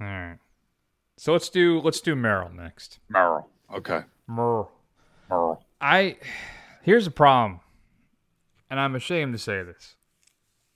All 0.00 0.06
right. 0.06 0.38
So 1.18 1.32
let's 1.32 1.48
do 1.48 1.80
let's 1.80 2.00
do 2.00 2.14
Meryl 2.16 2.52
next. 2.52 2.98
Meryl. 3.12 3.44
Okay. 3.72 4.02
Meryl. 4.28 4.68
Meryl. 5.30 5.58
I 5.80 6.16
here's 6.82 7.04
the 7.04 7.10
problem, 7.10 7.60
and 8.70 8.78
I'm 8.80 8.94
ashamed 8.94 9.32
to 9.34 9.38
say 9.38 9.62
this. 9.62 9.96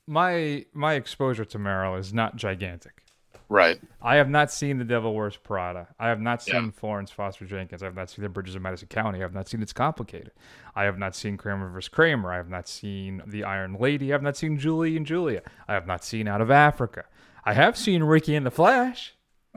My 0.06 0.66
my 0.72 0.94
exposure 0.94 1.44
to 1.46 1.58
Meryl 1.58 1.98
is 1.98 2.12
not 2.12 2.36
gigantic. 2.36 3.02
Right. 3.48 3.80
I 4.00 4.14
have 4.14 4.28
not 4.28 4.52
seen 4.52 4.78
The 4.78 4.84
Devil 4.84 5.12
Wears 5.12 5.36
Prada. 5.36 5.88
I 5.98 6.06
have 6.06 6.20
not 6.20 6.40
seen 6.40 6.66
Yeah. 6.66 6.70
Florence 6.70 7.10
Foster 7.10 7.44
Jenkins. 7.44 7.82
I 7.82 7.86
have 7.86 7.96
not 7.96 8.08
seen 8.08 8.22
The 8.22 8.28
Bridges 8.28 8.54
of 8.54 8.62
Madison 8.62 8.86
County. 8.86 9.18
I 9.18 9.22
have 9.22 9.34
not 9.34 9.48
seen 9.48 9.60
It's 9.60 9.72
Complicated. 9.72 10.30
I 10.76 10.84
have 10.84 10.98
not 10.98 11.16
seen 11.16 11.36
Kramer 11.36 11.68
vs. 11.68 11.88
Kramer. 11.88 12.32
I 12.32 12.36
have 12.36 12.48
not 12.48 12.68
seen 12.68 13.22
The 13.26 13.42
Iron 13.42 13.74
Lady. 13.74 14.12
I 14.12 14.14
have 14.14 14.22
not 14.22 14.36
seen 14.36 14.56
Julie 14.56 14.96
and 14.96 15.04
Julia. 15.04 15.42
I 15.66 15.74
have 15.74 15.84
not 15.84 16.04
seen 16.04 16.28
Out 16.28 16.40
of 16.40 16.48
Africa. 16.52 17.06
I 17.44 17.54
have 17.54 17.76
seen 17.76 18.04
Ricky 18.04 18.36
and 18.36 18.46
the 18.46 18.52
Flash. 18.52 19.14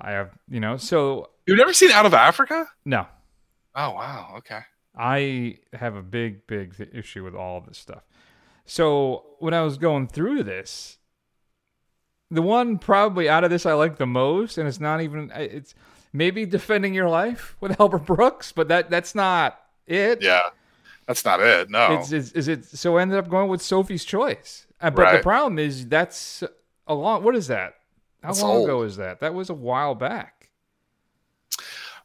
I 0.00 0.12
have, 0.12 0.30
you 0.48 0.60
know, 0.60 0.76
so 0.76 1.30
You've 1.46 1.58
never 1.58 1.72
seen 1.72 1.90
Out 1.90 2.06
of 2.06 2.14
Africa? 2.14 2.68
no. 2.84 3.06
Oh 3.74 3.92
wow, 3.92 4.34
okay. 4.38 4.60
I 4.96 5.58
have 5.72 5.94
a 5.94 6.02
big, 6.02 6.46
big 6.48 6.74
issue 6.92 7.22
with 7.22 7.34
all 7.34 7.58
of 7.58 7.66
this 7.66 7.78
stuff. 7.78 8.02
So 8.64 9.24
when 9.38 9.54
I 9.54 9.62
was 9.62 9.78
going 9.78 10.08
through 10.08 10.42
this, 10.42 10.98
the 12.30 12.42
one 12.42 12.78
probably 12.78 13.28
out 13.28 13.44
of 13.44 13.50
this 13.50 13.64
I 13.66 13.74
like 13.74 13.96
the 13.96 14.06
most, 14.06 14.58
and 14.58 14.66
it's 14.66 14.80
not 14.80 15.00
even 15.00 15.30
it's 15.34 15.74
maybe 16.12 16.44
defending 16.44 16.92
your 16.94 17.08
life 17.08 17.56
with 17.60 17.78
Albert 17.80 18.06
Brooks, 18.06 18.50
but 18.52 18.68
that 18.68 18.90
that's 18.90 19.14
not 19.14 19.60
it. 19.86 20.22
Yeah. 20.22 20.40
That's 21.06 21.24
not 21.24 21.40
it. 21.40 21.70
No. 21.70 21.92
It's, 21.94 22.12
is, 22.12 22.32
is 22.32 22.48
it 22.48 22.66
so? 22.66 22.98
I 22.98 23.02
ended 23.02 23.16
up 23.18 23.30
going 23.30 23.48
with 23.48 23.62
Sophie's 23.62 24.04
Choice, 24.04 24.66
Uh, 24.80 24.90
but 24.90 25.16
the 25.16 25.22
problem 25.22 25.58
is 25.58 25.86
that's 25.86 26.42
a 26.86 26.94
long. 26.94 27.22
What 27.22 27.34
is 27.34 27.46
that? 27.46 27.74
How 28.22 28.28
That's 28.30 28.42
long 28.42 28.56
old. 28.56 28.64
ago 28.68 28.82
is 28.82 28.96
that? 28.96 29.20
That 29.20 29.34
was 29.34 29.50
a 29.50 29.54
while 29.54 29.94
back. 29.94 30.50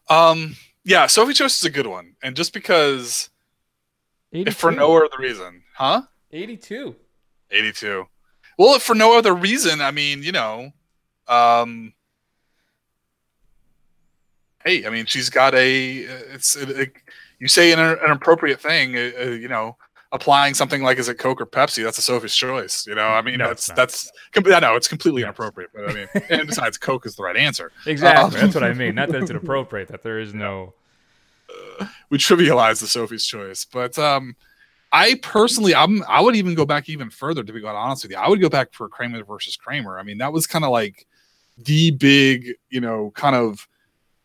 Um 0.10 0.56
yeah, 0.86 1.08
Sophie 1.08 1.34
Choice 1.34 1.58
is 1.58 1.64
a 1.64 1.70
good 1.70 1.88
one. 1.88 2.16
And 2.22 2.36
just 2.36 2.54
because 2.54 3.30
if 4.32 4.56
for 4.56 4.72
no 4.72 4.98
other 4.98 5.18
reason, 5.20 5.64
huh? 5.76 6.02
Eighty-two. 6.32 6.96
82. 7.52 8.06
Well, 8.58 8.76
if 8.76 8.82
for 8.84 8.96
no 8.96 9.16
other 9.18 9.34
reason, 9.34 9.80
I 9.82 9.92
mean, 9.92 10.24
you 10.24 10.32
know, 10.32 10.72
um 11.28 11.94
hey, 14.66 14.86
I 14.86 14.90
mean, 14.90 15.06
she's 15.06 15.30
got 15.30 15.54
a 15.56 15.98
it's 16.00 16.56
it, 16.56 16.70
it- 16.70 16.94
you 17.40 17.50
say 17.50 17.74
an, 17.74 17.80
an 17.80 18.12
appropriate 18.12 18.62
thing, 18.62 18.96
uh, 18.96 19.12
uh, 19.20 19.24
you 19.32 19.50
know, 19.50 19.76
applying 20.14 20.54
something 20.54 20.84
like 20.84 21.00
is 21.00 21.10
it 21.10 21.16
Coke 21.16 21.42
or 21.42 21.46
Pepsi, 21.46 21.84
that's 21.84 21.98
a 21.98 22.02
Sophie's 22.02 22.36
choice, 22.36 22.86
you 22.88 22.96
know. 22.96 23.08
I 23.08 23.22
mean, 23.22 23.40
No, 23.40 23.48
that's 23.48 23.68
that's 23.68 24.12
I 24.36 24.60
know 24.60 24.76
it's 24.76 24.88
completely 24.88 25.24
inappropriate, 25.24 25.72
but 25.74 25.90
I 25.90 25.94
mean, 25.94 26.08
and 26.30 26.48
besides 26.48 26.78
Coke 26.78 27.06
is 27.06 27.16
the 27.16 27.24
right 27.24 27.36
answer. 27.36 27.72
Exactly. 27.86 28.24
Um, 28.24 28.32
That's 28.32 28.56
what 28.56 28.64
I 28.64 28.74
mean. 28.74 28.96
Not 28.96 29.10
that 29.10 29.24
it's 29.24 29.32
inappropriate. 29.32 29.90
That 29.90 30.04
there 30.04 30.20
is 30.20 30.34
no. 30.34 30.74
we 32.10 32.18
trivialize 32.18 32.80
the 32.80 32.88
Sophie's 32.88 33.26
choice, 33.26 33.66
but 33.66 33.98
um, 33.98 34.36
I 34.94 35.16
personally, 35.24 35.74
I'm 35.74 36.04
I 36.08 36.22
would 36.22 36.36
even 36.36 36.54
go 36.54 36.66
back 36.66 36.88
even 36.88 37.10
further. 37.10 37.44
To 37.44 37.52
be 37.52 37.60
quite 37.60 37.76
honest 37.76 38.04
with 38.04 38.12
you, 38.12 38.18
I 38.18 38.30
would 38.30 38.40
go 38.40 38.50
back 38.50 38.74
for 38.74 38.88
Kramer 38.88 39.24
versus 39.24 39.58
Kramer. 39.58 39.98
I 39.98 40.04
mean, 40.04 40.20
that 40.20 40.32
was 40.32 40.46
kind 40.46 40.64
of 40.64 40.72
like 40.72 41.08
the 41.58 41.92
big, 41.92 42.54
you 42.70 42.80
know, 42.80 43.12
kind 43.16 43.36
of 43.36 43.68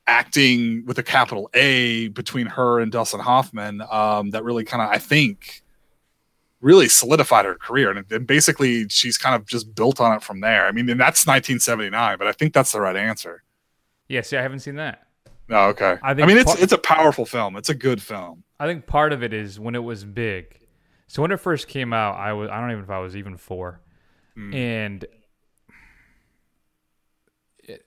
acting 0.06 0.84
with 0.86 0.98
a 0.98 1.02
capital 1.02 1.50
A 1.54 2.08
between 2.08 2.46
her 2.46 2.80
and 2.80 2.92
Dustin 2.92 3.20
Hoffman. 3.20 3.82
Um, 3.90 4.30
that 4.30 4.44
really 4.44 4.64
kind 4.64 4.82
of, 4.82 4.90
I 4.90 4.98
think, 4.98 5.62
really 6.60 6.88
solidified 6.88 7.44
her 7.44 7.54
career, 7.54 7.90
and, 7.90 8.10
and 8.10 8.26
basically 8.26 8.88
she's 8.88 9.16
kind 9.18 9.34
of 9.34 9.46
just 9.46 9.74
built 9.74 10.00
on 10.00 10.16
it 10.16 10.22
from 10.22 10.40
there. 10.40 10.66
I 10.66 10.72
mean, 10.72 10.88
and 10.88 10.98
that's 11.00 11.26
1979, 11.26 12.18
but 12.18 12.26
I 12.26 12.32
think 12.32 12.52
that's 12.52 12.72
the 12.72 12.80
right 12.80 12.96
answer. 12.96 13.42
Yeah, 14.08 14.22
see, 14.22 14.36
I 14.36 14.42
haven't 14.42 14.60
seen 14.60 14.76
that. 14.76 15.02
No, 15.48 15.58
okay. 15.68 15.96
I 16.02 16.10
I, 16.10 16.14
mean, 16.14 16.36
it's 16.36 16.44
part- 16.44 16.60
it's 16.62 16.72
a 16.72 16.78
powerful 16.78 17.24
film. 17.24 17.56
It's 17.56 17.68
a 17.68 17.74
good 17.74 18.02
film. 18.02 18.42
I 18.60 18.66
think 18.66 18.86
part 18.86 19.12
of 19.12 19.22
it 19.22 19.32
is 19.32 19.58
when 19.60 19.74
it 19.74 19.82
was 19.84 20.04
big. 20.04 20.58
So 21.06 21.22
when 21.22 21.30
it 21.30 21.38
first 21.40 21.68
came 21.68 21.92
out, 21.92 22.16
I 22.16 22.32
was 22.34 22.50
I 22.50 22.60
don't 22.60 22.70
even 22.70 22.80
know 22.80 22.84
if 22.84 22.90
I 22.90 22.98
was 22.98 23.16
even 23.16 23.36
four, 23.36 23.80
Hmm. 24.34 24.52
and 24.54 25.06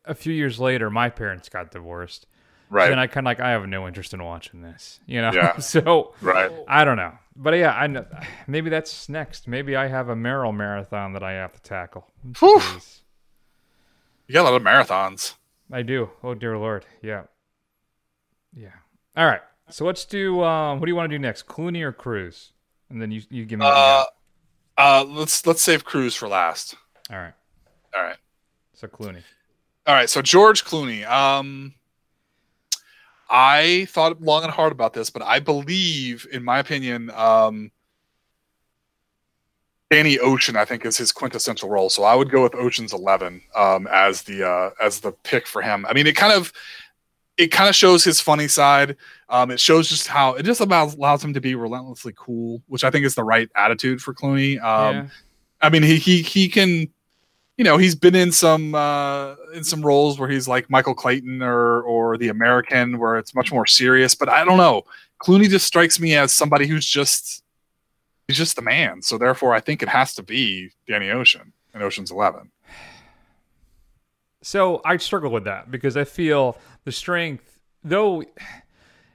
a 0.05 0.13
few 0.15 0.34
years 0.34 0.59
later, 0.59 0.89
my 0.89 1.09
parents 1.09 1.49
got 1.49 1.72
divorced. 1.72 2.28
Right. 2.69 2.91
And 2.91 2.99
I 2.99 3.07
kind 3.07 3.26
of 3.26 3.30
like 3.30 3.39
I 3.39 3.49
have 3.51 3.67
no 3.67 3.88
interest 3.88 4.13
in 4.13 4.24
watching 4.24 4.61
this, 4.61 4.99
you 5.05 5.22
know. 5.22 5.32
Yeah. 5.34 5.57
so 5.59 6.13
Right. 6.22 6.51
I 6.67 6.86
don't 6.86 6.97
know, 6.97 7.13
but 7.36 7.53
yeah, 7.53 7.71
I 7.73 7.88
know. 7.88 8.05
Maybe 8.47 8.69
that's 8.69 9.09
next. 9.09 9.47
Maybe 9.47 9.75
I 9.75 9.88
have 9.88 10.09
a 10.09 10.15
Meryl 10.15 10.55
marathon 10.55 11.13
that 11.13 11.23
I 11.23 11.34
have 11.34 11.53
to 11.53 11.61
tackle. 11.61 12.07
Whew. 12.39 12.61
You 14.27 14.34
got 14.34 14.43
a 14.43 14.49
lot 14.49 14.55
of 14.55 14.61
marathons. 14.61 15.34
I 15.71 15.82
do. 15.82 16.09
Oh 16.23 16.34
dear 16.34 16.57
lord. 16.57 16.86
Yeah. 17.01 17.23
Yeah. 18.55 18.69
All 19.15 19.25
right. 19.25 19.41
So 19.69 19.86
let's 19.86 20.05
do. 20.05 20.43
Um, 20.43 20.79
what 20.79 20.86
do 20.86 20.91
you 20.91 20.95
want 20.95 21.09
to 21.09 21.15
do 21.15 21.19
next, 21.19 21.47
Clooney 21.47 21.82
or 21.82 21.91
Cruise? 21.91 22.51
And 22.89 23.01
then 23.01 23.11
you 23.11 23.21
you 23.29 23.45
give 23.45 23.59
me. 23.59 23.65
what 23.65 23.73
Uh, 23.73 24.05
uh, 24.77 25.05
let's 25.07 25.45
let's 25.45 25.61
save 25.61 25.86
Cruise 25.86 26.15
for 26.15 26.27
last. 26.27 26.75
All 27.09 27.17
right. 27.17 27.34
All 27.95 28.03
right. 28.03 28.17
So 28.73 28.88
Clooney. 28.88 29.23
All 29.88 29.95
right. 29.95 30.09
So 30.09 30.21
George 30.21 30.65
Clooney. 30.65 31.09
Um, 31.09 31.73
I 33.32 33.86
thought 33.89 34.21
long 34.21 34.43
and 34.43 34.51
hard 34.51 34.73
about 34.73 34.93
this, 34.93 35.09
but 35.09 35.23
I 35.23 35.39
believe, 35.39 36.27
in 36.32 36.43
my 36.43 36.59
opinion, 36.59 37.09
um, 37.11 37.71
Danny 39.89 40.19
Ocean, 40.19 40.57
I 40.57 40.65
think, 40.65 40.86
is 40.86 40.97
his 40.97 41.11
quintessential 41.11 41.69
role. 41.69 41.89
So 41.89 42.03
I 42.03 42.13
would 42.13 42.29
go 42.29 42.43
with 42.43 42.55
Ocean's 42.55 42.93
Eleven 42.93 43.41
um, 43.55 43.88
as 43.91 44.23
the 44.23 44.47
uh, 44.47 44.71
as 44.82 44.99
the 44.99 45.11
pick 45.11 45.47
for 45.47 45.61
him. 45.61 45.86
I 45.86 45.93
mean, 45.93 46.07
it 46.07 46.15
kind 46.15 46.34
of 46.34 46.51
it 47.38 47.47
kind 47.47 47.69
of 47.69 47.75
shows 47.75 48.03
his 48.03 48.19
funny 48.21 48.47
side. 48.47 48.97
Um, 49.29 49.49
it 49.49 49.59
shows 49.59 49.89
just 49.89 50.07
how 50.07 50.34
it 50.36 50.43
just 50.43 50.59
allows, 50.59 50.95
allows 50.95 51.23
him 51.23 51.34
to 51.34 51.41
be 51.41 51.55
relentlessly 51.55 52.13
cool, 52.17 52.61
which 52.67 52.84
I 52.84 52.91
think 52.91 53.05
is 53.05 53.15
the 53.15 53.23
right 53.23 53.49
attitude 53.55 54.01
for 54.01 54.13
Clooney. 54.13 54.61
Um, 54.61 54.95
Yeah. 54.95 55.07
I 55.61 55.69
mean, 55.69 55.84
he 55.84 55.97
he 55.97 56.21
he 56.21 56.49
can, 56.49 56.88
you 57.58 57.64
know, 57.64 57.78
he's 57.78 57.95
been 57.95 58.16
in 58.16 58.32
some 58.32 58.74
uh, 58.74 59.36
in 59.54 59.64
some 59.64 59.82
roles 59.82 60.18
where 60.20 60.30
he's 60.30 60.47
like 60.47 60.70
Michael 60.70 60.95
Clayton 60.95 61.41
or 61.43 61.82
or 61.84 62.18
The 62.18 62.30
American, 62.30 62.97
where 62.97 63.18
it's 63.18 63.36
much 63.36 63.52
more 63.52 63.66
serious. 63.68 64.16
But 64.16 64.30
I 64.30 64.43
don't 64.43 64.58
know, 64.58 64.84
Clooney 65.22 65.49
just 65.49 65.68
strikes 65.68 65.99
me 65.99 66.16
as 66.16 66.34
somebody 66.34 66.66
who's 66.68 66.86
just 66.86 67.43
he's 68.28 68.38
just 68.38 68.56
the 68.56 68.62
man. 68.62 69.02
So 69.02 69.18
therefore, 69.18 69.54
I 69.54 69.60
think 69.60 69.84
it 69.84 69.89
has 69.89 70.16
to 70.16 70.24
be 70.24 70.72
Danny 70.88 71.10
Ocean 71.10 71.54
in 71.76 71.82
Ocean's 71.82 72.10
Eleven. 72.12 72.52
So 74.41 74.82
I 74.84 74.97
struggle 74.97 75.30
with 75.32 75.43
that 75.43 75.70
because 75.70 75.95
I 75.95 76.04
feel 76.04 76.58
the 76.84 76.91
strength, 76.91 77.60
though 77.84 78.24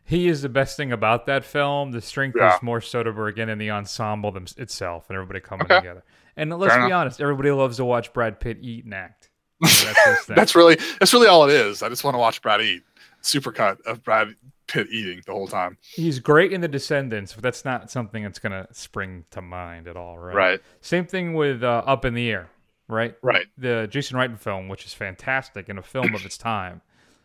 he 0.05 0.29
is 0.29 0.43
the 0.43 0.49
best 0.49 0.77
thing 0.77 0.93
about 0.93 1.27
that 1.27 1.45
film, 1.45 1.91
the 1.91 2.01
strength 2.01 2.37
Yeah. 2.39 2.55
is 2.55 2.63
more 2.63 2.79
Soderbergh 2.79 3.39
and 3.41 3.51
in 3.51 3.59
the 3.59 3.71
ensemble 3.73 4.31
them, 4.31 4.47
itself 4.57 5.07
and 5.09 5.17
everybody 5.17 5.41
coming 5.41 5.65
Okay. 5.67 5.79
together. 5.79 6.05
And 6.37 6.51
let's 6.59 6.73
Fair 6.73 6.83
be 6.83 6.87
enough. 6.87 7.01
honest, 7.01 7.21
everybody 7.21 7.51
loves 7.51 7.79
to 7.79 7.85
watch 7.85 8.13
Brad 8.13 8.41
Pitt 8.41 8.59
eat 8.61 8.85
and 8.85 8.95
act. 8.95 9.31
So 9.67 9.93
that's. 10.05 10.27
That's 10.27 10.55
really 10.55 10.77
that's 11.01 11.13
really 11.15 11.29
all 11.29 11.49
it 11.49 11.53
is. 11.53 11.83
I 11.83 11.89
just 11.89 12.05
want 12.05 12.15
to 12.15 12.19
watch 12.19 12.43
Brad 12.43 12.61
eat. 12.61 12.83
Supercut 13.23 13.81
of 13.87 14.03
Brad 14.05 14.37
Pitt 14.69 14.89
eating 14.91 15.23
the 15.27 15.33
whole 15.33 15.49
time. 15.49 15.79
He's 15.81 16.19
great 16.21 16.53
in 16.53 16.61
The 16.61 16.69
Descendants, 16.69 17.33
but 17.33 17.43
that's 17.43 17.65
not 17.65 17.91
something 17.91 18.23
that's 18.23 18.39
going 18.39 18.53
to 18.53 18.67
spring 18.73 19.25
to 19.31 19.41
mind 19.43 19.89
at 19.89 19.97
all, 19.97 20.19
right? 20.19 20.35
Right. 20.37 20.61
Same 20.81 21.07
thing 21.07 21.35
with 21.35 21.63
uh, 21.65 21.83
Up 21.87 22.05
in 22.05 22.15
the 22.15 22.29
Air, 22.31 22.51
right? 22.89 23.15
Right. 23.23 23.47
The 23.59 23.89
Jason 23.91 24.17
Reitman 24.17 24.39
film, 24.39 24.69
which 24.69 24.85
is 24.85 24.93
fantastic 24.93 25.69
and 25.69 25.79
a 25.79 25.83
film 25.83 26.15
of 26.15 26.25
its 26.25 26.37
time. 26.39 26.83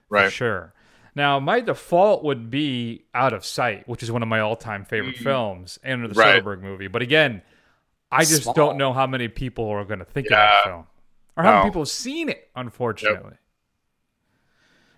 For 0.09 0.16
Right. 0.16 0.32
sure. 0.32 0.74
Now, 1.14 1.39
my 1.39 1.59
default 1.59 2.24
would 2.24 2.49
be 2.49 3.03
Out 3.14 3.34
of 3.34 3.43
Sight, 3.45 3.88
which 3.88 4.01
is 4.01 4.12
one 4.12 4.24
of 4.24 4.30
my 4.30 4.39
all-time 4.39 4.86
favorite 4.86 5.18
films, 5.18 5.78
and 5.84 6.03
the. 6.09 6.14
Right. 6.14 6.41
Soderbergh 6.43 6.62
movie. 6.62 6.88
But 6.88 7.01
again, 7.01 7.41
I 8.12 8.22
just 8.22 8.43
Small. 8.43 8.53
don't 8.53 8.78
know 8.78 8.93
how 8.93 9.07
many 9.07 9.28
people 9.28 9.70
are 9.70 9.86
going 9.86 9.99
to 9.99 10.05
think 10.05 10.28
of 10.28 10.32
that 10.32 10.64
film. 10.64 10.86
or 11.38 11.43
how 11.43 11.59
many 11.59 11.70
people 11.70 11.82
have 11.82 11.89
seen 11.89 12.30
it. 12.30 12.49
Unfortunately, 12.55 13.36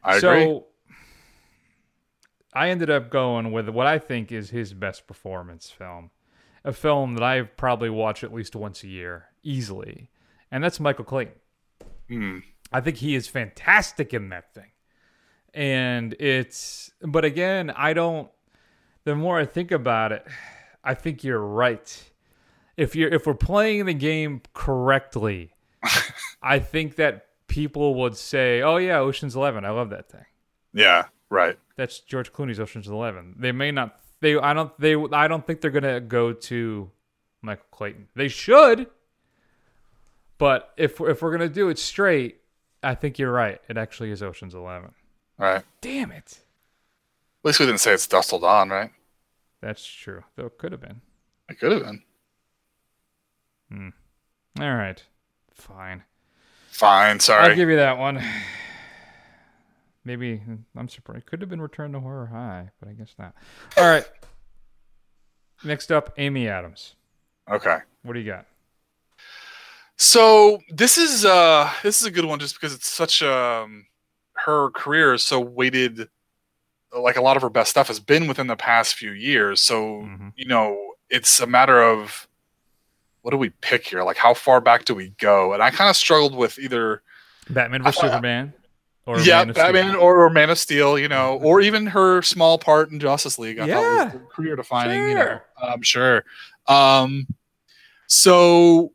I 0.04 0.20
so 0.20 0.32
agree. 0.32 0.62
I 2.56 2.70
ended 2.70 2.90
up 2.90 3.10
going 3.10 3.52
with 3.52 3.70
what 3.70 3.88
I 3.88 4.00
think 4.00 4.32
is 4.32 4.50
his 4.52 4.74
best 4.74 5.08
performance 5.08 5.70
film, 5.70 6.12
a 6.64 6.74
film 6.74 7.16
that 7.16 7.24
I 7.24 7.42
probably 7.42 7.90
watch 7.90 8.24
at 8.24 8.34
least 8.34 8.56
once 8.56 8.84
a 8.84 8.88
year 8.88 9.26
easily, 9.44 10.10
and 10.52 10.64
that's 10.64 10.80
Michael 10.80 11.06
Clayton. 11.06 11.36
Hmm. 12.10 12.40
I 12.72 12.82
think 12.82 12.98
he 12.98 13.16
is 13.16 13.28
fantastic 13.28 14.14
in 14.14 14.30
that 14.30 14.54
thing. 14.54 14.72
And 15.54 16.16
it's 16.20 16.92
but 17.02 17.24
again, 17.24 17.70
I 17.70 17.94
don't 17.94 18.30
the 19.04 19.16
more 19.16 19.38
I 19.40 19.46
think 19.46 19.72
about 19.72 20.12
it, 20.12 20.26
I 20.84 20.96
think 20.96 21.24
you're 21.24 21.40
right. 21.40 22.12
If 22.78 22.96
you're 22.96 23.14
if 23.14 23.28
we're 23.28 23.36
playing 23.36 23.86
the 23.86 23.94
game 23.94 24.42
correctly, 24.54 25.54
I 26.42 26.60
think 26.60 26.96
that 26.96 27.28
people 27.48 27.96
would 27.96 28.18
say, 28.18 28.62
"Oh 28.62 28.78
yeah, 28.78 28.98
Ocean's 29.00 29.36
11. 29.36 29.66
I 29.66 29.70
love 29.70 29.90
that 29.92 30.10
thing." 30.10 30.26
Yeah, 30.74 31.06
right. 31.30 31.58
That's 31.76 32.00
George 32.00 32.34
Clooney's 32.34 32.60
Ocean's 32.60 32.88
11. 32.88 33.36
They 33.38 33.52
may 33.52 33.72
not 33.72 34.00
they 34.22 34.38
I 34.38 34.54
don't 34.54 34.78
they 34.80 34.96
I 34.96 35.28
don't 35.28 35.46
think 35.46 35.62
they're 35.62 35.70
going 35.72 35.84
to 35.84 36.00
go 36.00 36.34
to 36.34 36.90
Michael 37.42 37.66
Clayton. 37.72 38.08
They 38.16 38.28
should. 38.28 38.88
But 40.40 40.74
if 40.78 41.00
if 41.00 41.22
we're 41.22 41.36
going 41.36 41.48
to 41.48 41.54
do 41.54 41.70
it 41.70 41.78
straight, 41.78 42.42
I 42.82 42.96
think 42.96 43.20
you're 43.20 43.32
right. 43.32 43.62
It 43.70 43.78
actually 43.78 44.12
is 44.12 44.24
Ocean's 44.24 44.56
11. 44.56 44.92
Right. 45.38 45.64
Damn 45.82 46.12
it. 46.12 46.40
At 47.44 47.48
least 47.48 47.60
we 47.60 47.66
didn't 47.66 47.82
say 47.82 47.94
it's 47.94 48.08
Dust 48.08 48.30
Till 48.30 48.40
Dawn, 48.40 48.70
right? 48.70 48.92
That's 49.62 49.86
true. 49.86 50.24
Though 50.36 50.46
it 50.48 50.58
could 50.58 50.72
have 50.72 50.82
been. 50.82 51.02
It 51.50 51.60
could 51.60 51.72
have 51.72 51.84
been. 51.84 52.02
Hmm. 53.72 53.90
All 54.60 54.76
right. 54.76 55.04
Fine. 55.52 56.04
Fine. 56.70 57.20
Sorry. 57.20 57.50
I'll 57.50 57.56
give 57.56 57.70
you 57.70 57.78
that 57.78 57.98
one. 57.98 58.24
Maybe 60.06 60.42
I'm 60.76 60.90
surprised. 60.90 61.20
It 61.20 61.26
could 61.28 61.42
have 61.42 61.50
been 61.50 61.62
Return 61.62 61.94
to 61.94 62.00
Horror 62.00 62.26
High, 62.28 62.72
but 62.80 62.90
I 62.90 62.94
guess 62.94 63.16
not. 63.18 63.34
All 63.78 63.86
right. 63.86 64.06
Next 65.64 65.92
up, 65.92 66.14
Amy 66.18 66.50
Adams. 66.50 66.96
Okay. 67.50 67.78
What 68.04 68.14
do 68.14 68.20
you 68.20 68.30
got? 68.30 68.46
So 69.96 70.60
this 70.70 70.98
is 70.98 71.24
uh 71.24 71.72
this 71.84 72.02
is 72.02 72.08
a 72.08 72.12
good 72.12 72.26
one 72.26 72.40
just 72.40 72.56
because 72.56 72.74
it's 72.74 72.90
such 72.90 73.24
um 73.24 73.86
her 74.34 74.72
career 74.72 75.14
is 75.14 75.24
so 75.24 75.40
weighted 75.40 76.10
like 76.98 77.16
a 77.16 77.22
lot 77.22 77.38
of 77.38 77.42
her 77.42 77.50
best 77.50 77.72
stuff 77.72 77.88
has 77.88 78.00
been 78.00 78.28
within 78.28 78.48
the 78.48 78.56
past 78.56 78.96
few 78.96 79.12
years. 79.12 79.62
So, 79.62 80.08
you 80.36 80.46
know, 80.46 80.94
it's 81.10 81.40
a 81.40 81.48
matter 81.48 81.82
of 81.82 82.28
what 83.24 83.32
do 83.32 83.38
we 83.38 83.50
pick 83.50 83.88
here? 83.88 84.04
Like 84.04 84.18
how 84.18 84.34
far 84.34 84.62
back 84.62 84.86
do 84.86 84.94
we 84.94 85.10
go? 85.18 85.54
And 85.54 85.64
I 85.64 85.72
kind 85.72 85.90
of 85.90 85.96
struggled 85.96 86.36
with 86.36 86.60
either 86.60 87.02
Batman 87.50 87.82
vs 87.84 88.00
Superman 88.00 88.54
or 89.06 89.20
yeah, 89.20 89.44
Man? 89.44 89.54
Batman 89.54 89.96
or, 89.96 90.26
or 90.26 90.30
Man 90.30 90.50
of 90.50 90.58
Steel, 90.60 91.00
you 91.00 91.08
know, 91.08 91.40
or 91.42 91.60
even 91.62 91.88
her 91.88 92.22
small 92.22 92.58
part 92.58 92.92
in 92.92 93.00
Justice 93.00 93.40
League. 93.40 93.60
I 93.60 93.66
Yeah. 93.66 93.76
thought 94.06 94.14
was 94.14 94.22
career 94.32 94.56
defining, 94.56 95.08
you 95.10 95.16
know. 95.16 95.40
I'm 95.62 95.82
sure. 95.82 96.24
Um, 96.68 97.28
so 98.08 98.92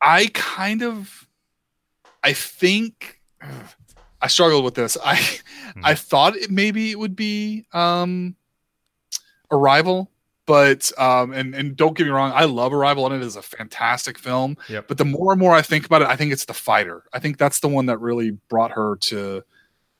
I 0.00 0.30
kind 0.34 0.82
of, 0.82 1.26
I 2.24 2.32
think, 2.32 3.20
I 4.22 4.28
struggled 4.28 4.64
with 4.64 4.74
this. 4.74 4.96
I, 5.04 5.20
I 5.82 5.94
thought 5.94 6.34
it 6.36 6.50
maybe 6.50 6.90
it 6.90 6.98
would 6.98 7.14
be 7.14 7.66
um, 7.74 8.34
Arrival, 9.50 10.10
but 10.46 10.90
um, 10.98 11.32
and 11.32 11.54
and 11.54 11.76
don't 11.76 11.96
get 11.96 12.04
me 12.04 12.10
wrong, 12.10 12.32
I 12.34 12.44
love 12.44 12.72
Arrival 12.72 13.06
and 13.06 13.14
it 13.14 13.22
is 13.22 13.36
a 13.36 13.42
fantastic 13.42 14.16
film. 14.16 14.56
Yep. 14.68 14.88
But 14.88 14.98
the 14.98 15.04
more 15.04 15.32
and 15.32 15.40
more 15.40 15.52
I 15.52 15.62
think 15.62 15.84
about 15.84 16.02
it, 16.02 16.08
I 16.08 16.16
think 16.16 16.32
it's 16.32 16.44
The 16.44 16.54
Fighter. 16.54 17.02
I 17.12 17.18
think 17.18 17.36
that's 17.36 17.58
the 17.58 17.68
one 17.68 17.86
that 17.86 17.98
really 17.98 18.30
brought 18.48 18.70
her 18.70 18.96
to 18.96 19.42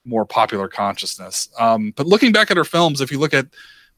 more 0.05 0.25
popular 0.25 0.69
consciousness. 0.69 1.49
Um, 1.59 1.93
but 1.97 2.07
looking 2.07 2.31
back 2.31 2.51
at 2.51 2.57
her 2.57 2.65
films, 2.65 3.01
if 3.01 3.11
you 3.11 3.19
look 3.19 3.35
at 3.35 3.49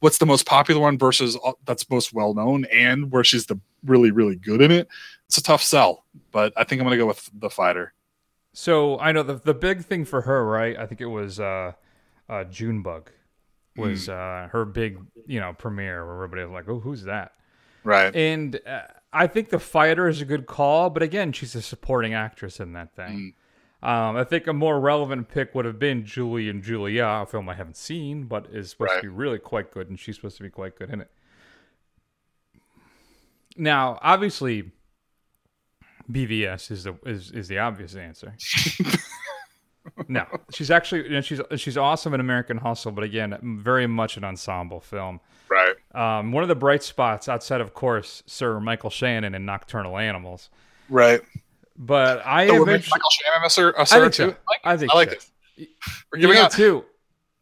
what's 0.01 0.19
the 0.19 0.27
most 0.27 0.47
popular 0.47 0.81
one 0.81 0.99
versus 0.99 1.37
uh, 1.45 1.53
that's 1.67 1.89
most 1.91 2.15
well 2.15 2.33
known 2.33 2.65
and 2.67 3.13
where 3.13 3.25
she's 3.25 3.47
the 3.47 3.61
really 3.85 4.11
really 4.11 4.37
good 4.37 4.63
in 4.63 4.71
it, 4.71 4.89
it's 5.27 5.37
a 5.37 5.43
tough 5.43 5.63
sell. 5.63 6.05
But 6.33 6.55
I 6.57 6.65
think 6.65 6.81
I'm 6.81 6.87
gonna 6.87 6.97
go 6.97 7.07
with 7.07 7.31
The 7.39 7.51
Fighter. 7.51 7.93
So 8.55 8.99
I 8.99 9.13
know 9.13 9.23
the 9.23 9.35
the 9.35 9.55
big 9.55 9.85
thing 9.85 10.07
for 10.07 10.23
her, 10.23 10.47
right? 10.47 10.79
I 10.79 10.87
think 10.87 11.03
it 11.03 11.07
was 11.07 11.39
uh, 11.39 11.73
uh, 12.29 12.45
Junebug 12.45 13.11
was 13.79 14.09
uh, 14.09 14.49
her 14.53 14.65
big, 14.65 14.99
you 15.27 15.41
know, 15.41 15.53
premiere 15.53 16.05
where 16.05 16.15
everybody 16.15 16.43
was 16.43 16.53
like, 16.53 16.69
"Oh, 16.69 16.81
who's 16.81 17.05
that?" 17.05 17.33
Right. 17.85 18.15
And 18.15 18.61
uh, 18.67 18.83
I 19.13 19.27
think 19.27 19.49
the 19.49 19.59
fighter 19.59 20.09
is 20.09 20.21
a 20.21 20.25
good 20.25 20.47
call, 20.47 20.91
but 20.91 21.03
again, 21.03 21.33
she's 21.33 21.55
a 21.55 21.63
supporting 21.63 22.15
actress 22.15 22.61
in 22.61 22.73
that 22.75 22.95
thing. 22.95 23.35
Um, 23.81 24.17
I 24.17 24.25
think 24.25 24.47
a 24.49 24.53
more 24.53 24.81
relevant 24.81 25.29
pick 25.29 25.55
would 25.55 25.65
have 25.65 25.79
been 25.79 26.05
Julie 26.05 26.49
and 26.49 26.63
Julia, 26.63 27.05
a 27.05 27.27
film 27.27 27.49
I 27.49 27.55
haven't 27.55 27.77
seen, 27.77 28.25
but 28.25 28.47
is 28.53 28.71
supposed 28.71 28.95
to 28.97 29.03
be 29.03 29.09
really 29.09 29.39
quite 29.39 29.71
good, 29.71 29.89
and 29.89 29.99
she's 29.99 30.17
supposed 30.17 30.37
to 30.39 30.43
be 30.43 30.51
quite 30.51 30.77
good 30.77 30.91
in 30.91 31.01
it. 31.01 31.11
Now, 33.57 33.99
obviously, 34.03 34.73
BVS 36.11 36.71
is 36.71 36.85
the 36.85 36.97
is, 37.07 37.31
is 37.31 37.49
the 37.49 37.59
obvious 37.59 37.95
answer. 37.95 38.35
no, 40.09 40.27
she's 40.53 40.71
actually 40.71 41.05
you 41.05 41.11
know, 41.11 41.21
she's 41.21 41.41
she's 41.57 41.77
awesome 41.77 42.15
in 42.15 42.21
American 42.21 42.59
Hustle, 42.59 42.93
but 42.93 43.03
again, 43.05 43.37
very 43.63 43.87
much 43.87 44.17
an 44.17 44.25
ensemble 44.25 44.81
film. 44.81 45.21
Right. 45.49 45.75
Um, 45.95 46.33
one 46.33 46.43
of 46.45 46.49
the 46.49 46.55
bright 46.55 46.83
spots 46.83 47.29
outside, 47.29 47.61
of 47.61 47.75
course, 47.75 48.23
Sir 48.27 48.61
Michael 48.61 48.91
Shannon 48.91 49.35
in 49.35 49.45
Nocturnal 49.47 49.97
Animals. 49.99 50.51
Right. 50.91 51.21
But 51.77 52.25
I 52.27 52.49
Oh, 52.49 52.63
eventually, 52.63 52.91
Michael 52.97 53.11
Shannon 53.11 53.47
a 53.47 53.51
sir, 53.51 53.71
a 53.71 53.81
I 53.81 53.85
sir 53.85 54.01
think 54.11 54.15
too. 54.15 54.31
so. 54.31 54.57
I 54.65 54.77
think 54.77 54.93
I 54.93 54.95
like 54.97 55.11
so. 55.11 55.17
it. 55.57 55.69
We're 56.13 56.19
You 56.19 56.21
giving 56.23 56.37
know, 56.37 56.43
out 56.45 56.53
too. 56.53 56.85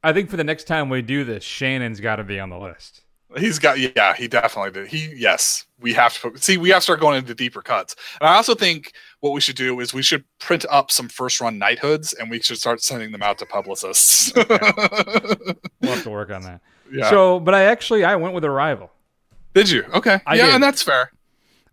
I 0.05 0.13
think 0.13 0.31
for 0.31 0.37
the 0.37 0.45
next 0.45 0.65
time 0.65 0.89
we 0.89 1.03
do 1.03 1.25
this, 1.25 1.43
Shannon's 1.43 1.99
got 2.01 2.17
to 2.17 2.25
be 2.25 2.39
on 2.39 2.49
the 2.51 2.59
list. 2.59 3.03
He's 3.37 3.59
got 3.59 3.79
yeah, 3.79 4.15
he 4.15 4.29
definitely 4.29 4.71
did. 4.71 4.89
He 4.89 5.13
yes, 5.17 5.67
we 5.81 5.93
have 5.95 6.15
to 6.15 6.31
put- 6.31 6.43
see. 6.43 6.57
We 6.59 6.71
have 6.71 6.79
to 6.79 6.83
start 6.83 7.01
going 7.01 7.19
into 7.19 7.35
deeper 7.35 7.61
cuts. 7.61 7.97
And 8.21 8.29
I 8.29 8.37
also 8.37 8.55
think 8.55 8.93
what 9.21 9.33
we 9.33 9.41
should 9.41 9.57
do 9.57 9.81
is 9.81 9.93
we 9.93 10.03
should 10.03 10.25
print 10.39 10.65
up 10.71 10.91
some 10.91 11.09
first 11.09 11.41
run 11.41 11.59
knighthoods 11.59 12.13
and 12.13 12.31
we 12.31 12.41
should 12.41 12.59
start 12.59 12.83
sending 12.83 13.11
them 13.11 13.23
out 13.23 13.39
to 13.39 13.47
publicists. 13.47 14.33
We'll 15.83 15.95
have 15.95 16.03
to 16.05 16.11
work 16.11 16.31
on 16.31 16.43
that. 16.43 16.61
Yeah. 16.91 17.11
So, 17.11 17.39
but 17.39 17.55
I 17.55 17.65
actually 17.65 18.05
I 18.05 18.17
went 18.17 18.35
with 18.35 18.45
Arrival. 18.45 18.91
Did 19.55 19.71
you? 19.71 19.85
Okay. 19.95 20.21
I 20.27 20.35
yeah, 20.37 20.47
did. 20.47 20.55
and 20.55 20.63
that's 20.63 20.83
fair. 20.83 21.11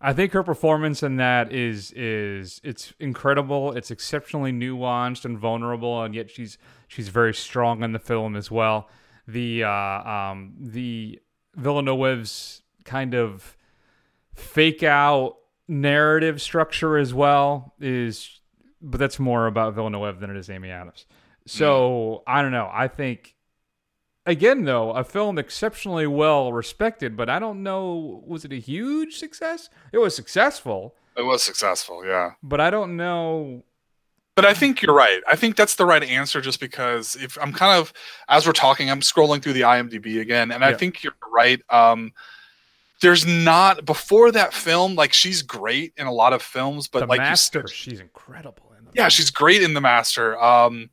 I 0.01 0.11
think 0.11 0.33
her 0.33 0.43
performance 0.43 1.01
in 1.01 1.15
that 1.17 1.53
is 1.53 1.91
is 1.95 2.59
it's 2.63 2.93
incredible. 2.99 3.71
It's 3.71 3.89
exceptionally 3.89 4.51
nuanced 4.51 5.23
and 5.23 5.37
vulnerable, 5.37 6.03
and 6.03 6.13
yet 6.13 6.29
she's 6.29 6.57
she's 6.89 7.07
very 7.07 7.33
strong 7.33 7.83
in 7.83 7.93
the 7.93 7.99
film 7.99 8.35
as 8.35 8.51
well. 8.51 8.89
The 9.27 9.63
uh, 9.63 9.69
um, 9.71 10.53
the 10.59 11.21
Villeneuve's 11.55 12.61
kind 12.85 13.13
of 13.13 13.55
fake 14.33 14.83
out 14.83 15.37
narrative 15.67 16.41
structure 16.41 16.97
as 16.97 17.13
well 17.13 17.73
is, 17.79 18.39
but 18.81 18.99
that's 18.99 19.19
more 19.19 19.47
about 19.47 19.73
Villeneuve 19.75 20.19
than 20.19 20.29
it 20.29 20.37
is 20.37 20.49
Amy 20.49 20.69
Adams. 20.69 21.05
So 21.45 22.23
I 22.27 22.41
don't 22.41 22.51
know. 22.51 22.69
I 22.71 22.87
think 22.87 23.35
again 24.25 24.63
though 24.63 24.91
a 24.91 25.03
film 25.03 25.37
exceptionally 25.37 26.07
well 26.07 26.53
respected 26.53 27.17
but 27.17 27.29
i 27.29 27.39
don't 27.39 27.61
know 27.61 28.23
was 28.25 28.45
it 28.45 28.53
a 28.53 28.57
huge 28.57 29.17
success 29.17 29.69
it 29.91 29.97
was 29.97 30.15
successful 30.15 30.95
It 31.17 31.23
was 31.23 31.43
successful, 31.43 32.05
yeah. 32.05 32.31
but 32.41 32.61
i 32.61 32.69
don't 32.69 32.95
know 32.95 33.63
But 34.35 34.45
I 34.45 34.53
think 34.53 34.81
you're 34.81 34.95
right. 34.95 35.21
I 35.29 35.35
think 35.35 35.55
that's 35.55 35.75
the 35.75 35.85
right 35.85 36.03
answer 36.03 36.41
just 36.41 36.59
because 36.59 37.15
if 37.15 37.37
I'm 37.39 37.53
kind 37.53 37.79
of 37.79 37.93
as 38.27 38.47
we're 38.47 38.53
talking, 38.53 38.89
I'm 38.89 39.01
scrolling 39.01 39.43
through 39.43 39.53
the 39.53 39.61
IMDb 39.61 40.19
again, 40.21 40.51
and 40.51 40.65
I 40.65 40.73
think 40.73 41.03
you're 41.03 41.13
right. 41.31 41.61
Um 41.69 42.13
there's 43.01 43.25
not 43.25 43.85
before 43.85 44.31
that 44.31 44.53
film, 44.53 44.95
like 44.95 45.11
she's 45.13 45.41
great 45.41 45.93
in 45.97 46.07
a 46.07 46.11
lot 46.11 46.31
of 46.33 46.41
films, 46.41 46.87
but 46.87 47.01
the 47.01 47.07
like 47.07 47.19
master 47.19 47.65
said, 47.67 47.75
she's 47.75 47.99
incredible 47.99 48.73
in 48.77 48.87
yeah, 48.93 49.09
she's 49.09 49.29
great 49.29 49.61
in 49.61 49.73
the 49.73 49.81
master. 49.81 50.41
Um 50.41 50.89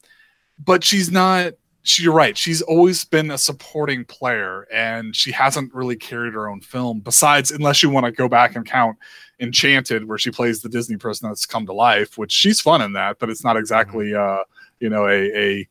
but 0.58 0.84
she's 0.84 1.10
not 1.10 1.54
she, 1.82 2.02
you're 2.02 2.12
right. 2.12 2.36
She's 2.36 2.62
always 2.62 3.04
been 3.04 3.30
a 3.30 3.38
supporting 3.38 4.04
player, 4.04 4.66
and 4.72 5.14
she 5.16 5.32
hasn't 5.32 5.72
really 5.74 5.96
carried 5.96 6.34
her 6.34 6.48
own 6.48 6.60
film. 6.60 7.00
Besides, 7.00 7.50
unless 7.50 7.82
you 7.82 7.90
want 7.90 8.06
to 8.06 8.12
go 8.12 8.28
back 8.28 8.56
and 8.56 8.66
count 8.66 8.98
Enchanted, 9.38 10.06
where 10.06 10.18
she 10.18 10.30
plays 10.30 10.60
the 10.60 10.68
Disney 10.68 10.96
person 10.96 11.28
that's 11.28 11.46
come 11.46 11.64
to 11.66 11.72
life, 11.72 12.18
which 12.18 12.32
she's 12.32 12.60
fun 12.60 12.82
in 12.82 12.92
that, 12.92 13.18
but 13.18 13.30
it's 13.30 13.44
not 13.44 13.56
exactly, 13.56 14.14
uh, 14.14 14.44
you 14.80 14.90
know, 14.90 15.06
a, 15.06 15.30
a 15.34 15.68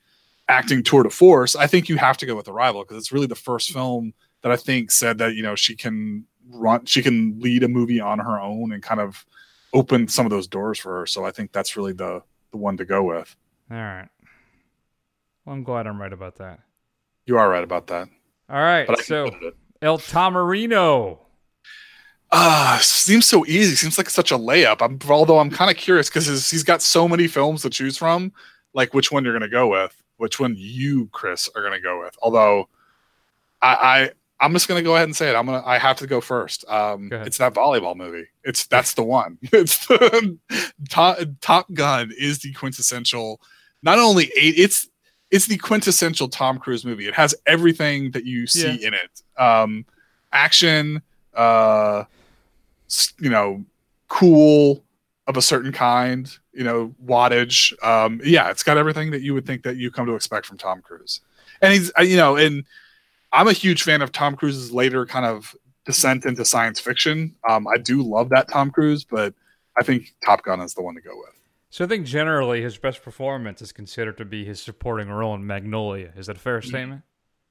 acting 0.48 0.82
tour 0.82 1.04
de 1.04 1.10
force. 1.10 1.56
I 1.56 1.68
think 1.68 1.88
you 1.88 1.98
have 1.98 2.18
to 2.18 2.26
go 2.26 2.36
with 2.36 2.48
Arrival 2.48 2.84
because 2.84 2.98
it's 2.98 3.12
really 3.12 3.28
the 3.28 3.36
first 3.36 3.72
film 3.72 4.14
that 4.42 4.52
I 4.52 4.56
think 4.56 4.90
said 4.90 5.20
that 5.20 5.36
you 5.36 5.44
know 5.44 5.56
she 5.56 5.76
can 5.76 6.26
run, 6.50 6.86
she 6.86 7.04
can 7.04 7.40
lead 7.40 7.64
a 7.64 7.68
movie 7.68 8.00
on 8.00 8.18
her 8.18 8.40
own 8.40 8.72
and 8.72 8.82
kind 8.82 9.00
of 9.00 9.24
open 9.74 10.08
some 10.08 10.26
of 10.26 10.32
those 10.32 10.48
doors 10.48 10.80
for 10.80 11.02
her. 11.02 11.06
So 11.06 11.24
I 11.24 11.32
think 11.32 11.52
that's 11.52 11.78
really 11.78 11.94
the 11.94 12.24
the 12.52 12.58
one 12.58 12.78
to 12.78 12.86
go 12.86 13.04
with. 13.04 13.36
all 13.70 13.78
right 13.78 14.10
well 15.50 15.56
i'm 15.58 15.64
glad 15.64 15.88
i'm 15.88 16.00
right 16.00 16.14
about 16.14 16.36
that 16.38 16.60
You 17.26 17.38
are 17.40 17.50
right 17.50 17.64
about 17.64 17.88
that. 17.88 18.08
all 18.50 18.62
right 18.62 18.88
so 19.02 19.32
el 19.82 19.98
tamarino 19.98 21.18
Uh, 22.32 22.78
seems 22.78 23.26
so 23.26 23.44
easy. 23.48 23.76
Seems 23.76 23.98
like 23.98 24.08
such 24.08 24.32
a 24.32 24.38
layup. 24.38 24.84
I'm 24.84 25.00
although 25.10 25.40
I'm 25.40 25.50
kind 25.50 25.72
of 25.72 25.78
curious 25.78 26.10
because 26.10 26.28
he's 26.52 26.62
got 26.64 26.80
so 26.84 27.08
many 27.08 27.28
films 27.28 27.64
to 27.64 27.72
choose 27.72 27.98
from. 27.98 28.32
Like 28.76 28.94
which 28.94 29.12
one 29.12 29.24
you're 29.24 29.34
gonna 29.34 29.50
go 29.50 29.68
with? 29.68 30.00
Which 30.18 30.40
one 30.40 30.54
you, 30.56 31.08
Chris, 31.12 31.50
are 31.56 31.64
gonna 31.64 31.80
go 31.82 32.00
with? 32.02 32.16
Although, 32.22 32.70
I, 33.64 33.74
I 33.74 34.12
I'm 34.40 34.54
just 34.54 34.68
gonna 34.68 34.84
go 34.84 34.94
ahead 34.94 35.06
and 35.08 35.16
say 35.16 35.32
it. 35.32 35.36
I'm 35.36 35.48
gonna 35.48 35.64
I 35.66 35.80
have 35.80 35.98
to 35.98 36.08
go 36.08 36.22
first. 36.22 36.66
Um, 36.70 37.10
it's 37.12 37.40
that 37.40 37.56
volleyball 37.56 37.96
movie. 37.96 38.28
It's 38.44 38.68
that's 38.68 38.94
the 38.94 39.02
one. 39.04 39.40
It's 39.52 39.88
the 39.88 40.38
Top, 40.90 41.18
Top 41.42 41.74
Gun 41.74 42.12
is 42.16 42.38
the 42.40 42.54
quintessential. 42.54 43.42
Not 43.82 43.98
only 43.98 44.26
eight, 44.38 44.54
it's 44.60 44.88
it's 45.32 45.46
the 45.46 45.58
quintessential 45.58 46.28
Tom 46.28 46.58
Cruise 46.58 46.84
movie. 46.86 47.08
It 47.08 47.14
has 47.16 47.36
everything 47.46 48.12
that 48.12 48.26
you 48.26 48.48
see 48.48 48.78
Yeah. 48.82 48.88
in 48.88 48.94
it. 48.94 49.22
Um, 49.42 49.86
action, 50.32 51.02
uh, 51.36 52.04
you 53.20 53.30
know, 53.30 53.64
cool 54.08 54.84
of 55.28 55.38
a 55.38 55.42
certain 55.42 55.72
kind, 55.72 56.36
you 56.54 56.64
know, 56.64 56.94
wattage. 57.06 57.72
Um, 57.84 58.20
yeah, 58.24 58.50
it's 58.50 58.64
got 58.64 58.78
everything 58.78 59.12
that 59.12 59.22
you 59.22 59.34
would 59.36 59.46
think 59.46 59.64
that 59.64 59.78
you 59.78 59.92
come 59.92 60.08
to 60.08 60.16
expect 60.16 60.46
from 60.48 60.58
Tom 60.58 60.82
Cruise. 60.82 61.22
And 61.62 61.74
he's, 61.74 61.92
uh, 61.98 62.02
you 62.02 62.18
know, 62.18 62.36
and 62.36 62.64
I'm 63.32 63.48
a 63.48 63.54
huge 63.54 63.84
fan 63.84 64.02
of 64.02 64.12
Tom 64.12 64.36
Cruise's 64.36 64.72
later 64.72 65.06
kind 65.06 65.26
of 65.26 65.56
descent 65.86 66.26
into 66.26 66.44
science 66.46 66.80
fiction. 66.80 67.36
Um, 67.48 67.68
I 67.68 67.78
do 67.78 68.02
love 68.02 68.30
that 68.30 68.50
Tom 68.50 68.72
Cruise, 68.72 69.04
but 69.04 69.34
I 69.78 69.84
think 69.84 70.14
Top 70.26 70.42
Gun 70.44 70.62
is 70.62 70.74
the 70.74 70.82
one 70.82 70.96
to 70.96 71.02
go 71.02 71.16
with. 71.16 71.36
So 71.70 71.86
I 71.86 71.88
think 71.88 72.06
generally 72.08 72.62
his 72.62 72.78
best 72.78 73.04
performance 73.04 73.62
is 73.62 73.72
considered 73.72 74.18
to 74.18 74.26
be 74.26 74.44
his 74.44 74.60
supporting 74.62 75.10
role 75.10 75.36
in 75.36 75.46
Magnolia. 75.46 76.12
Is 76.18 76.28
that 76.28 76.38
a 76.38 76.40
fair 76.40 76.62
statement? 76.62 77.04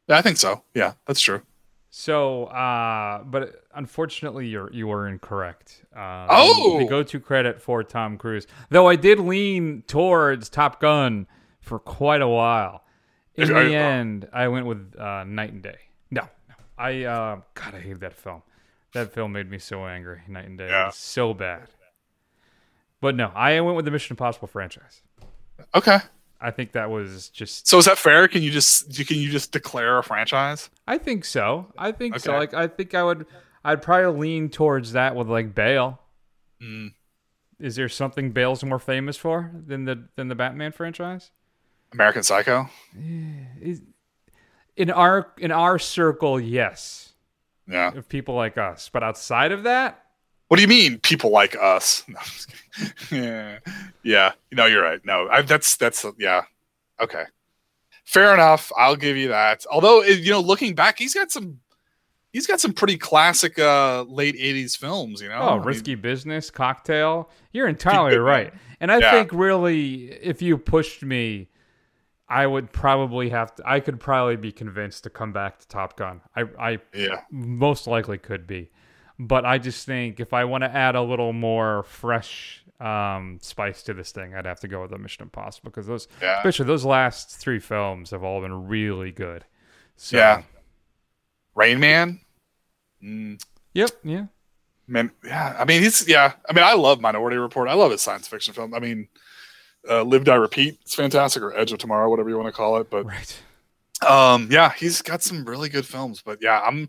Yeah, 0.08 0.18
I 0.18 0.22
think 0.22 0.38
so. 0.38 0.64
Yeah, 0.74 0.94
that's 1.06 1.20
true. 1.20 1.42
So, 1.90 2.44
uh, 2.46 3.22
but 3.22 3.64
unfortunately, 3.74 4.46
you're 4.48 4.70
you 4.72 4.86
were 4.88 5.08
incorrect. 5.08 5.84
Uh, 5.96 6.26
Oh! 6.28 6.78
the 6.78 6.84
go-to 6.84 7.18
credit 7.20 7.62
for 7.62 7.82
Tom 7.82 8.18
Cruise, 8.18 8.46
though 8.70 8.88
I 8.88 8.96
did 8.96 9.18
lean 9.20 9.82
towards 9.86 10.48
Top 10.50 10.80
Gun 10.80 11.26
for 11.60 11.78
quite 11.78 12.20
a 12.20 12.28
while. 12.28 12.84
In 13.36 13.48
the 13.48 13.56
I- 13.58 13.64
end, 13.72 14.28
I 14.32 14.48
went 14.48 14.66
with 14.66 14.96
uh, 14.98 15.24
Knight 15.24 15.52
and 15.52 15.62
Day. 15.62 15.78
No, 16.10 16.22
no, 16.48 16.54
I 16.76 17.04
uh, 17.04 17.40
God, 17.54 17.74
I 17.74 17.80
hate 17.80 18.00
that 18.00 18.14
film. 18.14 18.42
That 18.92 19.12
film 19.14 19.32
made 19.32 19.48
me 19.50 19.58
so 19.58 19.86
angry. 19.86 20.20
Knight 20.28 20.46
and 20.46 20.58
Day, 20.58 20.68
Yeah. 20.68 20.90
So 20.90 21.32
bad. 21.34 21.68
But 23.00 23.14
no, 23.14 23.28
I 23.34 23.60
went 23.60 23.76
with 23.76 23.84
the 23.84 23.90
Mission 23.90 24.12
Impossible 24.14 24.48
franchise. 24.48 25.02
Okay. 25.74 25.98
I 26.40 26.50
think 26.52 26.72
that 26.72 26.90
was 26.90 27.28
just 27.30 27.66
So 27.66 27.78
is 27.78 27.86
that 27.86 27.98
fair? 27.98 28.28
Can 28.28 28.42
you 28.42 28.50
just 28.50 28.94
can 29.06 29.16
you 29.18 29.30
just 29.30 29.50
declare 29.52 29.98
a 29.98 30.02
franchise? 30.04 30.70
I 30.86 30.98
think 30.98 31.24
so. 31.24 31.66
I 31.76 31.92
think 31.92 32.18
so. 32.20 32.32
Like 32.32 32.54
I 32.54 32.66
think 32.68 32.94
I 32.94 33.02
would 33.02 33.26
I'd 33.64 33.82
probably 33.82 34.18
lean 34.20 34.48
towards 34.48 34.92
that 34.92 35.16
with 35.16 35.28
like 35.28 35.54
Bale. 35.54 36.00
Mm. 36.62 36.94
Is 37.58 37.74
there 37.76 37.88
something 37.88 38.30
Bale's 38.30 38.62
more 38.62 38.78
famous 38.78 39.16
for 39.16 39.50
than 39.66 39.84
the 39.84 40.04
than 40.16 40.28
the 40.28 40.36
Batman 40.36 40.70
franchise? 40.72 41.30
American 41.92 42.22
Psycho. 42.22 42.68
Is- 43.60 43.82
In 44.76 44.90
our 44.92 45.32
in 45.38 45.50
our 45.50 45.78
circle, 45.78 46.38
yes. 46.38 47.14
Yeah. 47.66 47.92
Of 47.94 48.08
people 48.08 48.34
like 48.36 48.56
us, 48.56 48.88
but 48.92 49.02
outside 49.02 49.50
of 49.52 49.64
that, 49.64 50.04
What 50.48 50.56
do 50.56 50.62
you 50.62 50.68
mean, 50.68 50.98
people 51.00 51.30
like 51.30 51.56
us? 51.60 52.04
No, 52.08 52.18
I'm 52.18 52.24
just 52.24 52.48
kidding. 53.10 53.24
yeah, 53.24 53.58
yeah. 54.02 54.32
No, 54.52 54.66
you're 54.66 54.82
right. 54.82 55.00
No, 55.04 55.28
I, 55.30 55.42
that's 55.42 55.76
that's 55.76 56.04
yeah. 56.18 56.42
Okay, 57.00 57.24
fair 58.04 58.34
enough. 58.34 58.72
I'll 58.76 58.96
give 58.96 59.16
you 59.16 59.28
that. 59.28 59.64
Although 59.70 60.00
eh, 60.02 60.10
you 60.12 60.30
know, 60.30 60.40
looking 60.40 60.74
back, 60.74 60.98
he's 60.98 61.14
got 61.14 61.30
some 61.30 61.60
he's 62.32 62.46
got 62.46 62.60
some 62.60 62.72
pretty 62.72 62.96
classic 62.98 63.58
uh 63.58 64.02
late 64.04 64.36
'80s 64.36 64.76
films. 64.76 65.20
You 65.22 65.28
know, 65.28 65.40
oh, 65.40 65.48
I 65.48 65.54
mean, 65.54 65.64
risky 65.64 65.94
business, 65.96 66.50
cocktail. 66.50 67.30
You're 67.52 67.68
entirely 67.68 68.16
right. 68.18 68.52
And 68.80 68.92
I 68.92 69.00
Yeah. 69.00 69.10
think 69.10 69.32
really, 69.32 70.10
if 70.12 70.40
you 70.42 70.56
pushed 70.58 71.02
me, 71.02 71.48
I 72.28 72.46
would 72.46 72.72
probably 72.72 73.30
have 73.30 73.54
to. 73.56 73.62
I 73.66 73.80
could 73.80 73.98
probably 74.00 74.36
be 74.36 74.52
convinced 74.52 75.04
to 75.04 75.10
come 75.10 75.32
back 75.32 75.58
to 75.60 75.68
Top 75.68 75.96
Gun. 75.96 76.20
I, 76.36 76.44
I 76.58 76.78
Yeah. 76.94 77.22
most 77.30 77.86
likely 77.86 78.18
could 78.18 78.46
be, 78.46 78.70
but 79.18 79.44
I 79.44 79.58
just 79.58 79.84
think 79.86 80.20
if 80.20 80.32
I 80.32 80.44
want 80.44 80.62
to 80.64 80.70
add 80.74 80.94
a 80.94 81.02
little 81.02 81.32
more 81.32 81.82
fresh 81.84 82.62
um, 82.80 83.38
spice 83.42 83.82
to 83.84 83.94
this 83.94 84.12
thing, 84.12 84.34
I'd 84.34 84.46
have 84.46 84.60
to 84.60 84.68
go 84.68 84.82
with 84.82 84.90
the 84.90 84.98
Mission 84.98 85.22
Impossible 85.24 85.70
because 85.70 85.86
those, 85.86 86.06
Yeah. 86.22 86.38
especially 86.38 86.66
those 86.66 86.84
last 86.84 87.36
three 87.38 87.58
films, 87.58 88.10
have 88.10 88.22
all 88.22 88.40
been 88.40 88.68
really 88.68 89.10
good. 89.10 89.44
So, 89.96 90.16
yeah. 90.16 90.42
Rain 91.54 91.80
Man. 91.80 92.20
Mm, 93.02 93.42
Yep. 93.74 93.90
Yeah. 94.04 94.26
man, 94.86 95.10
yeah. 95.24 95.56
I 95.58 95.64
mean, 95.64 95.82
he's 95.82 96.06
yeah. 96.08 96.32
I 96.48 96.52
mean, 96.52 96.64
I 96.64 96.74
love 96.74 97.00
Minority 97.00 97.36
Report. 97.36 97.68
I 97.68 97.74
love 97.74 97.90
his 97.90 98.00
science 98.02 98.26
fiction 98.28 98.54
film. 98.54 98.74
I 98.74 98.78
mean, 98.80 99.08
uh, 99.88 100.02
Live 100.02 100.24
Die 100.24 100.34
Repeat. 100.34 100.78
It's 100.82 100.94
fantastic, 100.94 101.42
or 101.42 101.56
Edge 101.56 101.72
of 101.72 101.78
Tomorrow, 101.78 102.08
whatever 102.10 102.28
you 102.30 102.36
want 102.36 102.46
to 102.48 102.52
call 102.52 102.76
it. 102.78 102.90
But 102.90 103.04
right. 103.06 103.40
Um, 104.08 104.48
yeah, 104.50 104.72
he's 104.72 105.02
got 105.02 105.22
some 105.22 105.44
really 105.44 105.68
good 105.68 105.86
films, 105.86 106.22
but 106.24 106.38
yeah, 106.40 106.60
I'm. 106.60 106.88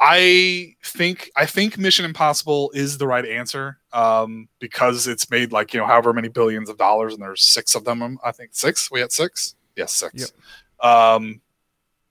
I 0.00 0.74
think 0.82 1.30
I 1.36 1.46
think 1.46 1.78
Mission 1.78 2.04
Impossible 2.04 2.70
is 2.74 2.98
the 2.98 3.06
right 3.06 3.24
answer 3.24 3.78
um, 3.92 4.48
because 4.58 5.06
it's 5.06 5.30
made 5.30 5.52
like 5.52 5.72
you 5.72 5.80
know 5.80 5.86
however 5.86 6.12
many 6.12 6.28
billions 6.28 6.68
of 6.68 6.76
dollars, 6.76 7.14
and 7.14 7.22
there's 7.22 7.42
six 7.42 7.74
of 7.74 7.84
them. 7.84 8.18
I 8.24 8.32
think 8.32 8.50
six. 8.52 8.90
We 8.90 9.00
had 9.00 9.12
six. 9.12 9.54
Yes, 9.76 9.92
six. 9.92 10.32
Um, 10.80 11.40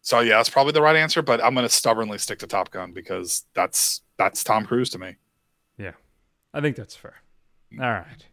so 0.01 0.19
yeah, 0.19 0.37
that's 0.37 0.49
probably 0.49 0.73
the 0.73 0.81
right 0.81 0.95
answer. 0.95 1.21
But 1.21 1.43
I'm 1.43 1.53
going 1.53 1.67
to 1.67 1.73
stubbornly 1.73 2.17
stick 2.17 2.39
to 2.39 2.47
Top 2.47 2.71
Gun 2.71 2.93
because 2.93 3.45
that's 3.53 4.01
that's 4.17 4.43
Tom 4.43 4.65
Cruise 4.65 4.89
to 4.91 4.99
me. 4.99 5.15
Yeah, 5.77 5.93
I 6.53 6.61
think 6.61 6.75
that's 6.75 6.95
fair. 6.95 7.15
All 7.79 7.91
right. 7.91 8.25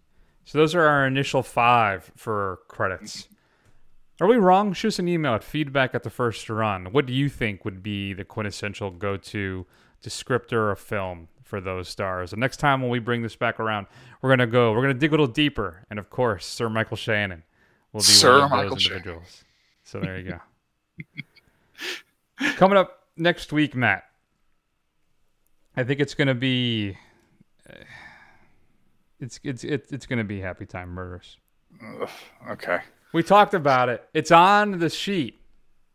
So 0.44 0.59
those 0.59 0.74
are 0.74 0.82
our 0.82 1.07
initial 1.07 1.42
five 1.42 2.11
for 2.16 2.61
credits. 2.68 3.28
Are 4.21 4.27
we 4.27 4.37
wrong? 4.37 4.75
Shoot 4.75 4.89
us 4.89 4.99
an 4.99 5.09
email 5.09 5.35
at 5.35 5.43
feedback 5.43 5.95
at 5.95 6.03
the 6.03 6.11
first 6.11 6.49
run. 6.51 6.93
What 6.93 7.07
do 7.07 7.14
you 7.14 7.31
think 7.31 7.64
would 7.64 7.83
be 7.83 8.12
the 8.12 8.25
quintessential 8.25 8.91
go 8.91 9.16
to 9.16 9.66
descriptor 10.05 10.71
of 10.71 10.79
film 10.79 11.29
for 11.43 11.59
those 11.59 11.89
stars? 11.89 12.33
And 12.33 12.41
next 12.41 12.59
time 12.59 12.83
when 12.83 12.91
we 12.91 12.99
bring 12.99 13.23
this 13.23 13.35
back 13.35 13.59
around, 13.59 13.87
we're 14.21 14.29
gonna 14.29 14.47
go, 14.47 14.73
we're 14.73 14.83
gonna 14.83 14.93
dig 14.95 15.11
a 15.11 15.12
little 15.12 15.27
deeper. 15.27 15.87
And 15.89 15.99
of 15.99 16.11
course, 16.11 16.45
Sir 16.45 16.68
Michael 16.68 16.99
Shannon 16.99 17.45
will 17.93 18.01
be 18.01 18.05
Sir 18.05 18.41
one 18.41 18.43
of 18.43 18.51
Michael 18.51 18.71
those 18.71 18.83
Shannon. 18.83 18.99
individuals. 18.99 19.45
So 19.85 20.01
there 20.01 20.18
you 20.18 20.39
go. 22.39 22.47
Coming 22.57 22.77
up 22.77 23.05
next 23.16 23.55
week, 23.55 23.75
Matt. 23.75 24.05
I 25.79 25.83
think 25.83 25.99
it's 25.99 26.12
gonna 26.14 26.35
be 26.35 26.99
uh, 27.68 27.73
it's 29.18 29.41
it's 29.43 29.64
it's, 29.64 29.91
it's 29.93 30.05
gonna 30.05 30.25
be 30.25 30.41
Happy 30.41 30.66
Time 30.66 30.91
Murders. 30.91 31.39
Ugh, 32.03 32.11
okay. 32.51 32.81
We 33.13 33.23
talked 33.23 33.55
about 33.55 33.89
it. 33.89 34.07
It's 34.15 34.31
on 34.31 34.79
the 34.79 34.89
sheet 34.91 35.41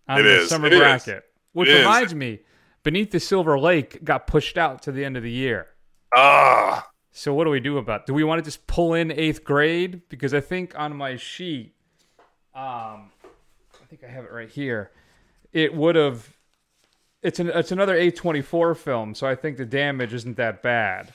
on 0.08 0.20
It 0.20 0.24
the 0.24 0.42
is. 0.42 0.50
summer 0.50 0.68
It 0.68 0.74
is. 0.74 0.80
bracket. 0.80 1.24
Which 1.54 1.70
It 1.70 1.76
is. 1.76 1.80
reminds 1.82 2.14
me, 2.16 2.40
Beneath 2.84 3.10
the 3.12 3.20
Silver 3.20 3.58
Lake 3.58 4.04
got 4.04 4.28
pushed 4.28 4.58
out 4.60 4.84
to 4.84 4.92
the 4.92 5.04
end 5.04 5.18
of 5.18 5.24
the 5.24 5.32
year. 5.32 5.68
Ah, 6.16 6.88
So 7.12 7.34
what 7.34 7.46
do 7.46 7.50
we 7.50 7.60
do 7.60 7.78
about? 7.80 8.02
It? 8.02 8.06
Do 8.08 8.14
we 8.14 8.24
want 8.24 8.40
to 8.40 8.46
just 8.46 8.68
pull 8.68 8.94
in 8.94 9.12
eighth 9.12 9.44
grade? 9.44 10.02
Because 10.10 10.34
I 10.34 10.40
think 10.42 10.78
on 10.78 10.96
my 10.96 11.16
sheet, 11.16 11.74
um, 12.54 13.12
I 13.24 13.86
think 13.90 14.04
I 14.04 14.08
have 14.08 14.26
it 14.26 14.32
right 14.32 14.50
here. 14.50 14.92
It 15.54 15.74
would 15.74 15.96
have. 15.96 16.36
It's 17.24 17.40
an 17.40 17.48
it's 17.50 17.72
another 17.72 17.96
A 17.96 18.12
twenty 18.12 18.42
four 18.42 18.76
film, 18.76 19.16
so 19.16 19.26
I 19.26 19.34
think 19.36 19.58
the 19.58 19.66
damage 19.66 20.14
isn't 20.14 20.38
that 20.38 20.62
bad. 20.62 21.12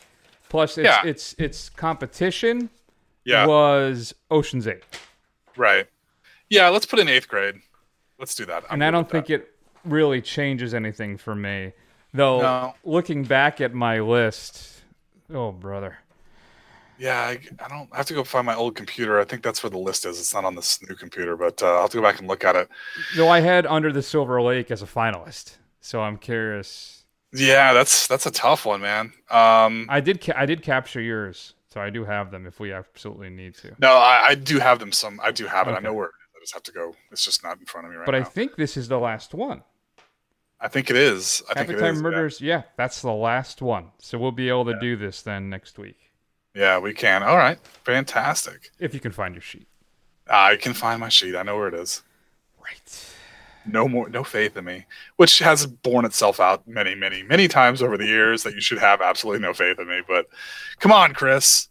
Plus, 0.49 0.77
it's 0.77 0.87
Yeah. 0.87 1.03
it's 1.05 1.35
its 1.39 1.69
competition 1.71 2.71
Yeah. 3.25 3.47
was 3.47 4.13
Ocean's 4.31 4.67
Eight. 4.67 4.83
Right. 5.57 5.87
Yeah, 6.49 6.69
let's 6.69 6.87
put 6.87 6.99
in 6.99 7.09
eighth 7.09 7.29
grade. 7.29 7.57
Let's 8.19 8.35
do 8.35 8.45
that. 8.47 8.65
and 8.71 8.85
I 8.85 8.91
don't 8.91 9.09
think 9.09 9.31
it 9.31 9.49
really 9.85 10.21
changes 10.21 10.75
anything 10.75 11.17
for 11.17 11.35
me. 11.35 11.73
Though 12.13 12.41
No. 12.41 12.75
looking 12.85 13.23
back 13.25 13.61
at 13.61 13.73
my 13.73 14.01
list, 14.01 14.83
oh 15.33 15.53
brother, 15.53 15.99
Yeah, 16.99 17.19
I, 17.21 17.39
I 17.65 17.69
don't 17.69 17.89
I 17.93 17.97
have 17.99 18.07
to 18.07 18.15
go 18.15 18.25
find 18.25 18.45
my 18.45 18.55
old 18.55 18.75
computer. 18.75 19.21
I 19.21 19.25
think 19.25 19.43
that's 19.43 19.63
where 19.63 19.71
the 19.71 19.79
list 19.79 20.05
is. 20.05 20.19
It's 20.19 20.35
not 20.35 20.45
on 20.45 20.55
this 20.55 20.81
new 20.89 20.95
computer, 20.97 21.37
but 21.37 21.63
uh, 21.63 21.67
I'll 21.77 21.81
have 21.83 21.91
to 21.91 21.97
go 21.99 22.03
back 22.03 22.19
and 22.19 22.29
look 22.29 22.45
at 22.45 22.57
it. 22.57 22.69
though 23.17 23.29
I 23.29 23.41
had 23.41 23.65
Under 23.67 23.93
the 23.93 24.03
Silver 24.03 24.43
Lake 24.43 24.71
as 24.71 24.83
a 24.83 24.87
finalist, 24.87 25.57
so 25.81 26.03
I'm 26.03 26.19
curious. 26.19 27.05
Yeah, 27.33 27.73
that's 27.73 28.07
that's 28.09 28.27
a 28.27 28.31
tough 28.33 28.67
one, 28.67 28.81
man. 28.83 29.13
Um, 29.31 29.87
I 29.89 30.01
did 30.01 30.21
ca- 30.21 30.35
I 30.37 30.47
did 30.47 30.63
capture 30.63 31.01
yours, 31.01 31.55
so 31.73 31.81
I 31.81 31.91
do 31.91 32.05
have 32.05 32.31
them 32.31 32.47
if 32.47 32.61
we 32.61 32.73
absolutely 32.73 33.31
need 33.31 33.55
to. 33.57 33.75
no, 33.79 33.95
I, 33.95 34.29
I 34.29 34.35
do 34.35 34.59
have 34.59 34.79
them. 34.79 34.93
Some 34.93 35.21
I 35.23 35.31
do 35.31 35.47
have 35.47 35.69
it. 35.69 35.73
I 35.73 35.81
know 35.81 35.93
where. 35.93 36.09
I 36.09 36.41
just 36.41 36.55
have 36.55 36.63
to 36.65 36.73
go. 36.73 36.95
It's 37.13 37.25
just 37.25 37.43
not 37.45 37.59
in 37.59 37.67
front 37.67 37.87
of 37.87 37.93
me 37.93 37.99
right 37.99 38.07
but 38.07 38.15
I 38.15 38.25
think 38.25 38.57
this 38.57 38.77
is 38.77 38.89
the 38.89 38.99
last 38.99 39.35
one. 39.35 39.63
I 40.59 40.69
think 40.69 40.91
it 40.91 40.97
is. 40.97 41.43
I 41.51 41.55
think 41.55 41.69
Happy 41.71 41.79
it 41.79 41.81
Time 41.81 41.95
is. 41.95 41.99
yeah. 41.99 42.03
Murders, 42.03 42.41
yeah. 42.41 42.63
that's 42.77 43.01
the 43.03 43.13
last 43.13 43.63
one. 43.63 43.93
So 43.99 44.19
we'll 44.19 44.31
be 44.33 44.49
able 44.49 44.67
to 44.67 44.79
do 44.79 44.97
this 44.97 45.23
then 45.23 45.49
next 45.49 45.79
week 45.79 45.97
Yeah, 46.55 46.79
we 46.79 46.93
can. 46.93 47.23
All 47.23 47.37
right, 47.37 47.59
fantastic. 47.85 48.71
if 48.79 48.93
you 48.95 49.01
can 49.01 49.13
find 49.13 49.35
your 49.35 49.43
sheet. 49.43 49.67
I 50.29 50.57
can 50.57 50.75
find 50.75 51.01
my 51.01 51.09
sheet. 51.09 51.35
I 51.37 51.43
know 51.43 51.57
where 51.57 51.69
it 51.69 51.75
is. 51.75 52.03
Right. 52.63 53.07
No 53.67 53.87
more, 53.89 54.09
no 54.09 54.25
faith 54.25 54.57
in 54.57 54.65
me, 54.65 54.87
which 55.17 55.39
has 55.41 55.67
borne 55.67 56.05
itself 56.05 56.41
out 56.41 56.67
many, 56.67 56.95
many, 56.95 57.23
many 57.23 57.47
times 57.47 57.83
over 57.83 57.97
the 57.97 58.07
years 58.07 58.43
that 58.43 58.55
you 58.55 58.61
should 58.61 58.79
have 58.79 59.01
absolutely 59.01 59.41
no 59.41 59.53
faith 59.53 59.79
in 59.79 59.87
me. 59.89 60.01
But 60.07 60.27
come 60.79 60.93
on, 60.93 61.13
Chris. 61.13 61.69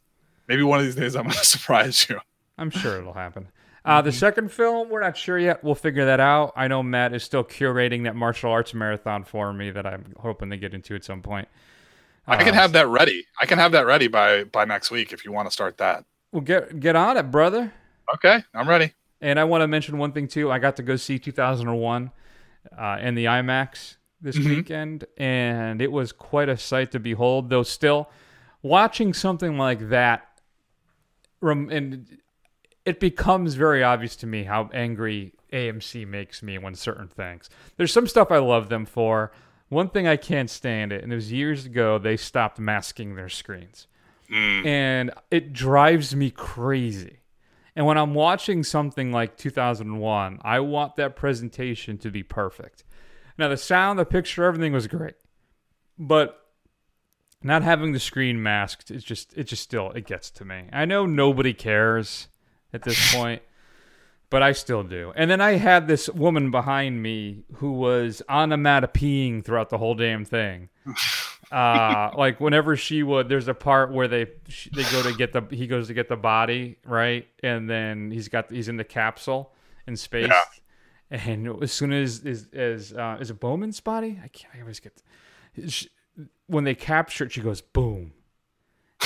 Maybe 0.48 0.64
one 0.64 0.80
of 0.80 0.86
these 0.86 0.96
days 0.96 1.16
I'm 1.16 1.24
going 1.24 1.34
to 1.38 1.46
surprise 1.46 2.08
you. 2.10 2.20
I'm 2.58 2.70
sure 2.70 2.98
it'll 3.00 3.14
happen. 3.14 3.48
Uh, 3.86 4.02
the 4.02 4.12
second 4.12 4.52
film, 4.52 4.90
we're 4.90 5.00
not 5.02 5.18
sure 5.18 5.40
yet. 5.40 5.64
We'll 5.64 5.74
figure 5.74 6.06
that 6.06 6.20
out. 6.20 6.54
I 6.56 6.68
know 6.68 6.84
Matt 6.84 7.14
is 7.14 7.24
still 7.24 7.44
curating 7.44 8.04
that 8.04 8.16
martial 8.16 8.52
arts 8.52 8.74
marathon 8.74 9.24
for 9.24 9.52
me 9.54 9.72
that 9.72 9.86
I'm 9.86 10.14
hoping 10.20 10.50
to 10.52 10.58
get 10.58 10.74
into 10.74 10.96
at 10.96 11.04
some 11.04 11.22
point. 11.22 11.48
I 12.28 12.44
can 12.44 12.50
Uh, 12.54 12.58
have 12.58 12.74
that 12.74 12.88
ready. 12.88 13.26
I 13.42 13.46
can 13.48 13.58
have 13.58 13.72
that 13.72 13.86
ready 13.88 14.08
by 14.08 14.44
by 14.44 14.66
next 14.66 14.92
week 14.92 15.12
if 15.14 15.26
you 15.26 15.32
want 15.32 15.48
to 15.48 15.52
start 15.52 15.78
that. 15.78 16.04
Well, 16.32 16.42
get 16.42 16.80
get 16.80 16.96
on 16.96 17.18
it, 17.18 17.32
brother. 17.32 17.74
Okay, 18.14 18.44
I'm 18.54 18.70
ready. 18.70 18.94
And 19.22 19.40
I 19.40 19.44
want 19.44 19.62
to 19.62 19.68
mention 19.68 19.98
one 19.98 20.12
thing 20.12 20.28
too. 20.28 20.52
I 20.52 20.60
got 20.60 20.76
to 20.78 20.84
go 20.84 20.96
see 20.96 21.20
2001 21.20 22.12
uh, 22.78 22.98
in 23.02 23.16
the 23.16 23.26
IMAX 23.26 23.98
this 24.22 24.38
Mhm. 24.38 24.46
weekend, 24.56 25.06
and 25.18 25.82
it 25.82 25.92
was 25.92 26.12
quite 26.12 26.50
a 26.50 26.58
sight 26.58 26.92
to 26.92 27.00
behold. 27.00 27.50
Though 27.50 27.64
still, 27.64 28.10
watching 28.62 29.14
something 29.14 29.58
like 29.58 29.90
that, 29.90 30.28
rem- 31.42 31.70
and 31.70 32.18
it 32.86 33.00
becomes 33.00 33.56
very 33.56 33.84
obvious 33.84 34.16
to 34.18 34.28
me 34.28 34.44
how 34.44 34.70
angry 34.74 35.34
AMC 35.52 36.06
makes 36.06 36.42
me 36.44 36.58
when 36.58 36.76
certain 36.76 37.08
things. 37.08 37.50
There's 37.78 37.94
some 37.94 38.08
stuff 38.08 38.32
I 38.32 38.38
love 38.38 38.70
them 38.70 38.86
for. 38.86 39.32
One 39.70 39.90
thing 39.90 40.08
I 40.08 40.16
can't 40.18 40.50
stand 40.50 40.92
it, 40.92 41.04
and 41.04 41.12
it 41.12 41.16
was 41.16 41.32
years 41.32 41.66
ago 41.66 41.98
they 42.00 42.18
stopped 42.18 42.58
masking 42.60 43.16
their 43.16 43.30
screens 43.30 43.88
and 44.32 45.10
it 45.32 45.54
drives 45.54 46.16
me 46.16 46.30
crazy. 46.30 47.18
And 47.80 47.86
when 47.86 47.98
I'm 47.98 48.14
watching 48.14 48.64
something 48.64 49.14
like 49.14 49.38
2001, 49.38 50.40
I 50.42 50.60
want 50.60 50.98
that 50.98 51.16
presentation 51.16 51.98
to 52.00 52.12
be 52.12 52.24
perfect. 52.24 52.84
Now, 53.38 53.48
the 53.48 53.56
sound, 53.56 53.98
the 53.98 54.04
picture, 54.04 54.44
everything 54.44 54.74
was 54.74 54.86
great, 54.88 55.16
but 55.98 56.46
not 57.42 57.64
having 57.64 57.94
the 57.94 58.00
screen 58.02 58.44
masked 58.44 58.92
is 58.92 59.02
just 59.02 59.32
it 59.38 59.46
just 59.46 59.64
still 59.64 59.92
it 59.92 60.06
gets 60.06 60.30
to 60.32 60.44
me. 60.44 60.66
I 60.74 60.84
know 60.84 61.06
nobody 61.06 61.54
cares 61.54 62.28
at 62.74 62.84
this 62.84 63.14
point, 63.16 63.44
but 64.30 64.44
I 64.44 64.52
still 64.52 64.84
do. 64.84 65.14
And 65.16 65.32
then 65.32 65.40
I 65.40 65.52
had 65.52 65.88
this 65.88 66.10
woman 66.10 66.52
behind 66.52 67.02
me 67.02 67.46
who 67.60 67.72
was 67.72 68.22
onomatopoeing 68.28 69.46
throughout 69.46 69.70
the 69.70 69.78
whole 69.78 69.96
damn 69.96 70.26
thing. 70.26 70.68
Uh, 71.52 72.12
like 72.16 72.40
whenever 72.40 72.76
she 72.76 73.02
would, 73.02 73.28
there's 73.28 73.48
a 73.48 73.54
part 73.54 73.92
where 73.92 74.08
they 74.08 74.28
she, 74.48 74.70
they 74.70 74.84
go 74.84 75.02
to 75.02 75.14
get 75.16 75.34
the 75.34 75.42
he 75.50 75.66
goes 75.68 75.88
to 75.88 75.94
get 75.94 76.08
the 76.08 76.16
body 76.16 76.78
right, 76.86 77.28
and 77.42 77.70
then 77.70 78.12
he's 78.12 78.28
got 78.28 78.52
he's 78.52 78.68
in 78.68 78.78
the 78.78 78.84
capsule 78.84 79.54
in 79.88 79.96
space. 79.96 80.28
Yeah. 80.30 80.44
And 81.12 81.64
as 81.64 81.72
soon 81.72 81.92
as 81.92 82.20
is 82.20 82.48
as 82.54 82.94
uh, 82.94 83.18
is 83.20 83.32
it 83.32 83.40
Bowman's 83.40 83.80
body? 83.80 84.20
I 84.24 84.28
can't. 84.28 84.54
I 84.56 84.62
always 84.62 84.80
get 84.80 85.02
she, 85.68 85.90
when 86.46 86.66
they 86.66 86.76
capture 86.76 87.24
it. 87.26 87.32
She 87.32 87.42
goes 87.42 87.62
boom, 87.62 88.14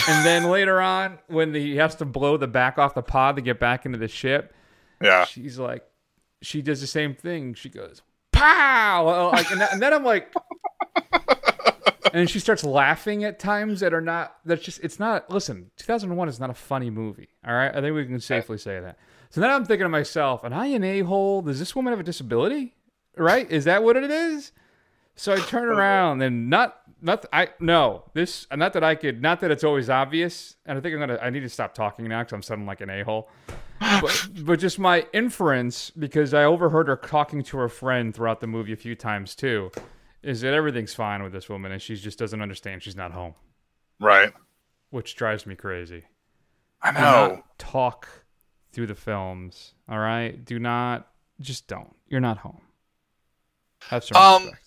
and 0.10 0.26
then 0.26 0.44
later 0.50 0.82
on 0.82 1.20
when 1.28 1.54
the, 1.54 1.62
he 1.62 1.78
has 1.78 1.96
to 1.96 2.06
blow 2.06 2.36
the 2.36 2.48
back 2.48 2.78
off 2.78 2.94
the 2.94 3.02
pod 3.04 3.38
to 3.38 3.41
get 3.41 3.58
back 3.58 3.86
into 3.86 3.98
the 3.98 4.10
ship, 4.10 4.54
Yeah. 5.02 5.24
she's 5.24 5.58
like, 5.58 5.86
she 6.41 6.62
does 6.62 6.82
the 6.82 6.88
same 6.88 7.16
thing. 7.16 7.54
She 7.54 7.70
goes 7.70 8.02
pow, 8.34 9.30
like, 9.32 9.50
and, 9.52 9.62
and 9.62 9.82
then 9.82 9.94
I'm 9.94 10.04
like, 10.04 10.34
and 12.14 12.30
she 12.30 12.39
starts 12.39 12.64
laughing 12.64 13.24
at 13.24 13.39
times 13.39 13.80
that 13.80 13.93
are 13.93 14.01
not. 14.01 14.38
That's 14.45 14.64
just 14.64 14.80
it's 14.84 14.99
not. 14.99 15.30
Listen, 15.30 15.72
2001 15.78 16.30
is 16.30 16.39
not 16.39 16.49
a 16.49 16.54
funny 16.54 16.89
movie. 16.89 17.30
All 17.45 17.54
right, 17.54 17.74
I 17.76 17.82
think 17.82 17.95
we 17.95 18.06
can 18.06 18.20
safely 18.20 18.58
say 18.58 18.80
that. 18.80 18.97
So 19.30 19.41
then 19.41 19.49
I'm 19.49 19.66
thinking 19.66 19.86
to 19.86 19.89
myself, 19.89 20.43
am 20.43 20.54
I 20.54 20.68
an 20.68 20.84
a 20.84 21.01
hole? 21.01 21.41
Does 21.41 21.60
this 21.60 21.76
woman 21.76 21.91
have 21.91 21.99
a 21.99 22.04
disability? 22.04 22.76
Right? 23.18 23.49
Is 23.49 23.66
that 23.66 23.84
what 23.84 23.95
it 23.95 24.10
is? 24.10 24.51
So 25.16 25.34
I 25.34 25.39
turn 25.39 25.70
around 25.70 26.22
and 26.22 26.49
not 26.49 26.80
not 27.01 27.26
I 27.32 27.49
no 27.60 28.04
this 28.14 28.47
not 28.56 28.74
that 28.74 28.84
I 28.84 28.95
could 28.95 29.22
not 29.22 29.41
that 29.41 29.51
it's 29.51 29.64
always 29.64 29.89
obvious 29.89 30.56
and 30.66 30.78
I 30.78 30.82
think 30.82 30.93
I'm 30.93 30.99
gonna 30.99 31.20
I 31.22 31.30
need 31.30 31.41
to 31.41 31.49
stop 31.49 31.76
talking 31.76 32.08
now 32.08 32.22
because 32.22 32.34
I'm 32.34 32.41
sounding 32.41 32.66
like 32.66 32.82
an 32.82 32.89
a 32.89 33.04
hole, 33.04 33.30
but 33.80 34.28
but 34.41 34.60
just 34.60 34.80
my 34.80 35.06
inference 35.14 35.91
because 35.91 36.34
I 36.34 36.45
overheard 36.45 36.88
her 36.88 36.95
talking 36.95 37.43
to 37.43 37.58
her 37.58 37.70
friend 37.70 38.16
throughout 38.16 38.39
the 38.39 38.47
movie 38.47 38.74
a 38.74 38.78
few 38.78 38.95
times 38.95 39.36
too, 39.36 39.72
is 40.24 40.42
that 40.42 40.54
everything's 40.54 40.94
fine 40.94 41.22
with 41.24 41.32
this 41.34 41.50
woman 41.50 41.72
and 41.72 41.82
she 41.82 41.96
just 41.96 42.18
doesn't 42.18 42.42
understand 42.42 42.82
she's 42.82 42.96
not 42.96 43.12
home, 43.12 43.36
Right. 44.00 44.32
which 44.90 45.16
drives 45.16 45.46
me 45.46 45.56
crazy. 45.56 46.04
I 46.82 46.92
know. 46.92 47.44
talk 47.58 48.08
through 48.72 48.88
the 48.88 48.96
films. 48.96 49.74
All 49.88 50.00
right, 50.00 50.44
do 50.44 50.60
not 50.60 51.08
just 51.40 51.68
don't. 51.68 51.96
You're 52.08 52.20
not 52.22 52.38
home. 52.40 52.62
Have 53.90 54.04
some 54.04 54.18
Um, 54.18 54.42
respect. 54.44 54.62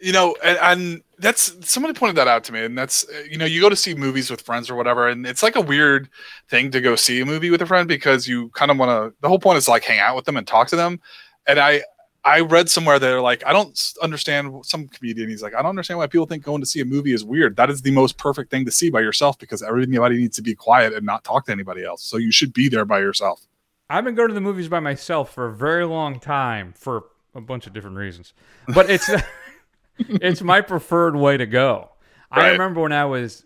you 0.00 0.12
know 0.12 0.34
and, 0.42 0.58
and 0.60 1.02
that's 1.18 1.54
somebody 1.68 1.94
pointed 1.94 2.16
that 2.16 2.26
out 2.26 2.42
to 2.44 2.52
me 2.52 2.64
and 2.64 2.76
that's 2.76 3.06
you 3.30 3.38
know 3.38 3.44
you 3.44 3.60
go 3.60 3.68
to 3.68 3.76
see 3.76 3.94
movies 3.94 4.28
with 4.28 4.40
friends 4.42 4.68
or 4.68 4.74
whatever 4.74 5.08
and 5.08 5.24
it's 5.24 5.42
like 5.42 5.54
a 5.54 5.60
weird 5.60 6.08
thing 6.48 6.70
to 6.72 6.80
go 6.80 6.96
see 6.96 7.20
a 7.20 7.24
movie 7.24 7.48
with 7.48 7.62
a 7.62 7.66
friend 7.66 7.86
because 7.86 8.26
you 8.26 8.48
kind 8.50 8.72
of 8.72 8.76
want 8.76 8.90
to 8.90 9.16
the 9.22 9.28
whole 9.28 9.38
point 9.38 9.56
is 9.56 9.68
like 9.68 9.84
hang 9.84 10.00
out 10.00 10.16
with 10.16 10.24
them 10.24 10.36
and 10.36 10.48
talk 10.48 10.66
to 10.66 10.74
them 10.74 11.00
and 11.46 11.60
i 11.60 11.80
i 12.24 12.40
read 12.40 12.68
somewhere 12.68 12.98
they're 12.98 13.20
like 13.20 13.44
i 13.46 13.52
don't 13.52 13.92
understand 14.02 14.64
some 14.64 14.88
comedian 14.88 15.28
he's 15.28 15.42
like 15.42 15.54
i 15.54 15.62
don't 15.62 15.70
understand 15.70 15.98
why 15.98 16.06
people 16.06 16.26
think 16.26 16.44
going 16.44 16.60
to 16.62 16.66
see 16.66 16.80
a 16.80 16.84
movie 16.84 17.12
is 17.12 17.24
weird. 17.24 17.56
That 17.56 17.70
is 17.70 17.82
the 17.82 17.90
most 17.90 18.16
perfect 18.16 18.50
thing 18.50 18.64
to 18.66 18.70
see 18.70 18.90
by 18.90 19.00
yourself 19.00 19.38
because 19.38 19.62
everybody 19.62 20.16
needs 20.16 20.36
to 20.36 20.42
be 20.42 20.54
quiet 20.54 20.92
and 20.92 21.04
not 21.04 21.24
talk 21.24 21.46
to 21.46 21.52
anybody 21.52 21.84
else. 21.84 22.02
So 22.04 22.16
you 22.16 22.30
should 22.30 22.52
be 22.52 22.68
there 22.68 22.84
by 22.84 23.00
yourself. 23.00 23.46
I've 23.90 24.04
been 24.04 24.14
going 24.14 24.28
to 24.28 24.34
the 24.34 24.40
movies 24.40 24.68
by 24.68 24.80
myself 24.80 25.32
for 25.32 25.46
a 25.46 25.52
very 25.52 25.84
long 25.84 26.20
time 26.20 26.72
for 26.76 27.06
a 27.34 27.40
bunch 27.40 27.66
of 27.66 27.72
different 27.72 27.96
reasons, 27.96 28.32
but 28.72 28.88
it's 28.88 29.10
it's 29.98 30.42
my 30.42 30.60
preferred 30.60 31.16
way 31.16 31.36
to 31.36 31.46
go. 31.46 31.90
I 32.30 32.50
remember 32.50 32.80
when 32.80 32.92
I 32.92 33.04
was 33.04 33.44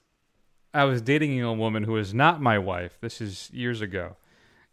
I 0.72 0.84
was 0.84 1.02
dating 1.02 1.40
a 1.42 1.52
woman 1.52 1.84
who 1.84 1.92
was 1.92 2.14
not 2.14 2.40
my 2.40 2.58
wife. 2.58 2.98
This 3.00 3.20
is 3.20 3.50
years 3.52 3.80
ago, 3.80 4.16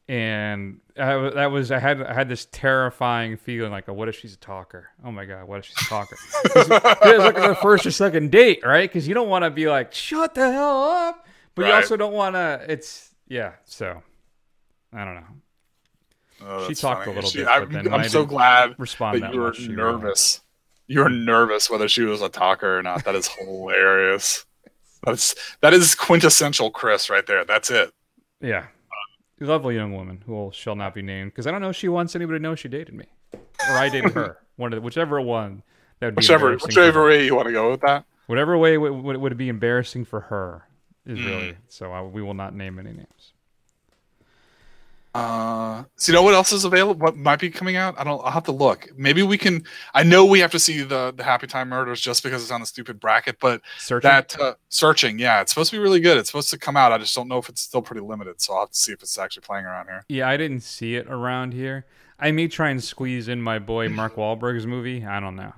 and 0.08 0.80
I, 0.98 1.30
that 1.32 1.52
was 1.52 1.72
I 1.72 1.80
had 1.80 2.02
I 2.02 2.14
had 2.14 2.30
this 2.30 2.48
terrifying 2.52 3.38
feeling 3.38 3.72
like, 3.72 3.90
oh, 3.90 3.94
what 3.94 4.08
if 4.08 4.16
she's 4.20 4.34
a 4.34 4.38
talker? 4.38 4.90
Oh 5.04 5.12
my 5.12 5.26
god, 5.26 5.48
what 5.48 5.60
if 5.60 5.66
she's 5.66 5.78
a 5.82 5.86
talker? 5.90 6.16
it 6.46 6.56
was 6.56 6.70
like 6.70 7.36
the 7.36 7.58
first 7.62 7.86
or 7.86 7.92
second 7.92 8.32
date, 8.32 8.60
right? 8.64 8.90
Because 8.90 9.08
you 9.08 9.14
don't 9.14 9.30
want 9.30 9.44
to 9.44 9.50
be 9.50 9.68
like, 9.68 9.94
shut 9.94 10.36
the 10.36 10.52
hell 10.52 10.84
up, 10.84 11.26
but 11.56 11.66
you 11.66 11.72
also 11.74 11.98
don't 11.98 12.14
want 12.14 12.36
to. 12.36 12.66
It's 12.70 13.10
yeah. 13.28 13.54
So 13.66 14.02
I 14.94 15.04
don't 15.06 15.16
know. 15.16 15.28
Oh, 16.48 16.68
She 16.68 16.76
talked 16.76 17.06
funny. 17.06 17.12
a 17.14 17.16
little 17.16 17.30
She- 17.30 17.44
bit, 17.44 17.70
then 17.72 17.94
I'm 17.94 18.10
so 18.10 18.26
glad 18.26 18.76
respond 18.78 19.24
that 19.24 19.34
you 19.34 19.40
were. 19.40 19.54
Nervous. 19.68 20.42
You 20.88 21.00
were 21.00 21.10
nervous 21.10 21.68
whether 21.70 21.88
she 21.88 22.04
was 22.04 22.22
a 22.22 22.30
talker 22.30 22.78
or 22.78 22.84
not. 22.84 23.06
That 23.06 23.16
is 23.16 23.28
hilarious. 23.28 24.46
That's 25.04 25.34
that 25.62 25.74
is 25.74 25.96
quintessential 25.96 26.70
Chris 26.70 27.10
right 27.10 27.26
there. 27.26 27.44
That's 27.44 27.72
it. 27.72 27.92
Yeah. 28.40 28.68
Lovely 29.40 29.76
young 29.76 29.94
woman 29.94 30.24
who 30.26 30.50
shall 30.54 30.76
not 30.76 30.94
be 30.94 31.02
named 31.02 31.32
because 31.32 31.46
I 31.46 31.52
don't 31.52 31.62
know 31.62 31.70
if 31.70 31.76
she 31.76 31.90
wants 31.90 32.16
anybody 32.16 32.40
to 32.40 32.44
know 32.44 32.56
she 32.56 32.70
dated 32.70 32.94
me 32.94 33.06
or 33.34 33.78
I 33.78 33.90
dated 33.90 34.12
her. 34.14 34.38
One 34.56 34.72
of 34.72 34.78
the, 34.78 34.82
whichever 34.82 35.20
one 35.20 35.64
that 36.00 36.08
would 36.08 36.16
be 36.16 36.20
Whichever 36.22 36.56
whichever 36.56 37.06
way 37.06 37.26
you 37.26 37.36
want 37.36 37.48
to 37.48 37.52
go 37.52 37.72
with 37.72 37.82
that. 37.82 38.06
Whatever 38.28 38.58
way 38.58 38.78
would, 38.78 38.92
would, 38.94 39.18
would 39.18 39.38
be 39.38 39.50
embarrassing 39.50 40.06
for 40.06 40.22
her 40.22 40.64
is 41.06 41.20
Mm. 41.20 41.26
really 41.26 41.58
so. 41.68 41.92
I, 41.92 42.02
we 42.02 42.22
will 42.22 42.34
not 42.34 42.56
name 42.56 42.80
any 42.80 42.92
names. 42.94 43.34
Uh, 45.16 45.86
so 45.96 46.12
you 46.12 46.16
know 46.18 46.24
what 46.24 46.34
else 46.34 46.52
is 46.52 46.66
available? 46.66 47.00
What 47.00 47.16
might 47.16 47.40
be 47.40 47.50
coming 47.50 47.78
out? 47.78 47.98
I 47.98 48.04
don't. 48.04 48.20
I'll 48.26 48.32
have 48.32 48.44
to 48.44 48.52
look. 48.52 48.90
Maybe 48.98 49.24
we 49.24 49.38
can. 49.38 49.64
I 49.94 50.04
know 50.04 50.26
we 50.26 50.40
have 50.40 50.52
to 50.52 50.60
see 50.60 50.82
the 50.82 51.14
the 51.16 51.24
Happy 51.24 51.48
Time 51.48 51.70
Murders 51.70 52.02
just 52.02 52.22
because 52.22 52.44
it's 52.44 52.52
on 52.52 52.60
the 52.60 52.66
stupid 52.66 53.00
bracket, 53.00 53.38
but 53.40 53.62
Searching? 53.78 54.10
that 54.10 54.38
uh, 54.42 54.56
searching, 54.68 55.18
yeah, 55.18 55.40
it's 55.40 55.54
supposed 55.54 55.72
to 55.72 55.78
be 55.78 55.82
really 55.82 56.02
good. 56.02 56.18
It's 56.18 56.28
supposed 56.28 56.50
to 56.50 56.60
come 56.60 56.76
out. 56.76 56.92
I 56.92 56.98
just 56.98 57.16
don't 57.16 57.30
know 57.30 57.38
if 57.38 57.48
it's 57.48 57.62
still 57.62 57.82
pretty 57.82 58.02
limited. 58.02 58.42
So 58.42 58.56
I'll 58.56 58.60
have 58.62 58.72
to 58.72 58.78
see 58.78 58.92
if 58.92 59.02
it's 59.02 59.18
actually 59.18 59.44
playing 59.44 59.64
around 59.64 59.86
here. 59.86 60.04
Yeah, 60.10 60.28
I 60.28 60.36
didn't 60.36 60.64
see 60.64 60.96
it 60.96 61.08
around 61.08 61.54
here. 61.54 61.86
I 62.20 62.32
may 62.32 62.50
try 62.50 62.70
and 62.70 62.84
squeeze 62.84 63.30
in 63.30 63.42
my 63.42 63.58
boy 63.58 63.88
Mark 63.88 64.16
Wahlberg's 64.18 64.68
movie. 64.68 65.06
I 65.06 65.22
don't 65.22 65.38
know. 65.38 65.54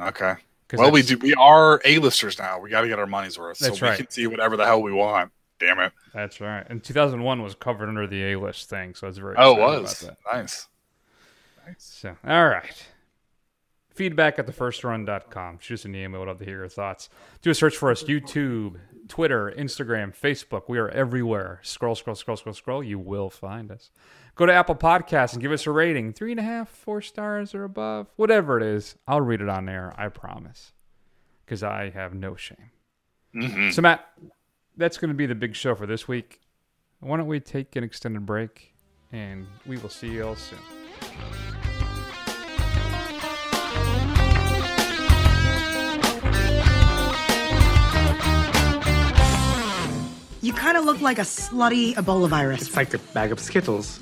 Okay. 0.00 0.34
Well, 0.72 0.90
we 0.90 1.02
do. 1.02 1.16
We 1.18 1.32
are 1.34 1.80
A-listers 1.84 2.40
now. 2.40 2.58
We 2.58 2.70
got 2.70 2.80
to 2.80 2.88
get 2.88 2.98
our 2.98 3.06
money's 3.06 3.38
worth. 3.38 3.60
That's 3.60 3.78
so 3.78 3.86
right. 3.86 3.92
we 3.92 3.98
can 3.98 4.10
see 4.10 4.26
whatever 4.26 4.56
the 4.56 4.64
hell 4.64 4.82
we 4.82 4.92
want. 4.92 5.30
Damn 5.58 5.78
it. 5.80 5.92
That's 6.12 6.40
right. 6.40 6.66
And 6.68 6.82
2001 6.84 7.42
was 7.42 7.54
covered 7.54 7.88
under 7.88 8.06
the 8.06 8.32
A 8.32 8.38
list 8.38 8.68
thing, 8.68 8.94
so 8.94 9.08
it's 9.08 9.18
very 9.18 9.34
Oh, 9.38 9.52
it 9.74 9.82
was 9.82 10.00
that. 10.00 10.16
nice. 10.32 10.68
So, 11.78 12.16
all 12.24 12.48
right. 12.48 12.86
Feedback 13.94 14.38
at 14.38 14.46
thefirstrun.com. 14.46 15.58
Shoot 15.60 15.74
us 15.74 15.84
an 15.86 15.94
email. 15.94 16.20
We'd 16.20 16.28
love 16.28 16.38
to 16.38 16.44
hear 16.44 16.58
your 16.58 16.68
thoughts. 16.68 17.08
Do 17.40 17.50
a 17.50 17.54
search 17.54 17.76
for 17.76 17.90
us 17.90 18.02
YouTube, 18.04 18.78
Twitter, 19.08 19.52
Instagram, 19.56 20.14
Facebook. 20.14 20.64
We 20.68 20.78
are 20.78 20.90
everywhere. 20.90 21.60
Scroll, 21.62 21.94
scroll, 21.94 22.14
scroll, 22.14 22.36
scroll, 22.36 22.52
scroll. 22.54 22.82
You 22.84 22.98
will 22.98 23.30
find 23.30 23.70
us. 23.72 23.90
Go 24.34 24.44
to 24.44 24.52
Apple 24.52 24.74
Podcasts 24.74 25.32
and 25.32 25.40
give 25.40 25.50
us 25.50 25.66
a 25.66 25.70
rating 25.70 26.12
three 26.12 26.30
and 26.32 26.40
a 26.40 26.42
half, 26.42 26.68
four 26.68 27.00
stars 27.00 27.54
or 27.54 27.64
above, 27.64 28.08
whatever 28.16 28.58
it 28.58 28.62
is. 28.62 28.96
I'll 29.08 29.22
read 29.22 29.40
it 29.40 29.48
on 29.48 29.66
air. 29.68 29.94
I 29.96 30.08
promise. 30.08 30.72
Because 31.46 31.62
I 31.62 31.88
have 31.90 32.12
no 32.12 32.36
shame. 32.36 32.70
Mhm. 33.34 33.72
So, 33.72 33.80
Matt, 33.80 34.04
that's 34.76 34.98
going 34.98 35.08
to 35.08 35.14
be 35.14 35.26
the 35.26 35.34
big 35.34 35.54
show 35.54 35.74
for 35.74 35.86
this 35.86 36.06
week. 36.06 36.40
Why 37.00 37.16
don't 37.16 37.26
we 37.26 37.40
take 37.40 37.76
an 37.76 37.84
extended 37.84 38.26
break 38.26 38.74
and 39.12 39.46
we 39.66 39.76
will 39.78 39.88
see 39.88 40.08
you 40.08 40.26
all 40.26 40.36
soon. 40.36 40.58
You 50.42 50.52
kind 50.52 50.76
of 50.76 50.84
look 50.84 51.00
like 51.00 51.18
a 51.18 51.22
slutty 51.22 51.94
Ebola 51.94 52.28
virus. 52.28 52.62
It's 52.62 52.76
like 52.76 52.94
a 52.94 52.98
bag 52.98 53.32
of 53.32 53.40
Skittles. 53.40 54.00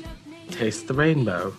Taste 0.50 0.88
the 0.88 0.94
rainbow. 0.94 1.54